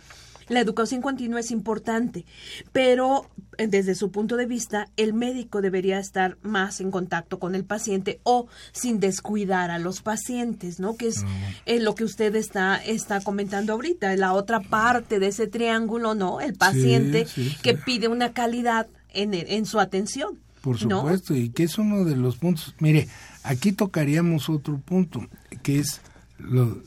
la 0.48 0.60
educación 0.60 1.02
continua 1.02 1.40
es 1.40 1.50
importante, 1.50 2.26
pero 2.72 3.30
eh, 3.58 3.68
desde 3.68 3.96
su 3.96 4.12
punto 4.12 4.38
de 4.38 4.46
vista, 4.46 4.90
el 4.96 5.14
médico 5.14 5.62
debería 5.62 5.98
estar 5.98 6.38
más 6.44 6.82
en 6.82 6.92
contacto 6.92 7.40
con 7.40 7.56
el 7.56 7.66
paciente 7.66 8.20
o 8.24 8.48
sin 8.72 9.00
descuidar 9.00 9.72
a 9.72 9.80
los 9.80 10.02
pacientes, 10.02 10.80
¿no? 10.80 10.98
Que 10.98 11.08
es 11.08 11.26
eh, 11.66 11.80
lo 11.80 11.96
que 11.96 12.04
usted 12.04 12.36
está, 12.36 12.78
está 12.78 13.22
comentando 13.22 13.74
ahorita, 13.74 14.16
la 14.18 14.34
otra 14.34 14.60
parte 14.60 15.20
de 15.20 15.28
ese 15.28 15.48
triángulo, 15.48 16.14
¿no? 16.14 16.42
El 16.42 16.54
paciente 16.54 17.26
que 17.64 17.74
pide 17.74 18.08
una 18.08 18.34
calidad 18.34 18.88
en, 19.14 19.34
en 19.34 19.66
su 19.66 19.80
atención. 19.80 20.45
Por 20.66 20.80
supuesto, 20.80 21.36
y 21.36 21.50
que 21.50 21.62
es 21.62 21.78
uno 21.78 22.06
de 22.06 22.16
los 22.16 22.38
puntos. 22.38 22.74
Mire, 22.80 23.08
aquí 23.44 23.72
tocaríamos 23.72 24.50
otro 24.50 24.80
punto, 24.80 25.24
que 25.62 25.78
es 25.78 26.02
lo, 26.40 26.82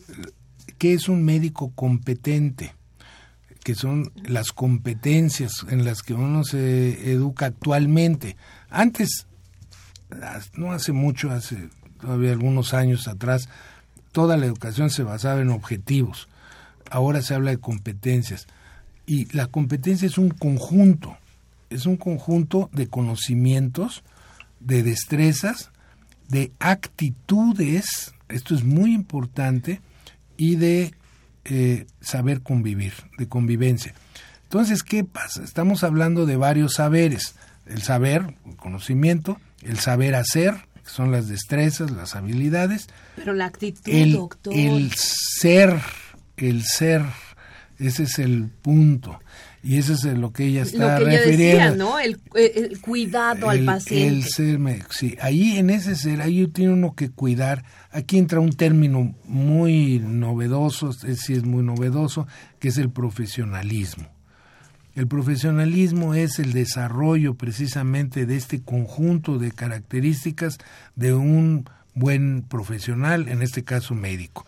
que 0.79 0.95
es 0.95 1.09
un 1.09 1.22
médico 1.22 1.70
competente 1.76 2.74
que 3.62 3.76
son 3.76 4.11
las 4.24 4.51
competencias 4.51 5.64
en 5.68 5.85
las 5.85 6.03
que 6.03 6.12
uno 6.12 6.43
se 6.43 7.12
educa 7.12 7.47
actualmente. 7.47 8.37
Antes, 8.68 9.29
no 10.55 10.72
hace 10.72 10.91
mucho, 10.91 11.31
hace 11.31 11.68
todavía 12.01 12.33
algunos 12.33 12.74
años 12.74 13.07
atrás, 13.07 13.49
toda 14.11 14.37
la 14.37 14.47
educación 14.47 14.91
se 14.91 15.05
basaba 15.05 15.41
en 15.41 15.51
objetivos. 15.51 16.29
Ahora 16.91 17.22
se 17.22 17.35
habla 17.35 17.53
de 17.53 17.59
competencias. 17.59 18.49
Y 19.07 19.33
la 19.37 19.47
competencia 19.47 20.07
es 20.07 20.18
un 20.18 20.31
conjunto, 20.31 21.16
es 21.71 21.87
un 21.87 21.97
conjunto 21.97 22.71
de 22.73 22.89
conocimientos, 22.89 24.03
de 24.61 24.83
destrezas, 24.83 25.71
de 26.29 26.53
actitudes, 26.59 28.14
esto 28.29 28.55
es 28.55 28.64
muy 28.64 28.95
importante, 28.95 29.81
y 30.37 30.57
de 30.57 30.95
eh, 31.45 31.87
saber 32.01 32.43
convivir, 32.43 32.93
de 33.19 33.29
convivencia. 33.29 33.95
Entonces, 34.45 34.83
¿qué 34.83 35.05
pasa? 35.05 35.43
Estamos 35.43 35.85
hablando 35.85 36.25
de 36.25 36.37
varios 36.37 36.75
saberes. 36.75 37.35
El 37.66 37.83
saber, 37.83 38.35
el 38.47 38.57
conocimiento, 38.57 39.39
el 39.62 39.79
saber 39.79 40.14
hacer, 40.14 40.55
que 40.83 40.91
son 40.91 41.12
las 41.12 41.29
destrezas, 41.29 41.91
las 41.91 42.16
habilidades. 42.16 42.89
Pero 43.16 43.35
la 43.35 43.47
actitud, 43.47 43.93
el, 43.93 44.12
doctor. 44.12 44.55
El 44.57 44.93
ser, 44.93 45.79
el 46.39 46.62
ser, 46.64 47.05
ese 47.79 48.05
es 48.05 48.19
el 48.19 48.49
punto. 48.49 49.21
Y 49.69 49.77
eso 49.77 49.93
es 49.93 50.05
lo 50.05 50.33
que 50.33 50.47
ella 50.47 50.62
está 50.62 50.99
lo 50.99 51.05
que 51.05 51.11
refiriendo. 51.19 51.45
Decía, 51.61 51.75
¿no? 51.77 51.99
El, 51.99 52.81
cuidado 52.81 53.51
al 53.51 53.64
paciente. 53.66 54.09
El 54.09 54.25
ser, 54.25 54.59
sí. 54.91 55.16
Ahí 55.21 55.59
en 55.59 55.69
ese 55.69 55.95
ser, 55.95 56.23
ahí 56.23 56.47
tiene 56.47 56.73
uno 56.73 56.95
que 56.95 57.11
cuidar 57.11 57.64
Aquí 57.91 58.19
entra 58.19 58.41
un 58.41 58.53
término 58.53 59.14
muy 59.25 59.99
novedoso, 59.99 60.91
es 60.91 61.01
decir, 61.01 61.39
es 61.39 61.45
muy 61.45 61.62
novedoso, 61.62 62.27
que 62.59 62.69
es 62.69 62.77
el 62.77 62.91
profesionalismo. 62.91 64.07
El 64.95 65.07
profesionalismo 65.07 66.14
es 66.14 66.39
el 66.39 66.53
desarrollo 66.53 67.35
precisamente 67.35 68.27
de 68.27 68.37
este 68.37 68.61
conjunto 68.62 69.39
de 69.39 69.53
características 69.53 70.59
de 70.97 71.14
un 71.14 71.69
buen 71.95 72.43
profesional, 72.43 73.29
en 73.29 73.43
este 73.43 73.64
caso 73.64 73.95
médico. 73.95 74.47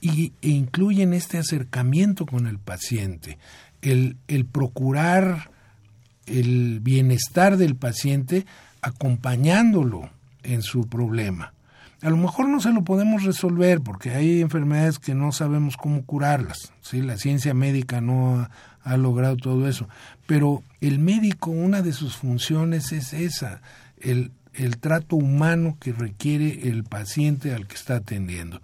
Y 0.00 0.34
e 0.40 0.48
incluyen 0.48 1.12
este 1.12 1.38
acercamiento 1.38 2.26
con 2.26 2.46
el 2.46 2.58
paciente, 2.58 3.38
el, 3.82 4.16
el 4.28 4.46
procurar 4.46 5.50
el 6.26 6.80
bienestar 6.80 7.56
del 7.56 7.76
paciente 7.76 8.46
acompañándolo 8.80 10.08
en 10.42 10.62
su 10.62 10.88
problema 10.88 11.52
a 12.02 12.10
lo 12.10 12.16
mejor 12.16 12.48
no 12.48 12.60
se 12.60 12.72
lo 12.72 12.82
podemos 12.82 13.22
resolver 13.22 13.80
porque 13.80 14.10
hay 14.10 14.40
enfermedades 14.40 14.98
que 14.98 15.14
no 15.14 15.30
sabemos 15.30 15.76
cómo 15.76 16.04
curarlas. 16.04 16.72
¿sí? 16.80 17.00
La 17.00 17.16
ciencia 17.16 17.54
médica 17.54 18.00
no 18.00 18.48
ha, 18.82 18.96
logrado 18.96 19.36
todo 19.36 19.68
eso. 19.68 19.88
Pero 20.26 20.64
el 20.80 20.98
médico, 20.98 21.50
una 21.50 21.80
de 21.80 21.92
sus 21.92 22.16
funciones 22.16 22.90
es 22.90 23.12
esa, 23.12 23.62
el, 24.00 24.32
el 24.52 24.78
trato 24.78 25.14
humano 25.14 25.76
que 25.78 25.92
requiere 25.92 26.68
el 26.68 26.82
paciente 26.82 27.54
al 27.54 27.68
que 27.68 27.76
está 27.76 27.96
atendiendo. 27.96 28.60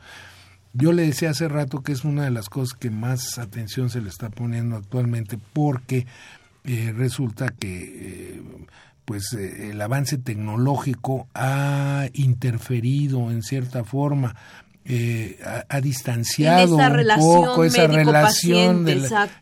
Yo 0.79 0.93
le 0.93 1.07
decía 1.07 1.31
hace 1.31 1.49
rato 1.49 1.83
que 1.83 1.91
es 1.91 2.05
una 2.05 2.22
de 2.22 2.31
las 2.31 2.49
cosas 2.49 2.79
que 2.79 2.89
más 2.89 3.39
atención 3.39 3.91
se 3.91 4.01
le 4.01 4.09
está 4.09 4.31
poniendo 4.31 4.76
actualmente 4.76 5.39
porque 5.53 6.07
eh, 6.64 6.95
resulta 6.97 7.49
que... 7.49 8.37
Eh, 8.37 8.43
pues 9.05 9.33
eh, 9.33 9.70
el 9.70 9.81
avance 9.81 10.18
tecnológico 10.18 11.29
ha 11.35 12.09
interferido 12.12 13.31
en 13.31 13.43
cierta 13.43 13.83
forma 13.83 14.37
eh, 14.91 15.39
ha, 15.68 15.80
distanciado 15.82 16.76
un 16.76 17.07
poco 17.18 17.64
esa 17.64 17.86
relación 17.86 18.86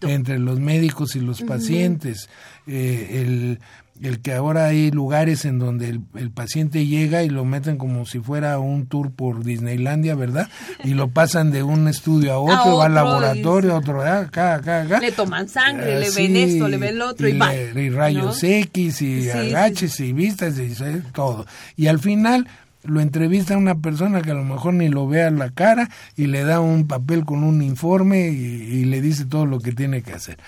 entre 0.02 0.40
los 0.40 0.58
médicos 0.58 1.14
y 1.14 1.20
los 1.20 1.42
pacientes. 1.42 2.28
Eh, 2.66 3.22
el, 3.22 3.60
el 4.02 4.20
que 4.20 4.34
ahora 4.34 4.66
hay 4.66 4.90
lugares 4.90 5.44
en 5.44 5.58
donde 5.58 6.00
el, 6.14 6.30
paciente 6.30 6.86
llega 6.86 7.22
y 7.22 7.28
lo 7.28 7.44
meten 7.44 7.78
como 7.78 8.06
si 8.06 8.18
fuera 8.18 8.58
un 8.58 8.86
tour 8.86 9.12
por 9.12 9.44
Disneylandia, 9.44 10.14
¿verdad? 10.14 10.48
Y 10.84 10.94
lo 10.94 11.08
pasan 11.08 11.50
de 11.50 11.62
un 11.62 11.88
estudio 11.88 12.32
a 12.32 12.38
otro, 12.40 12.78
va 12.78 12.86
al 12.86 12.94
laboratorio, 12.94 13.74
a 13.74 13.78
otro, 13.78 14.02
acá, 14.02 14.56
acá, 14.56 14.82
acá. 14.82 15.00
Le 15.00 15.12
toman 15.12 15.48
sangre, 15.48 16.00
le 16.00 16.10
ven 16.10 16.36
esto, 16.36 16.68
le 16.68 16.76
ven 16.76 16.96
el 16.96 17.02
otro 17.02 17.28
y, 17.28 17.38
va. 17.38 17.54
Y 17.54 17.90
rayos 17.90 18.42
X 18.42 19.00
y 19.02 19.30
agaches 19.30 20.00
y 20.00 20.12
vistas 20.12 20.58
y 20.58 20.74
todo. 21.12 21.46
Y 21.76 21.86
al 21.86 21.98
final 21.98 22.48
lo 22.86 23.00
entrevista 23.00 23.54
a 23.54 23.58
una 23.58 23.76
persona 23.76 24.22
que 24.22 24.30
a 24.30 24.34
lo 24.34 24.44
mejor 24.44 24.74
ni 24.74 24.88
lo 24.88 25.06
ve 25.06 25.22
a 25.22 25.30
la 25.30 25.50
cara 25.50 25.88
y 26.16 26.26
le 26.26 26.44
da 26.44 26.60
un 26.60 26.86
papel 26.86 27.24
con 27.24 27.42
un 27.42 27.62
informe 27.62 28.28
y 28.28 28.84
le 28.84 29.00
dice 29.00 29.24
todo 29.24 29.46
lo 29.46 29.60
que 29.60 29.72
tiene 29.72 30.02
que 30.02 30.12
hacer. 30.12 30.38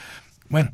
Bueno, 0.49 0.73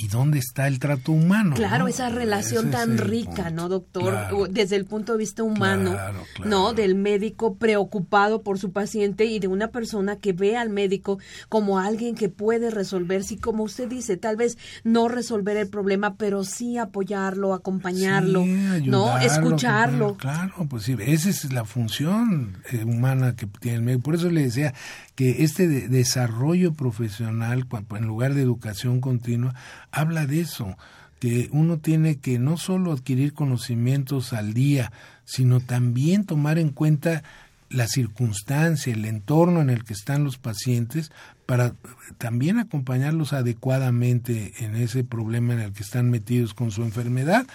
¿Y 0.00 0.08
dónde 0.08 0.38
está 0.38 0.66
el 0.66 0.78
trato 0.78 1.12
humano? 1.12 1.56
Claro, 1.56 1.86
esa 1.86 2.08
relación 2.08 2.70
tan 2.70 2.96
rica, 2.96 3.50
¿no, 3.50 3.68
doctor? 3.68 4.48
Desde 4.50 4.76
el 4.76 4.86
punto 4.86 5.12
de 5.12 5.18
vista 5.18 5.42
humano, 5.42 5.94
¿no? 6.42 6.72
Del 6.72 6.94
médico 6.94 7.56
preocupado 7.56 8.42
por 8.42 8.58
su 8.58 8.72
paciente 8.72 9.26
y 9.26 9.40
de 9.40 9.48
una 9.48 9.68
persona 9.68 10.16
que 10.16 10.32
ve 10.32 10.56
al 10.56 10.70
médico 10.70 11.18
como 11.50 11.78
alguien 11.78 12.14
que 12.14 12.30
puede 12.30 12.70
resolver, 12.70 13.24
sí, 13.24 13.36
como 13.36 13.64
usted 13.64 13.90
dice, 13.90 14.16
tal 14.16 14.36
vez 14.36 14.56
no 14.84 15.08
resolver 15.08 15.58
el 15.58 15.68
problema, 15.68 16.14
pero 16.14 16.44
sí 16.44 16.78
apoyarlo, 16.78 17.52
acompañarlo, 17.52 18.46
¿no? 18.46 19.18
Escucharlo. 19.18 20.16
Claro, 20.16 20.66
pues 20.66 20.84
sí, 20.84 20.96
esa 20.98 21.28
es 21.28 21.52
la 21.52 21.66
función 21.66 22.56
eh, 22.72 22.84
humana 22.84 23.36
que 23.36 23.46
tiene 23.46 23.76
el 23.76 23.82
médico. 23.82 24.04
Por 24.04 24.14
eso 24.14 24.30
le 24.30 24.44
decía 24.44 24.72
que 25.20 25.44
este 25.44 25.68
desarrollo 25.68 26.72
profesional, 26.72 27.66
en 27.90 28.06
lugar 28.06 28.32
de 28.32 28.40
educación 28.40 29.02
continua, 29.02 29.54
habla 29.92 30.26
de 30.26 30.40
eso, 30.40 30.78
que 31.18 31.50
uno 31.52 31.76
tiene 31.76 32.16
que 32.16 32.38
no 32.38 32.56
solo 32.56 32.90
adquirir 32.90 33.34
conocimientos 33.34 34.32
al 34.32 34.54
día, 34.54 34.92
sino 35.26 35.60
también 35.60 36.24
tomar 36.24 36.58
en 36.58 36.70
cuenta 36.70 37.22
la 37.68 37.86
circunstancia, 37.86 38.94
el 38.94 39.04
entorno 39.04 39.60
en 39.60 39.68
el 39.68 39.84
que 39.84 39.92
están 39.92 40.24
los 40.24 40.38
pacientes, 40.38 41.12
para 41.44 41.74
también 42.16 42.58
acompañarlos 42.58 43.34
adecuadamente 43.34 44.54
en 44.64 44.74
ese 44.74 45.04
problema 45.04 45.52
en 45.52 45.60
el 45.60 45.72
que 45.74 45.82
están 45.82 46.08
metidos 46.08 46.54
con 46.54 46.70
su 46.70 46.82
enfermedad. 46.82 47.46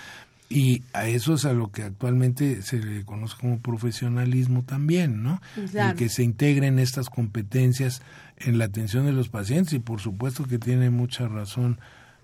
Y 0.47 0.83
a 0.93 1.07
eso 1.07 1.33
es 1.33 1.45
a 1.45 1.53
lo 1.53 1.71
que 1.71 1.81
actualmente 1.81 2.61
se 2.61 2.77
le 2.77 3.03
conoce 3.03 3.35
como 3.39 3.59
profesionalismo 3.59 4.63
también, 4.63 5.23
¿no? 5.23 5.41
Y 5.57 5.95
que 5.95 6.07
se 6.07 6.23
integren 6.23 6.77
estas 6.77 7.09
competencias 7.09 8.01
en 8.37 8.59
la 8.59 8.65
atención 8.65 9.05
de 9.05 9.13
los 9.13 9.29
pacientes 9.29 9.73
y 9.73 9.79
por 9.79 10.01
supuesto 10.01 10.45
que 10.45 10.59
tiene 10.59 10.89
mucha 10.91 11.27
razón 11.27 11.79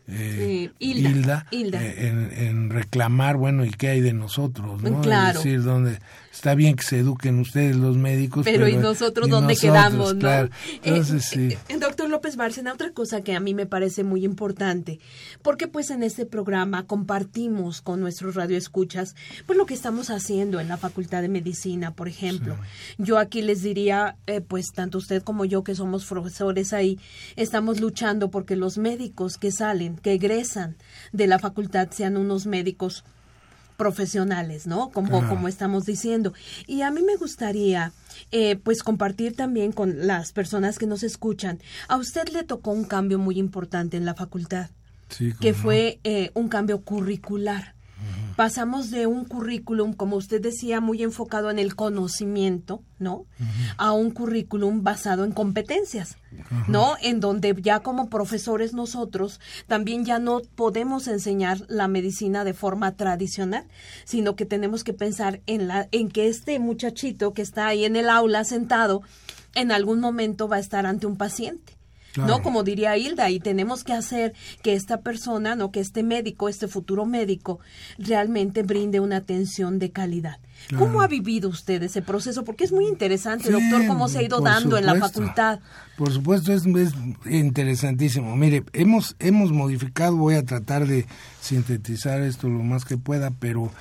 eh, 0.07 0.71
Hilda, 0.79 1.45
eh, 1.51 2.33
en, 2.47 2.69
reclamar, 2.69 3.37
bueno, 3.37 3.63
¿y 3.63 3.69
qué 3.71 3.89
hay 3.89 4.01
de 4.01 4.13
nosotros? 4.13 4.81
¿no? 4.81 5.01
Claro. 5.01 5.39
Es 5.39 5.43
decir, 5.45 5.63
donde 5.63 5.99
está 6.31 6.55
bien 6.55 6.75
que 6.75 6.83
se 6.83 6.99
eduquen 6.99 7.39
ustedes 7.39 7.75
los 7.75 7.97
médicos. 7.97 8.45
Pero, 8.45 8.67
¿y 8.67 8.77
nosotros 8.77 9.29
dónde 9.29 9.55
quedamos? 9.55 10.15
¿no? 10.15 10.49
Entonces, 10.83 11.33
eh, 11.37 11.57
sí. 11.67 11.77
doctor 11.77 12.09
López 12.09 12.35
Bárcena, 12.35 12.73
otra 12.73 12.91
cosa 12.91 13.21
que 13.21 13.35
a 13.35 13.39
mí 13.39 13.53
me 13.53 13.65
parece 13.65 14.03
muy 14.03 14.23
importante, 14.23 14.99
porque 15.41 15.67
pues 15.67 15.89
en 15.89 16.03
este 16.03 16.25
programa 16.25 16.85
compartimos 16.87 17.81
con 17.81 17.99
nuestros 17.99 18.35
radioescuchas 18.35 19.15
pues 19.45 19.57
lo 19.57 19.65
que 19.65 19.73
estamos 19.73 20.09
haciendo 20.09 20.59
en 20.59 20.67
la 20.67 20.77
Facultad 20.77 21.21
de 21.21 21.29
Medicina, 21.29 21.93
por 21.93 22.07
ejemplo. 22.07 22.57
Yo 22.97 23.17
aquí 23.17 23.41
les 23.41 23.61
diría, 23.61 24.17
pues 24.47 24.71
tanto 24.73 24.97
usted 24.97 25.23
como 25.23 25.45
yo 25.45 25.63
que 25.63 25.75
somos 25.75 26.05
profesores 26.05 26.73
ahí, 26.73 26.99
estamos 27.35 27.79
luchando 27.79 28.31
porque 28.31 28.55
los 28.55 28.77
médicos 28.77 29.37
que 29.37 29.51
salen 29.51 29.97
que 29.97 30.13
egresan 30.13 30.75
de 31.11 31.27
la 31.27 31.39
facultad 31.39 31.89
sean 31.91 32.17
unos 32.17 32.45
médicos 32.45 33.03
profesionales, 33.77 34.67
¿no? 34.67 34.89
Como, 34.89 35.27
como 35.27 35.47
estamos 35.47 35.85
diciendo. 35.85 36.33
Y 36.67 36.81
a 36.81 36.91
mí 36.91 37.01
me 37.01 37.15
gustaría, 37.15 37.91
eh, 38.31 38.55
pues, 38.55 38.83
compartir 38.83 39.35
también 39.35 39.71
con 39.71 40.07
las 40.07 40.31
personas 40.31 40.77
que 40.77 40.87
nos 40.87 41.03
escuchan. 41.03 41.59
A 41.87 41.97
usted 41.97 42.29
le 42.29 42.43
tocó 42.43 42.71
un 42.71 42.83
cambio 42.83 43.19
muy 43.19 43.37
importante 43.37 43.97
en 43.97 44.05
la 44.05 44.13
facultad, 44.13 44.69
que 45.39 45.53
fue 45.53 45.99
eh, 46.03 46.31
un 46.33 46.47
cambio 46.47 46.81
curricular. 46.81 47.75
Pasamos 48.35 48.91
de 48.91 49.07
un 49.07 49.25
currículum, 49.25 49.93
como 49.93 50.15
usted 50.15 50.41
decía, 50.41 50.81
muy 50.81 51.03
enfocado 51.03 51.49
en 51.49 51.59
el 51.59 51.75
conocimiento, 51.75 52.83
¿no? 52.99 53.25
A 53.77 53.91
un 53.93 54.11
currículum 54.11 54.83
basado 54.83 55.25
en 55.25 55.31
competencias, 55.31 56.17
¿no? 56.67 56.95
En 57.01 57.19
donde 57.19 57.55
ya 57.61 57.79
como 57.79 58.09
profesores 58.09 58.73
nosotros 58.73 59.39
también 59.67 60.05
ya 60.05 60.19
no 60.19 60.41
podemos 60.55 61.07
enseñar 61.07 61.65
la 61.67 61.87
medicina 61.87 62.43
de 62.43 62.53
forma 62.53 62.95
tradicional, 62.95 63.65
sino 64.05 64.35
que 64.35 64.45
tenemos 64.45 64.83
que 64.83 64.93
pensar 64.93 65.41
en 65.45 65.67
la 65.67 65.87
en 65.91 66.09
que 66.09 66.27
este 66.27 66.59
muchachito 66.59 67.33
que 67.33 67.41
está 67.41 67.67
ahí 67.67 67.85
en 67.85 67.95
el 67.95 68.09
aula 68.09 68.43
sentado 68.43 69.01
en 69.55 69.71
algún 69.71 69.99
momento 69.99 70.47
va 70.47 70.57
a 70.57 70.59
estar 70.59 70.85
ante 70.85 71.07
un 71.07 71.17
paciente 71.17 71.80
¿no? 72.17 72.41
Como 72.41 72.63
diría 72.63 72.97
Hilda, 72.97 73.29
y 73.29 73.39
tenemos 73.39 73.83
que 73.83 73.93
hacer 73.93 74.33
que 74.61 74.73
esta 74.73 75.01
persona, 75.01 75.55
¿no? 75.55 75.71
Que 75.71 75.79
este 75.79 76.03
médico, 76.03 76.49
este 76.49 76.67
futuro 76.67 77.05
médico, 77.05 77.59
realmente 77.97 78.63
brinde 78.63 78.99
una 78.99 79.17
atención 79.17 79.79
de 79.79 79.91
calidad. 79.91 80.39
¿Cómo 80.77 81.01
ha 81.01 81.07
vivido 81.07 81.49
usted 81.49 81.81
ese 81.83 82.01
proceso? 82.01 82.43
Porque 82.43 82.63
es 82.63 82.71
muy 82.71 82.85
interesante, 82.85 83.51
doctor, 83.51 83.87
cómo 83.87 84.07
se 84.07 84.19
ha 84.19 84.23
ido 84.23 84.39
dando 84.41 84.77
en 84.77 84.85
la 84.85 84.95
facultad. 84.95 85.59
Por 85.97 86.11
supuesto, 86.11 86.53
es, 86.53 86.65
es, 86.65 86.93
interesantísimo. 87.25 88.35
Mire, 88.35 88.63
hemos, 88.73 89.15
hemos 89.19 89.51
modificado, 89.51 90.15
voy 90.15 90.35
a 90.35 90.45
tratar 90.45 90.87
de 90.87 91.05
sintetizar 91.41 92.21
esto 92.21 92.47
lo 92.47 92.63
más 92.63 92.85
que 92.85 92.97
pueda, 92.97 93.31
pero 93.31 93.71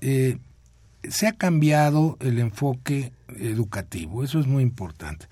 eh, 0.00 0.38
se 1.08 1.26
ha 1.26 1.32
cambiado 1.32 2.16
el 2.20 2.38
enfoque 2.38 3.12
educativo, 3.36 4.24
eso 4.24 4.40
es 4.40 4.46
muy 4.46 4.62
importante. 4.62 5.26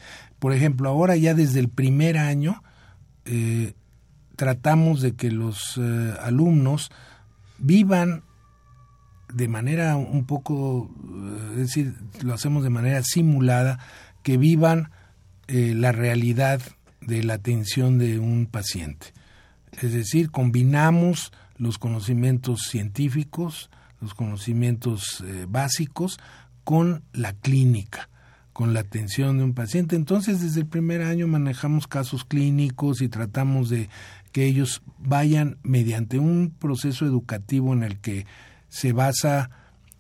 Por 0.47 0.55
ejemplo, 0.55 0.89
ahora 0.89 1.17
ya 1.17 1.35
desde 1.35 1.59
el 1.59 1.69
primer 1.69 2.17
año 2.17 2.63
eh, 3.25 3.73
tratamos 4.37 5.01
de 5.01 5.17
que 5.17 5.33
los 5.33 5.77
eh, 5.77 6.15
alumnos 6.23 6.93
vivan 7.59 8.23
de 9.35 9.49
manera 9.49 9.97
un 9.97 10.25
poco, 10.25 10.89
eh, 11.05 11.51
es 11.55 11.57
decir, 11.57 11.97
lo 12.23 12.33
hacemos 12.33 12.63
de 12.63 12.71
manera 12.71 13.03
simulada, 13.03 13.81
que 14.23 14.37
vivan 14.37 14.93
la 15.49 15.91
realidad 15.91 16.63
de 17.01 17.25
la 17.25 17.35
atención 17.35 17.99
de 17.99 18.21
un 18.21 18.47
paciente. 18.47 19.15
Es 19.83 19.93
decir, 19.95 20.31
combinamos 20.31 21.33
los 21.57 21.77
conocimientos 21.79 22.69
científicos, 22.71 23.69
los 24.01 24.15
conocimientos 24.15 25.25
básicos 25.49 26.21
con 26.63 27.03
la 27.13 27.33
clínica 27.33 28.11
con 28.57 28.73
la 28.73 28.81
atención 28.81 29.37
de 29.37 29.45
un 29.45 29.53
paciente. 29.53 29.97
Entonces, 29.97 30.41
desde 30.41 30.61
el 30.61 30.67
primer 30.67 31.03
año 31.03 31.29
manejamos 31.29 31.87
casos 31.87 32.25
clínicos 32.25 33.03
y 33.03 33.09
tratamos 33.11 33.69
de 33.69 33.91
que 34.33 34.47
ellos 34.47 34.81
vayan 34.99 35.59
mediante 35.63 36.19
un 36.19 36.55
proceso 36.59 37.05
educativo 37.05 37.75
en 37.75 37.83
el 37.83 37.99
que 37.99 38.25
se 38.71 38.95
basa 38.95 39.51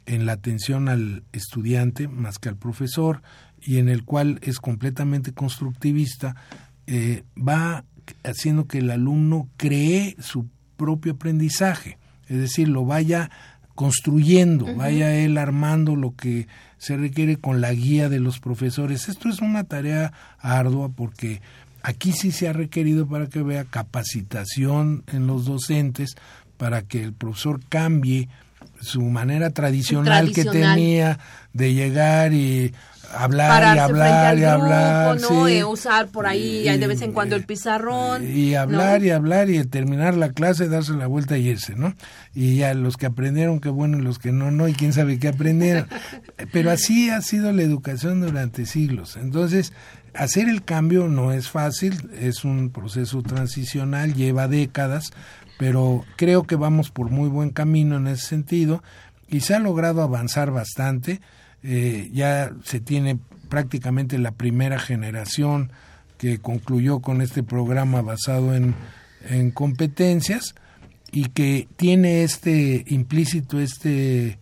en 0.06 0.24
la 0.24 0.32
atención 0.32 0.88
al 0.88 1.22
estudiante 1.32 2.08
más 2.08 2.38
que 2.38 2.48
al 2.48 2.56
profesor 2.56 3.20
y 3.60 3.76
en 3.76 3.90
el 3.90 4.04
cual 4.04 4.38
es 4.40 4.58
completamente 4.58 5.34
constructivista, 5.34 6.34
eh, 6.86 7.24
va 7.36 7.84
haciendo 8.24 8.66
que 8.66 8.78
el 8.78 8.90
alumno 8.90 9.50
cree 9.58 10.16
su 10.18 10.48
propio 10.78 11.12
aprendizaje, 11.12 11.98
es 12.26 12.38
decir, 12.38 12.68
lo 12.68 12.86
vaya 12.86 13.30
construyendo, 13.74 14.74
vaya 14.74 15.14
él 15.14 15.36
armando 15.36 15.94
lo 15.94 16.16
que 16.16 16.48
se 16.78 16.96
requiere 16.96 17.36
con 17.36 17.60
la 17.60 17.72
guía 17.72 18.08
de 18.08 18.20
los 18.20 18.38
profesores. 18.40 19.08
Esto 19.08 19.28
es 19.28 19.40
una 19.40 19.64
tarea 19.64 20.12
ardua 20.38 20.88
porque 20.88 21.40
aquí 21.82 22.12
sí 22.12 22.32
se 22.32 22.48
ha 22.48 22.52
requerido 22.52 23.06
para 23.06 23.28
que 23.28 23.42
vea 23.42 23.64
capacitación 23.64 25.04
en 25.12 25.26
los 25.26 25.44
docentes 25.44 26.16
para 26.56 26.82
que 26.82 27.02
el 27.02 27.12
profesor 27.12 27.60
cambie 27.68 28.28
su 28.80 29.02
manera 29.02 29.50
tradicional, 29.50 30.32
que 30.32 30.44
tenía 30.44 31.18
de 31.52 31.74
llegar 31.74 32.32
y 32.32 32.72
hablar 33.14 33.76
y 33.76 33.78
hablar 33.78 34.38
y 34.38 34.44
hablar, 34.44 35.20
¿no? 35.20 35.48
Y 35.48 35.62
usar 35.62 36.08
por 36.08 36.26
ahí 36.26 36.64
de 36.64 36.86
vez 36.86 37.02
en 37.02 37.12
cuando 37.12 37.36
el 37.36 37.44
pizarrón 37.44 38.26
y 38.26 38.54
hablar 38.54 39.02
y 39.02 39.10
hablar 39.10 39.50
y 39.50 39.64
terminar 39.64 40.16
la 40.16 40.30
clase, 40.30 40.68
darse 40.68 40.92
la 40.92 41.06
vuelta 41.06 41.36
y 41.38 41.48
irse, 41.48 41.74
¿no? 41.74 41.94
Y 42.34 42.56
ya 42.56 42.74
los 42.74 42.96
que 42.96 43.06
aprendieron 43.06 43.60
qué 43.60 43.68
bueno 43.68 43.98
y 43.98 44.02
los 44.02 44.18
que 44.18 44.32
no 44.32 44.50
no 44.50 44.68
y 44.68 44.74
quién 44.74 44.92
sabe 44.92 45.18
qué 45.18 45.28
aprendieron. 45.28 45.88
Pero 46.52 46.70
así 46.70 47.10
ha 47.10 47.20
sido 47.22 47.52
la 47.52 47.62
educación 47.62 48.20
durante 48.20 48.66
siglos. 48.66 49.16
Entonces, 49.16 49.72
hacer 50.14 50.48
el 50.48 50.64
cambio 50.64 51.08
no 51.08 51.32
es 51.32 51.50
fácil, 51.50 52.10
es 52.18 52.44
un 52.44 52.70
proceso 52.70 53.22
transicional, 53.22 54.14
lleva 54.14 54.48
décadas, 54.48 55.12
pero 55.58 56.04
creo 56.16 56.44
que 56.44 56.56
vamos 56.56 56.90
por 56.90 57.10
muy 57.10 57.28
buen 57.28 57.50
camino 57.50 57.96
en 57.96 58.06
ese 58.08 58.26
sentido 58.26 58.82
y 59.28 59.40
se 59.40 59.54
ha 59.54 59.58
logrado 59.58 60.02
avanzar 60.02 60.50
bastante 60.50 61.20
eh, 61.62 62.10
ya 62.12 62.52
se 62.64 62.80
tiene 62.80 63.18
prácticamente 63.48 64.18
la 64.18 64.32
primera 64.32 64.78
generación 64.78 65.72
que 66.18 66.38
concluyó 66.38 67.00
con 67.00 67.20
este 67.20 67.42
programa 67.42 68.02
basado 68.02 68.54
en, 68.54 68.74
competencias 69.54 70.54
y 71.10 71.24
que 71.30 71.66
tiene 71.76 72.22
este 72.22 72.84
implícito 72.86 73.58
este 73.58 74.38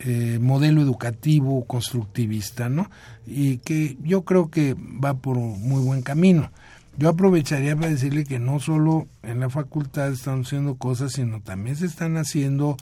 eh, 0.00 0.38
modelo 0.40 0.80
educativo 0.80 1.64
constructivista, 1.66 2.68
¿no? 2.68 2.90
Y 3.26 3.58
que 3.58 3.96
yo 4.02 4.22
creo 4.22 4.50
que 4.50 4.74
va 4.74 5.14
por 5.14 5.38
muy 5.38 5.80
buen 5.82 6.02
camino. 6.02 6.50
Yo 6.96 7.10
aprovecharía 7.10 7.76
para 7.76 7.90
decirle 7.90 8.24
que 8.24 8.40
no 8.40 8.58
solo 8.58 9.06
en 9.22 9.38
la 9.38 9.50
facultad 9.50 10.10
están 10.10 10.40
haciendo 10.40 10.74
cosas, 10.74 11.12
sino 11.12 11.40
también 11.40 11.76
se 11.76 11.86
están 11.86 12.16
haciendo 12.16 12.76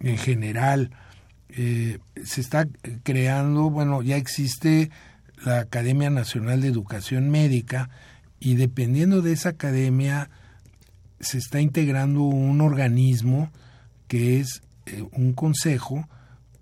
en 0.00 0.18
general 0.18 0.90
eh, 1.56 1.98
se 2.24 2.40
está 2.40 2.66
creando, 3.02 3.70
bueno, 3.70 4.02
ya 4.02 4.16
existe 4.16 4.90
la 5.44 5.60
Academia 5.60 6.10
Nacional 6.10 6.60
de 6.60 6.68
Educación 6.68 7.30
Médica 7.30 7.90
y 8.40 8.56
dependiendo 8.56 9.22
de 9.22 9.32
esa 9.32 9.50
academia 9.50 10.30
se 11.20 11.38
está 11.38 11.60
integrando 11.60 12.22
un 12.22 12.60
organismo 12.60 13.50
que 14.08 14.40
es 14.40 14.62
eh, 14.86 15.04
un 15.12 15.32
consejo 15.32 16.08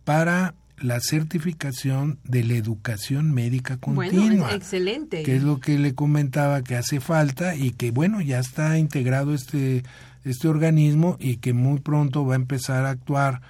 para 0.04 0.54
la 0.76 1.00
certificación 1.00 2.18
de 2.24 2.44
la 2.44 2.54
educación 2.54 3.32
médica 3.32 3.76
continua. 3.76 4.52
excelente. 4.52 5.22
Que 5.22 5.36
es 5.36 5.42
lo 5.42 5.60
que 5.60 5.78
le 5.78 5.94
comentaba 5.94 6.62
que 6.62 6.76
hace 6.76 7.00
falta 7.00 7.54
y 7.54 7.70
que 7.70 7.92
bueno, 7.92 8.20
ya 8.20 8.40
está 8.40 8.78
integrado 8.78 9.32
este 9.32 9.84
este 10.24 10.48
organismo 10.48 11.16
y 11.18 11.36
que 11.36 11.52
muy 11.52 11.80
pronto 11.80 12.24
va 12.24 12.34
a 12.34 12.36
empezar 12.36 12.84
a 12.84 12.90
actuar 12.90 13.40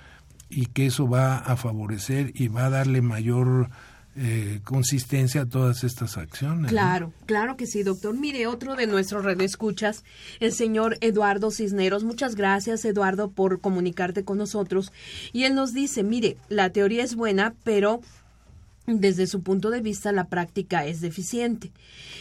y 0.52 0.66
que 0.66 0.86
eso 0.86 1.08
va 1.08 1.38
a 1.38 1.56
favorecer 1.56 2.32
y 2.34 2.48
va 2.48 2.66
a 2.66 2.70
darle 2.70 3.00
mayor 3.00 3.70
eh, 4.14 4.60
consistencia 4.64 5.40
a 5.40 5.46
todas 5.46 5.84
estas 5.84 6.18
acciones. 6.18 6.70
Claro, 6.70 7.14
claro 7.24 7.56
que 7.56 7.66
sí, 7.66 7.82
doctor. 7.82 8.14
Mire, 8.14 8.46
otro 8.46 8.76
de 8.76 8.86
nuestros 8.86 9.24
escuchas, 9.40 10.04
el 10.38 10.52
señor 10.52 10.98
Eduardo 11.00 11.50
Cisneros. 11.50 12.04
Muchas 12.04 12.34
gracias, 12.34 12.84
Eduardo, 12.84 13.30
por 13.30 13.60
comunicarte 13.60 14.22
con 14.22 14.36
nosotros. 14.36 14.92
Y 15.32 15.44
él 15.44 15.54
nos 15.54 15.72
dice, 15.72 16.02
mire, 16.02 16.36
la 16.50 16.68
teoría 16.68 17.02
es 17.04 17.14
buena, 17.14 17.54
pero 17.64 18.02
desde 18.86 19.26
su 19.26 19.42
punto 19.42 19.70
de 19.70 19.80
vista, 19.80 20.12
la 20.12 20.26
práctica 20.26 20.84
es 20.86 21.00
deficiente. 21.00 21.70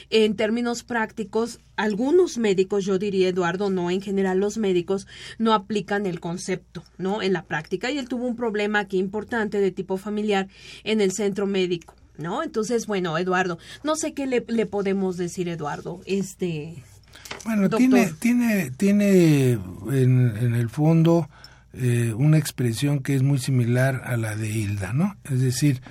En 0.09 0.35
términos 0.35 0.83
prácticos, 0.83 1.59
algunos 1.75 2.37
médicos, 2.37 2.85
yo 2.85 2.99
diría, 2.99 3.29
Eduardo, 3.29 3.69
no 3.69 3.89
en 3.89 4.01
general 4.01 4.39
los 4.39 4.57
médicos, 4.57 5.07
no 5.39 5.53
aplican 5.53 6.05
el 6.05 6.19
concepto, 6.19 6.83
¿no? 6.97 7.21
En 7.21 7.33
la 7.33 7.43
práctica. 7.43 7.89
Y 7.89 7.97
él 7.97 8.07
tuvo 8.07 8.27
un 8.27 8.35
problema 8.35 8.79
aquí 8.79 8.97
importante 8.97 9.59
de 9.59 9.71
tipo 9.71 9.97
familiar 9.97 10.47
en 10.83 11.01
el 11.01 11.11
centro 11.13 11.47
médico, 11.47 11.95
¿no? 12.17 12.43
Entonces, 12.43 12.85
bueno, 12.85 13.17
Eduardo, 13.17 13.57
no 13.83 13.95
sé 13.95 14.13
qué 14.13 14.27
le, 14.27 14.65
podemos 14.65 15.17
decir, 15.17 15.49
Eduardo. 15.49 16.01
Este. 16.05 16.83
Bueno, 17.45 17.69
tiene, 17.69 18.13
tiene, 18.19 18.71
tiene 18.71 19.51
en, 19.51 20.37
en 20.37 20.53
el 20.53 20.69
fondo 20.69 21.27
eh, 21.73 22.13
una 22.15 22.37
expresión 22.37 22.99
que 22.99 23.15
es 23.15 23.23
muy 23.23 23.39
similar 23.39 24.01
a 24.05 24.17
la 24.17 24.35
de 24.35 24.49
Hilda, 24.49 24.91
¿no? 24.91 25.15
Es 25.23 25.39
decir, 25.39 25.81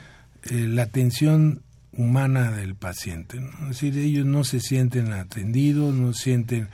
eh, 0.44 0.66
la 0.68 0.82
atención 0.82 1.62
humana 1.92 2.50
del 2.50 2.74
paciente. 2.74 3.40
¿no? 3.40 3.50
Es 3.64 3.80
decir, 3.80 3.98
ellos 3.98 4.26
no 4.26 4.44
se 4.44 4.60
sienten 4.60 5.12
atendidos, 5.12 5.94
no 5.94 6.12
se 6.12 6.24
sienten 6.24 6.68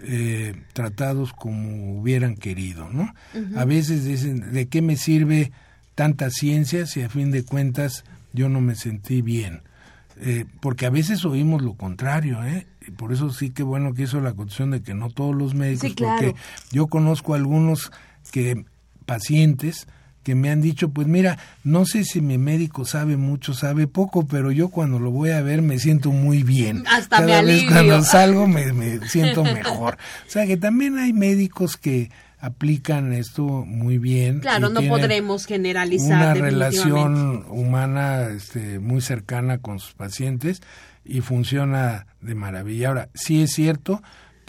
eh, 0.00 0.54
tratados 0.72 1.32
como 1.32 1.98
hubieran 1.98 2.36
querido. 2.36 2.88
¿no? 2.90 3.12
A 3.56 3.64
veces 3.64 4.04
dicen, 4.04 4.52
¿de 4.52 4.68
qué 4.68 4.82
me 4.82 4.96
sirve 4.96 5.52
tanta 5.94 6.30
ciencia 6.30 6.86
si 6.86 7.02
a 7.02 7.08
fin 7.08 7.30
de 7.30 7.44
cuentas 7.44 8.04
yo 8.32 8.48
no 8.48 8.60
me 8.60 8.74
sentí 8.74 9.22
bien? 9.22 9.62
Eh, 10.22 10.44
porque 10.60 10.84
a 10.84 10.90
veces 10.90 11.24
oímos 11.24 11.62
lo 11.62 11.74
contrario, 11.74 12.44
¿eh? 12.44 12.66
Y 12.86 12.90
por 12.90 13.10
eso 13.12 13.30
sí 13.30 13.50
que 13.50 13.62
bueno 13.62 13.94
que 13.94 14.02
hizo 14.02 14.20
la 14.20 14.34
condición 14.34 14.70
de 14.70 14.82
que 14.82 14.92
no 14.92 15.08
todos 15.08 15.34
los 15.34 15.54
médicos, 15.54 15.94
porque 15.94 16.34
yo 16.70 16.88
conozco 16.88 17.32
algunos 17.32 17.90
que 18.30 18.66
pacientes 19.06 19.86
que 20.30 20.36
me 20.36 20.48
han 20.48 20.60
dicho, 20.60 20.90
pues 20.90 21.08
mira, 21.08 21.38
no 21.64 21.84
sé 21.84 22.04
si 22.04 22.20
mi 22.20 22.38
médico 22.38 22.84
sabe 22.84 23.16
mucho, 23.16 23.52
sabe 23.52 23.88
poco, 23.88 24.28
pero 24.28 24.52
yo 24.52 24.68
cuando 24.68 25.00
lo 25.00 25.10
voy 25.10 25.30
a 25.30 25.42
ver 25.42 25.60
me 25.60 25.80
siento 25.80 26.12
muy 26.12 26.44
bien. 26.44 26.84
Hasta 26.86 27.16
Cada 27.16 27.42
me 27.42 27.48
vez 27.48 27.64
cuando 27.64 28.00
salgo 28.04 28.46
me, 28.46 28.72
me 28.72 29.04
siento 29.08 29.42
mejor. 29.42 29.98
O 30.28 30.30
sea 30.30 30.46
que 30.46 30.56
también 30.56 30.98
hay 30.98 31.12
médicos 31.12 31.76
que 31.76 32.12
aplican 32.38 33.12
esto 33.12 33.42
muy 33.42 33.98
bien. 33.98 34.38
Claro, 34.38 34.68
no 34.68 34.82
podremos 34.82 35.46
generalizar. 35.46 36.06
Una 36.06 36.34
relación 36.34 37.44
humana 37.48 38.28
este, 38.28 38.78
muy 38.78 39.00
cercana 39.00 39.58
con 39.58 39.80
sus 39.80 39.94
pacientes 39.94 40.62
y 41.04 41.22
funciona 41.22 42.06
de 42.20 42.36
maravilla. 42.36 42.86
Ahora, 42.86 43.08
sí 43.14 43.42
es 43.42 43.50
cierto 43.50 44.00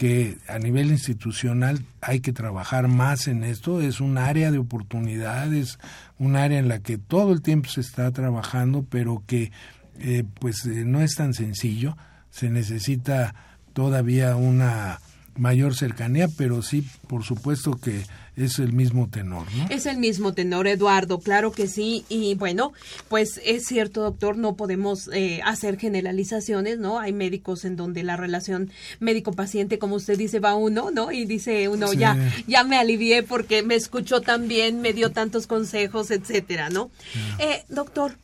que 0.02 0.36
a 0.48 0.58
nivel 0.58 0.90
institucional 0.90 1.84
hay 2.00 2.18
que 2.18 2.32
trabajar 2.32 2.88
más 2.88 3.28
en 3.28 3.44
esto, 3.44 3.80
es 3.80 4.00
un 4.00 4.18
área 4.18 4.50
de 4.50 4.58
oportunidades, 4.58 5.78
un 6.18 6.34
área 6.34 6.58
en 6.58 6.66
la 6.66 6.80
que 6.80 6.98
todo 6.98 7.32
el 7.32 7.40
tiempo 7.40 7.68
se 7.68 7.82
está 7.82 8.10
trabajando, 8.10 8.84
pero 8.90 9.22
que 9.28 9.52
eh, 10.00 10.24
pues 10.40 10.66
eh, 10.66 10.82
no 10.84 11.02
es 11.02 11.14
tan 11.14 11.34
sencillo, 11.34 11.96
se 12.32 12.50
necesita 12.50 13.36
todavía 13.74 14.34
una 14.34 14.98
mayor 15.36 15.76
cercanía, 15.76 16.26
pero 16.36 16.62
sí, 16.62 16.84
por 17.06 17.22
supuesto 17.22 17.70
que 17.70 18.02
es 18.36 18.58
el 18.58 18.72
mismo 18.72 19.08
tenor, 19.08 19.46
¿no? 19.54 19.66
Es 19.68 19.86
el 19.86 19.98
mismo 19.98 20.32
tenor, 20.32 20.66
Eduardo, 20.66 21.20
claro 21.20 21.52
que 21.52 21.66
sí. 21.66 22.04
Y 22.08 22.34
bueno, 22.34 22.72
pues 23.08 23.40
es 23.44 23.66
cierto, 23.66 24.02
doctor, 24.02 24.38
no 24.38 24.56
podemos 24.56 25.10
eh, 25.12 25.40
hacer 25.44 25.78
generalizaciones, 25.78 26.78
¿no? 26.78 26.98
Hay 26.98 27.12
médicos 27.12 27.64
en 27.64 27.76
donde 27.76 28.02
la 28.02 28.16
relación 28.16 28.70
médico-paciente, 29.00 29.78
como 29.78 29.96
usted 29.96 30.16
dice, 30.16 30.40
va 30.40 30.54
uno, 30.54 30.90
¿no? 30.90 31.12
Y 31.12 31.26
dice 31.26 31.68
uno, 31.68 31.92
ya, 31.92 32.16
ya 32.46 32.64
me 32.64 32.78
alivié 32.78 33.22
porque 33.22 33.62
me 33.62 33.74
escuchó 33.74 34.22
tan 34.22 34.48
bien, 34.48 34.80
me 34.80 34.92
dio 34.92 35.12
tantos 35.12 35.46
consejos, 35.46 36.10
etcétera, 36.10 36.70
¿no? 36.70 36.90
Eh, 37.38 37.64
doctor, 37.68 38.16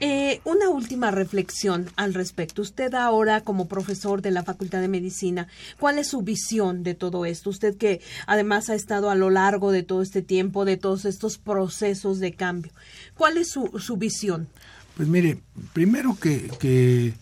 eh, 0.00 0.40
una 0.44 0.68
última 0.68 1.10
reflexión 1.10 1.88
al 1.96 2.14
respecto. 2.14 2.62
Usted 2.62 2.94
ahora 2.94 3.40
como 3.40 3.68
profesor 3.68 4.22
de 4.22 4.30
la 4.30 4.44
Facultad 4.44 4.80
de 4.80 4.88
Medicina, 4.88 5.48
¿cuál 5.78 5.98
es 5.98 6.08
su 6.08 6.22
visión 6.22 6.82
de 6.82 6.94
todo 6.94 7.24
esto? 7.24 7.50
Usted 7.50 7.76
que 7.76 8.00
además 8.26 8.70
ha 8.70 8.74
estado 8.74 9.10
a 9.10 9.14
lo 9.14 9.30
largo 9.30 9.72
de 9.72 9.82
todo 9.82 10.02
este 10.02 10.22
tiempo, 10.22 10.64
de 10.64 10.76
todos 10.76 11.04
estos 11.04 11.38
procesos 11.38 12.20
de 12.20 12.32
cambio. 12.32 12.72
¿Cuál 13.14 13.38
es 13.38 13.50
su, 13.50 13.78
su 13.78 13.96
visión? 13.96 14.48
Pues 14.96 15.08
mire, 15.08 15.40
primero 15.72 16.16
que, 16.20 16.50
que 16.58 17.14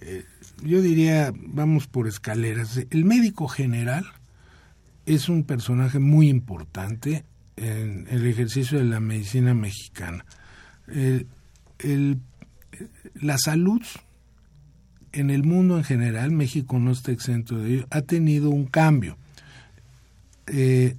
eh, 0.00 0.24
yo 0.62 0.80
diría, 0.80 1.32
vamos 1.36 1.86
por 1.86 2.08
escaleras. 2.08 2.80
El 2.90 3.04
médico 3.04 3.48
general 3.48 4.04
es 5.06 5.28
un 5.28 5.44
personaje 5.44 5.98
muy 5.98 6.28
importante 6.28 7.24
en 7.56 8.06
el 8.10 8.26
ejercicio 8.26 8.78
de 8.78 8.84
la 8.84 9.00
medicina 9.00 9.54
mexicana. 9.54 10.24
El, 11.78 12.20
la 13.14 13.38
salud 13.38 13.82
en 15.12 15.30
el 15.30 15.44
mundo 15.44 15.78
en 15.78 15.84
general, 15.84 16.30
México 16.30 16.78
no 16.78 16.92
está 16.92 17.12
exento 17.12 17.58
de 17.58 17.74
ello, 17.74 17.86
ha 17.90 18.02
tenido 18.02 18.50
un 18.50 18.66
cambio. 18.66 19.16
Eh, 20.46 20.96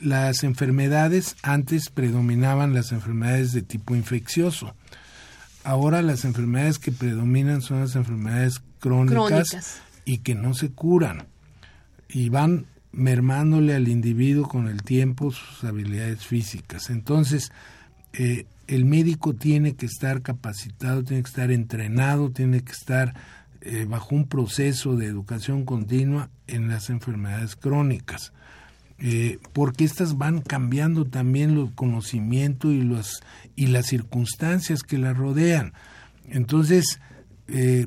las 0.00 0.44
enfermedades 0.44 1.36
antes 1.42 1.88
predominaban 1.88 2.74
las 2.74 2.92
enfermedades 2.92 3.52
de 3.52 3.62
tipo 3.62 3.94
infeccioso. 3.94 4.74
Ahora 5.62 6.02
las 6.02 6.24
enfermedades 6.26 6.78
que 6.78 6.92
predominan 6.92 7.62
son 7.62 7.80
las 7.80 7.96
enfermedades 7.96 8.60
crónicas, 8.78 9.80
y 10.04 10.18
que 10.18 10.34
no 10.34 10.52
se 10.52 10.70
curan 10.70 11.26
y 12.08 12.28
van 12.28 12.66
mermándole 12.92 13.74
al 13.74 13.88
individuo 13.88 14.46
con 14.46 14.68
el 14.68 14.82
tiempo 14.82 15.32
sus 15.32 15.64
habilidades 15.64 16.26
físicas. 16.26 16.90
Entonces, 16.90 17.50
eh, 18.12 18.46
el 18.66 18.84
médico 18.84 19.34
tiene 19.34 19.74
que 19.74 19.86
estar 19.86 20.22
capacitado, 20.22 21.04
tiene 21.04 21.22
que 21.22 21.28
estar 21.28 21.50
entrenado, 21.50 22.30
tiene 22.30 22.62
que 22.62 22.72
estar 22.72 23.14
eh, 23.60 23.86
bajo 23.88 24.14
un 24.14 24.26
proceso 24.26 24.96
de 24.96 25.06
educación 25.06 25.64
continua 25.64 26.30
en 26.46 26.68
las 26.68 26.90
enfermedades 26.90 27.56
crónicas. 27.56 28.32
Eh, 28.98 29.38
porque 29.52 29.84
estas 29.84 30.16
van 30.16 30.40
cambiando 30.40 31.04
también 31.04 31.54
los 31.54 31.72
conocimientos 31.72 32.72
y, 32.72 32.82
los, 32.82 33.22
y 33.56 33.66
las 33.68 33.86
circunstancias 33.86 34.82
que 34.82 34.98
la 34.98 35.12
rodean. 35.14 35.72
Entonces, 36.28 37.00
eh, 37.48 37.86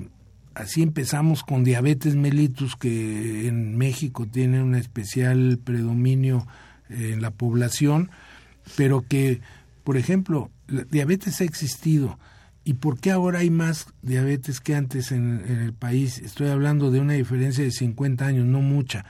así 0.54 0.82
empezamos 0.82 1.44
con 1.44 1.64
diabetes 1.64 2.16
mellitus, 2.16 2.76
que 2.76 3.48
en 3.48 3.78
México 3.78 4.28
tiene 4.28 4.62
un 4.62 4.76
especial 4.76 5.60
predominio 5.64 6.46
en 6.90 7.22
la 7.22 7.32
población, 7.32 8.10
pero 8.76 9.02
que, 9.08 9.42
por 9.88 9.96
ejemplo, 9.96 10.52
la 10.68 10.84
diabetes 10.84 11.40
ha 11.40 11.46
existido. 11.46 12.20
¿Y 12.66 12.74
por 12.74 13.00
qué 13.00 13.10
ahora 13.12 13.40
hay 13.40 13.50
más 13.50 13.86
diabetes 14.02 14.60
que 14.60 14.76
antes 14.76 15.14
en, 15.14 15.46
el 15.48 15.72
país? 15.72 16.20
Estoy 16.20 16.50
hablando 16.50 16.92
de 16.92 17.00
una 17.00 17.14
diferencia 17.14 17.64
de 17.64 17.72
50 17.72 18.26
años, 18.26 18.46
no 18.46 18.60
mucha. 18.60 19.06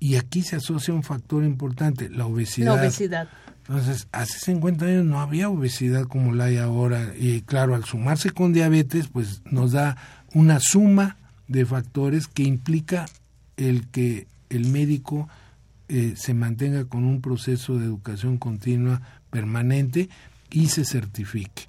Y 0.00 0.16
aquí 0.16 0.42
se 0.42 0.56
asocia 0.56 0.92
un 0.92 1.04
factor 1.04 1.44
importante, 1.44 2.10
la 2.10 2.26
obesidad. 2.26 2.74
La 2.74 2.82
obesidad. 2.82 3.28
Entonces, 3.58 4.08
hace 4.10 4.40
50 4.40 4.86
años 4.86 5.04
no 5.04 5.20
había 5.20 5.48
obesidad 5.48 6.02
como 6.06 6.34
la 6.34 6.46
hay 6.46 6.56
ahora. 6.56 7.12
Y 7.16 7.42
claro, 7.42 7.76
al 7.76 7.84
sumarse 7.84 8.30
con 8.30 8.52
diabetes, 8.52 9.06
pues 9.06 9.40
nos 9.52 9.70
da 9.70 9.96
una 10.34 10.58
suma 10.58 11.16
de 11.46 11.64
factores 11.64 12.26
que 12.26 12.42
implica 12.42 13.06
el 13.56 13.86
que 13.86 14.26
el 14.50 14.66
médico 14.66 15.28
eh, 15.88 16.14
se 16.16 16.34
mantenga 16.34 16.86
con 16.86 17.04
un 17.04 17.20
proceso 17.20 17.78
de 17.78 17.84
educación 17.84 18.38
continua 18.38 19.00
permanente 19.32 20.10
y 20.50 20.68
se 20.68 20.84
certifique. 20.84 21.64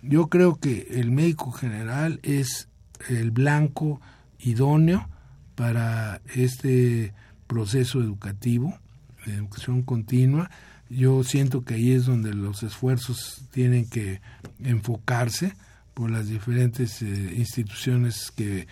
Yo 0.00 0.28
creo 0.28 0.54
que 0.54 0.86
el 0.92 1.10
médico 1.10 1.50
general 1.50 2.20
es 2.22 2.68
el 3.10 3.32
blanco 3.32 4.00
idóneo 4.38 5.08
para 5.56 6.22
este 6.34 7.12
proceso 7.48 8.00
educativo, 8.00 8.78
de 9.26 9.34
educación 9.34 9.82
continua. 9.82 10.50
Yo 10.88 11.24
siento 11.24 11.64
que 11.64 11.74
ahí 11.74 11.90
es 11.90 12.06
donde 12.06 12.32
los 12.32 12.62
esfuerzos 12.62 13.42
tienen 13.50 13.90
que 13.90 14.20
enfocarse 14.62 15.54
por 15.94 16.10
las 16.12 16.28
diferentes 16.28 17.02
eh, 17.02 17.34
instituciones 17.36 18.30
que 18.30 18.68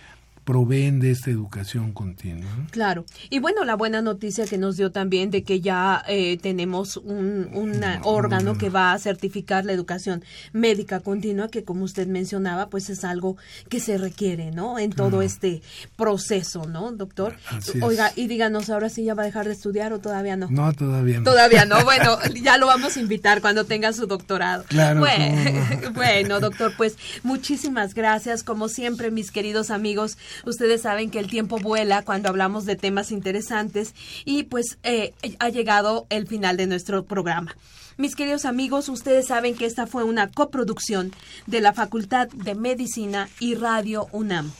proveen 0.47 1.01
de 1.01 1.11
esta 1.11 1.29
educación 1.29 1.91
continua. 1.91 2.49
Claro. 2.71 3.03
Y 3.29 3.39
bueno, 3.39 3.65
la 3.65 3.75
buena 3.75 4.01
noticia 4.01 4.45
que 4.45 4.57
nos 4.57 4.77
dio 4.77 4.93
también 4.93 5.29
de 5.29 5.43
que 5.43 5.59
ya 5.59 6.05
eh, 6.07 6.37
tenemos 6.41 6.95
un, 6.95 7.49
un 7.51 7.83
órgano 8.03 8.57
que 8.57 8.69
va 8.69 8.93
a 8.93 8.97
certificar 8.97 9.65
la 9.65 9.73
educación 9.73 10.23
médica 10.53 11.01
continua, 11.01 11.49
que 11.49 11.65
como 11.65 11.83
usted 11.83 12.07
mencionaba, 12.07 12.69
pues 12.69 12.89
es 12.89 13.03
algo 13.03 13.35
que 13.67 13.81
se 13.81 13.97
requiere, 13.97 14.51
¿no? 14.51 14.79
En 14.79 14.91
todo 14.91 15.21
este 15.21 15.61
proceso, 15.97 16.65
¿no, 16.65 16.93
doctor? 16.93 17.35
Oiga, 17.81 18.13
y 18.15 18.27
díganos, 18.27 18.69
¿ahora 18.69 18.87
sí 18.87 19.03
ya 19.03 19.15
va 19.15 19.23
a 19.23 19.25
dejar 19.25 19.47
de 19.47 19.53
estudiar 19.53 19.91
o 19.91 19.99
todavía 19.99 20.37
no? 20.37 20.47
No, 20.49 20.71
todavía 20.71 21.17
no. 21.17 21.25
Todavía 21.25 21.65
no. 21.65 21.77
Bueno, 21.87 22.19
ya 22.41 22.57
lo 22.57 22.67
vamos 22.67 22.95
a 22.95 22.99
invitar 22.99 23.41
cuando 23.41 23.65
tenga 23.65 23.91
su 23.91 24.07
doctorado. 24.07 24.63
Claro. 24.67 24.99
Bueno, 24.99 25.91
bueno 25.93 26.39
doctor, 26.39 26.73
pues 26.77 26.97
muchísimas 27.23 27.93
gracias. 27.93 28.43
Como 28.43 28.69
siempre, 28.69 29.09
mis 29.09 29.31
queridos 29.31 29.71
amigos, 29.71 30.17
Ustedes 30.45 30.81
saben 30.81 31.09
que 31.09 31.19
el 31.19 31.29
tiempo 31.29 31.57
vuela 31.59 32.03
cuando 32.03 32.29
hablamos 32.29 32.65
de 32.65 32.75
temas 32.75 33.11
interesantes 33.11 33.93
y 34.25 34.43
pues 34.43 34.77
eh, 34.83 35.13
ha 35.39 35.49
llegado 35.49 36.07
el 36.09 36.27
final 36.27 36.57
de 36.57 36.67
nuestro 36.67 37.05
programa. 37.05 37.55
Mis 37.97 38.15
queridos 38.15 38.45
amigos, 38.45 38.89
ustedes 38.89 39.27
saben 39.27 39.55
que 39.55 39.65
esta 39.65 39.87
fue 39.87 40.03
una 40.03 40.29
coproducción 40.29 41.11
de 41.47 41.61
la 41.61 41.73
Facultad 41.73 42.27
de 42.27 42.53
Medicina 42.53 43.27
y 43.39 43.55
Radio 43.55 44.07
UNAM. 44.11 44.51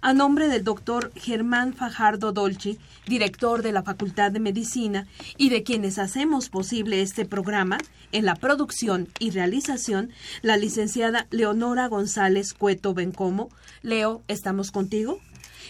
A 0.00 0.12
nombre 0.14 0.48
del 0.48 0.64
doctor 0.64 1.12
Germán 1.14 1.74
Fajardo 1.74 2.32
Dolci, 2.32 2.78
director 3.06 3.62
de 3.62 3.72
la 3.72 3.82
Facultad 3.82 4.32
de 4.32 4.40
Medicina, 4.40 5.06
y 5.36 5.48
de 5.48 5.62
quienes 5.62 5.98
hacemos 5.98 6.48
posible 6.48 7.02
este 7.02 7.24
programa, 7.24 7.78
en 8.12 8.24
la 8.24 8.34
producción 8.34 9.08
y 9.18 9.30
realización, 9.30 10.10
la 10.42 10.56
licenciada 10.56 11.26
Leonora 11.30 11.88
González 11.88 12.54
Cueto 12.54 12.94
Bencomo. 12.94 13.50
Leo, 13.82 14.22
¿estamos 14.28 14.70
contigo? 14.70 15.20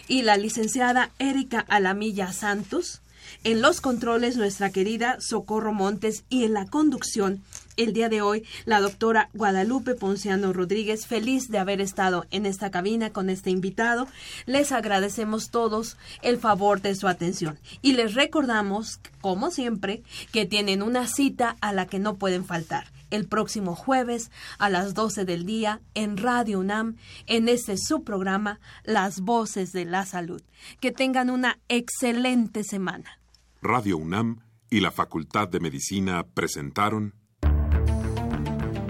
Y 0.07 0.21
la 0.23 0.37
licenciada 0.37 1.11
Erika 1.19 1.59
Alamilla 1.67 2.31
Santos. 2.31 3.01
En 3.43 3.61
los 3.61 3.81
controles, 3.81 4.37
nuestra 4.37 4.71
querida 4.71 5.17
Socorro 5.19 5.73
Montes 5.73 6.23
y 6.29 6.45
en 6.45 6.53
la 6.53 6.65
conducción, 6.65 7.43
el 7.77 7.93
día 7.93 8.09
de 8.09 8.21
hoy, 8.21 8.45
la 8.65 8.79
doctora 8.81 9.29
Guadalupe 9.33 9.95
Ponciano 9.95 10.53
Rodríguez, 10.53 11.07
feliz 11.07 11.49
de 11.49 11.59
haber 11.59 11.81
estado 11.81 12.25
en 12.31 12.45
esta 12.45 12.71
cabina 12.71 13.11
con 13.11 13.29
este 13.29 13.49
invitado. 13.49 14.07
Les 14.45 14.71
agradecemos 14.71 15.49
todos 15.49 15.97
el 16.21 16.37
favor 16.37 16.81
de 16.81 16.95
su 16.95 17.07
atención 17.07 17.59
y 17.81 17.93
les 17.93 18.13
recordamos, 18.13 18.99
como 19.21 19.51
siempre, 19.51 20.03
que 20.31 20.45
tienen 20.45 20.81
una 20.81 21.07
cita 21.07 21.55
a 21.61 21.73
la 21.73 21.85
que 21.85 21.99
no 21.99 22.15
pueden 22.15 22.45
faltar 22.45 22.85
el 23.11 23.27
próximo 23.27 23.75
jueves 23.75 24.31
a 24.57 24.69
las 24.69 24.93
12 24.93 25.25
del 25.25 25.45
día 25.45 25.81
en 25.93 26.17
Radio 26.17 26.59
UNAM 26.59 26.97
en 27.25 27.49
este 27.49 27.77
subprograma 27.77 28.59
Las 28.83 29.21
Voces 29.21 29.71
de 29.71 29.85
la 29.85 30.05
Salud. 30.05 30.41
Que 30.79 30.91
tengan 30.91 31.29
una 31.29 31.59
excelente 31.69 32.63
semana. 32.63 33.19
Radio 33.61 33.97
UNAM 33.97 34.41
y 34.69 34.81
la 34.81 34.91
Facultad 34.91 35.47
de 35.47 35.59
Medicina 35.59 36.25
presentaron 36.33 37.15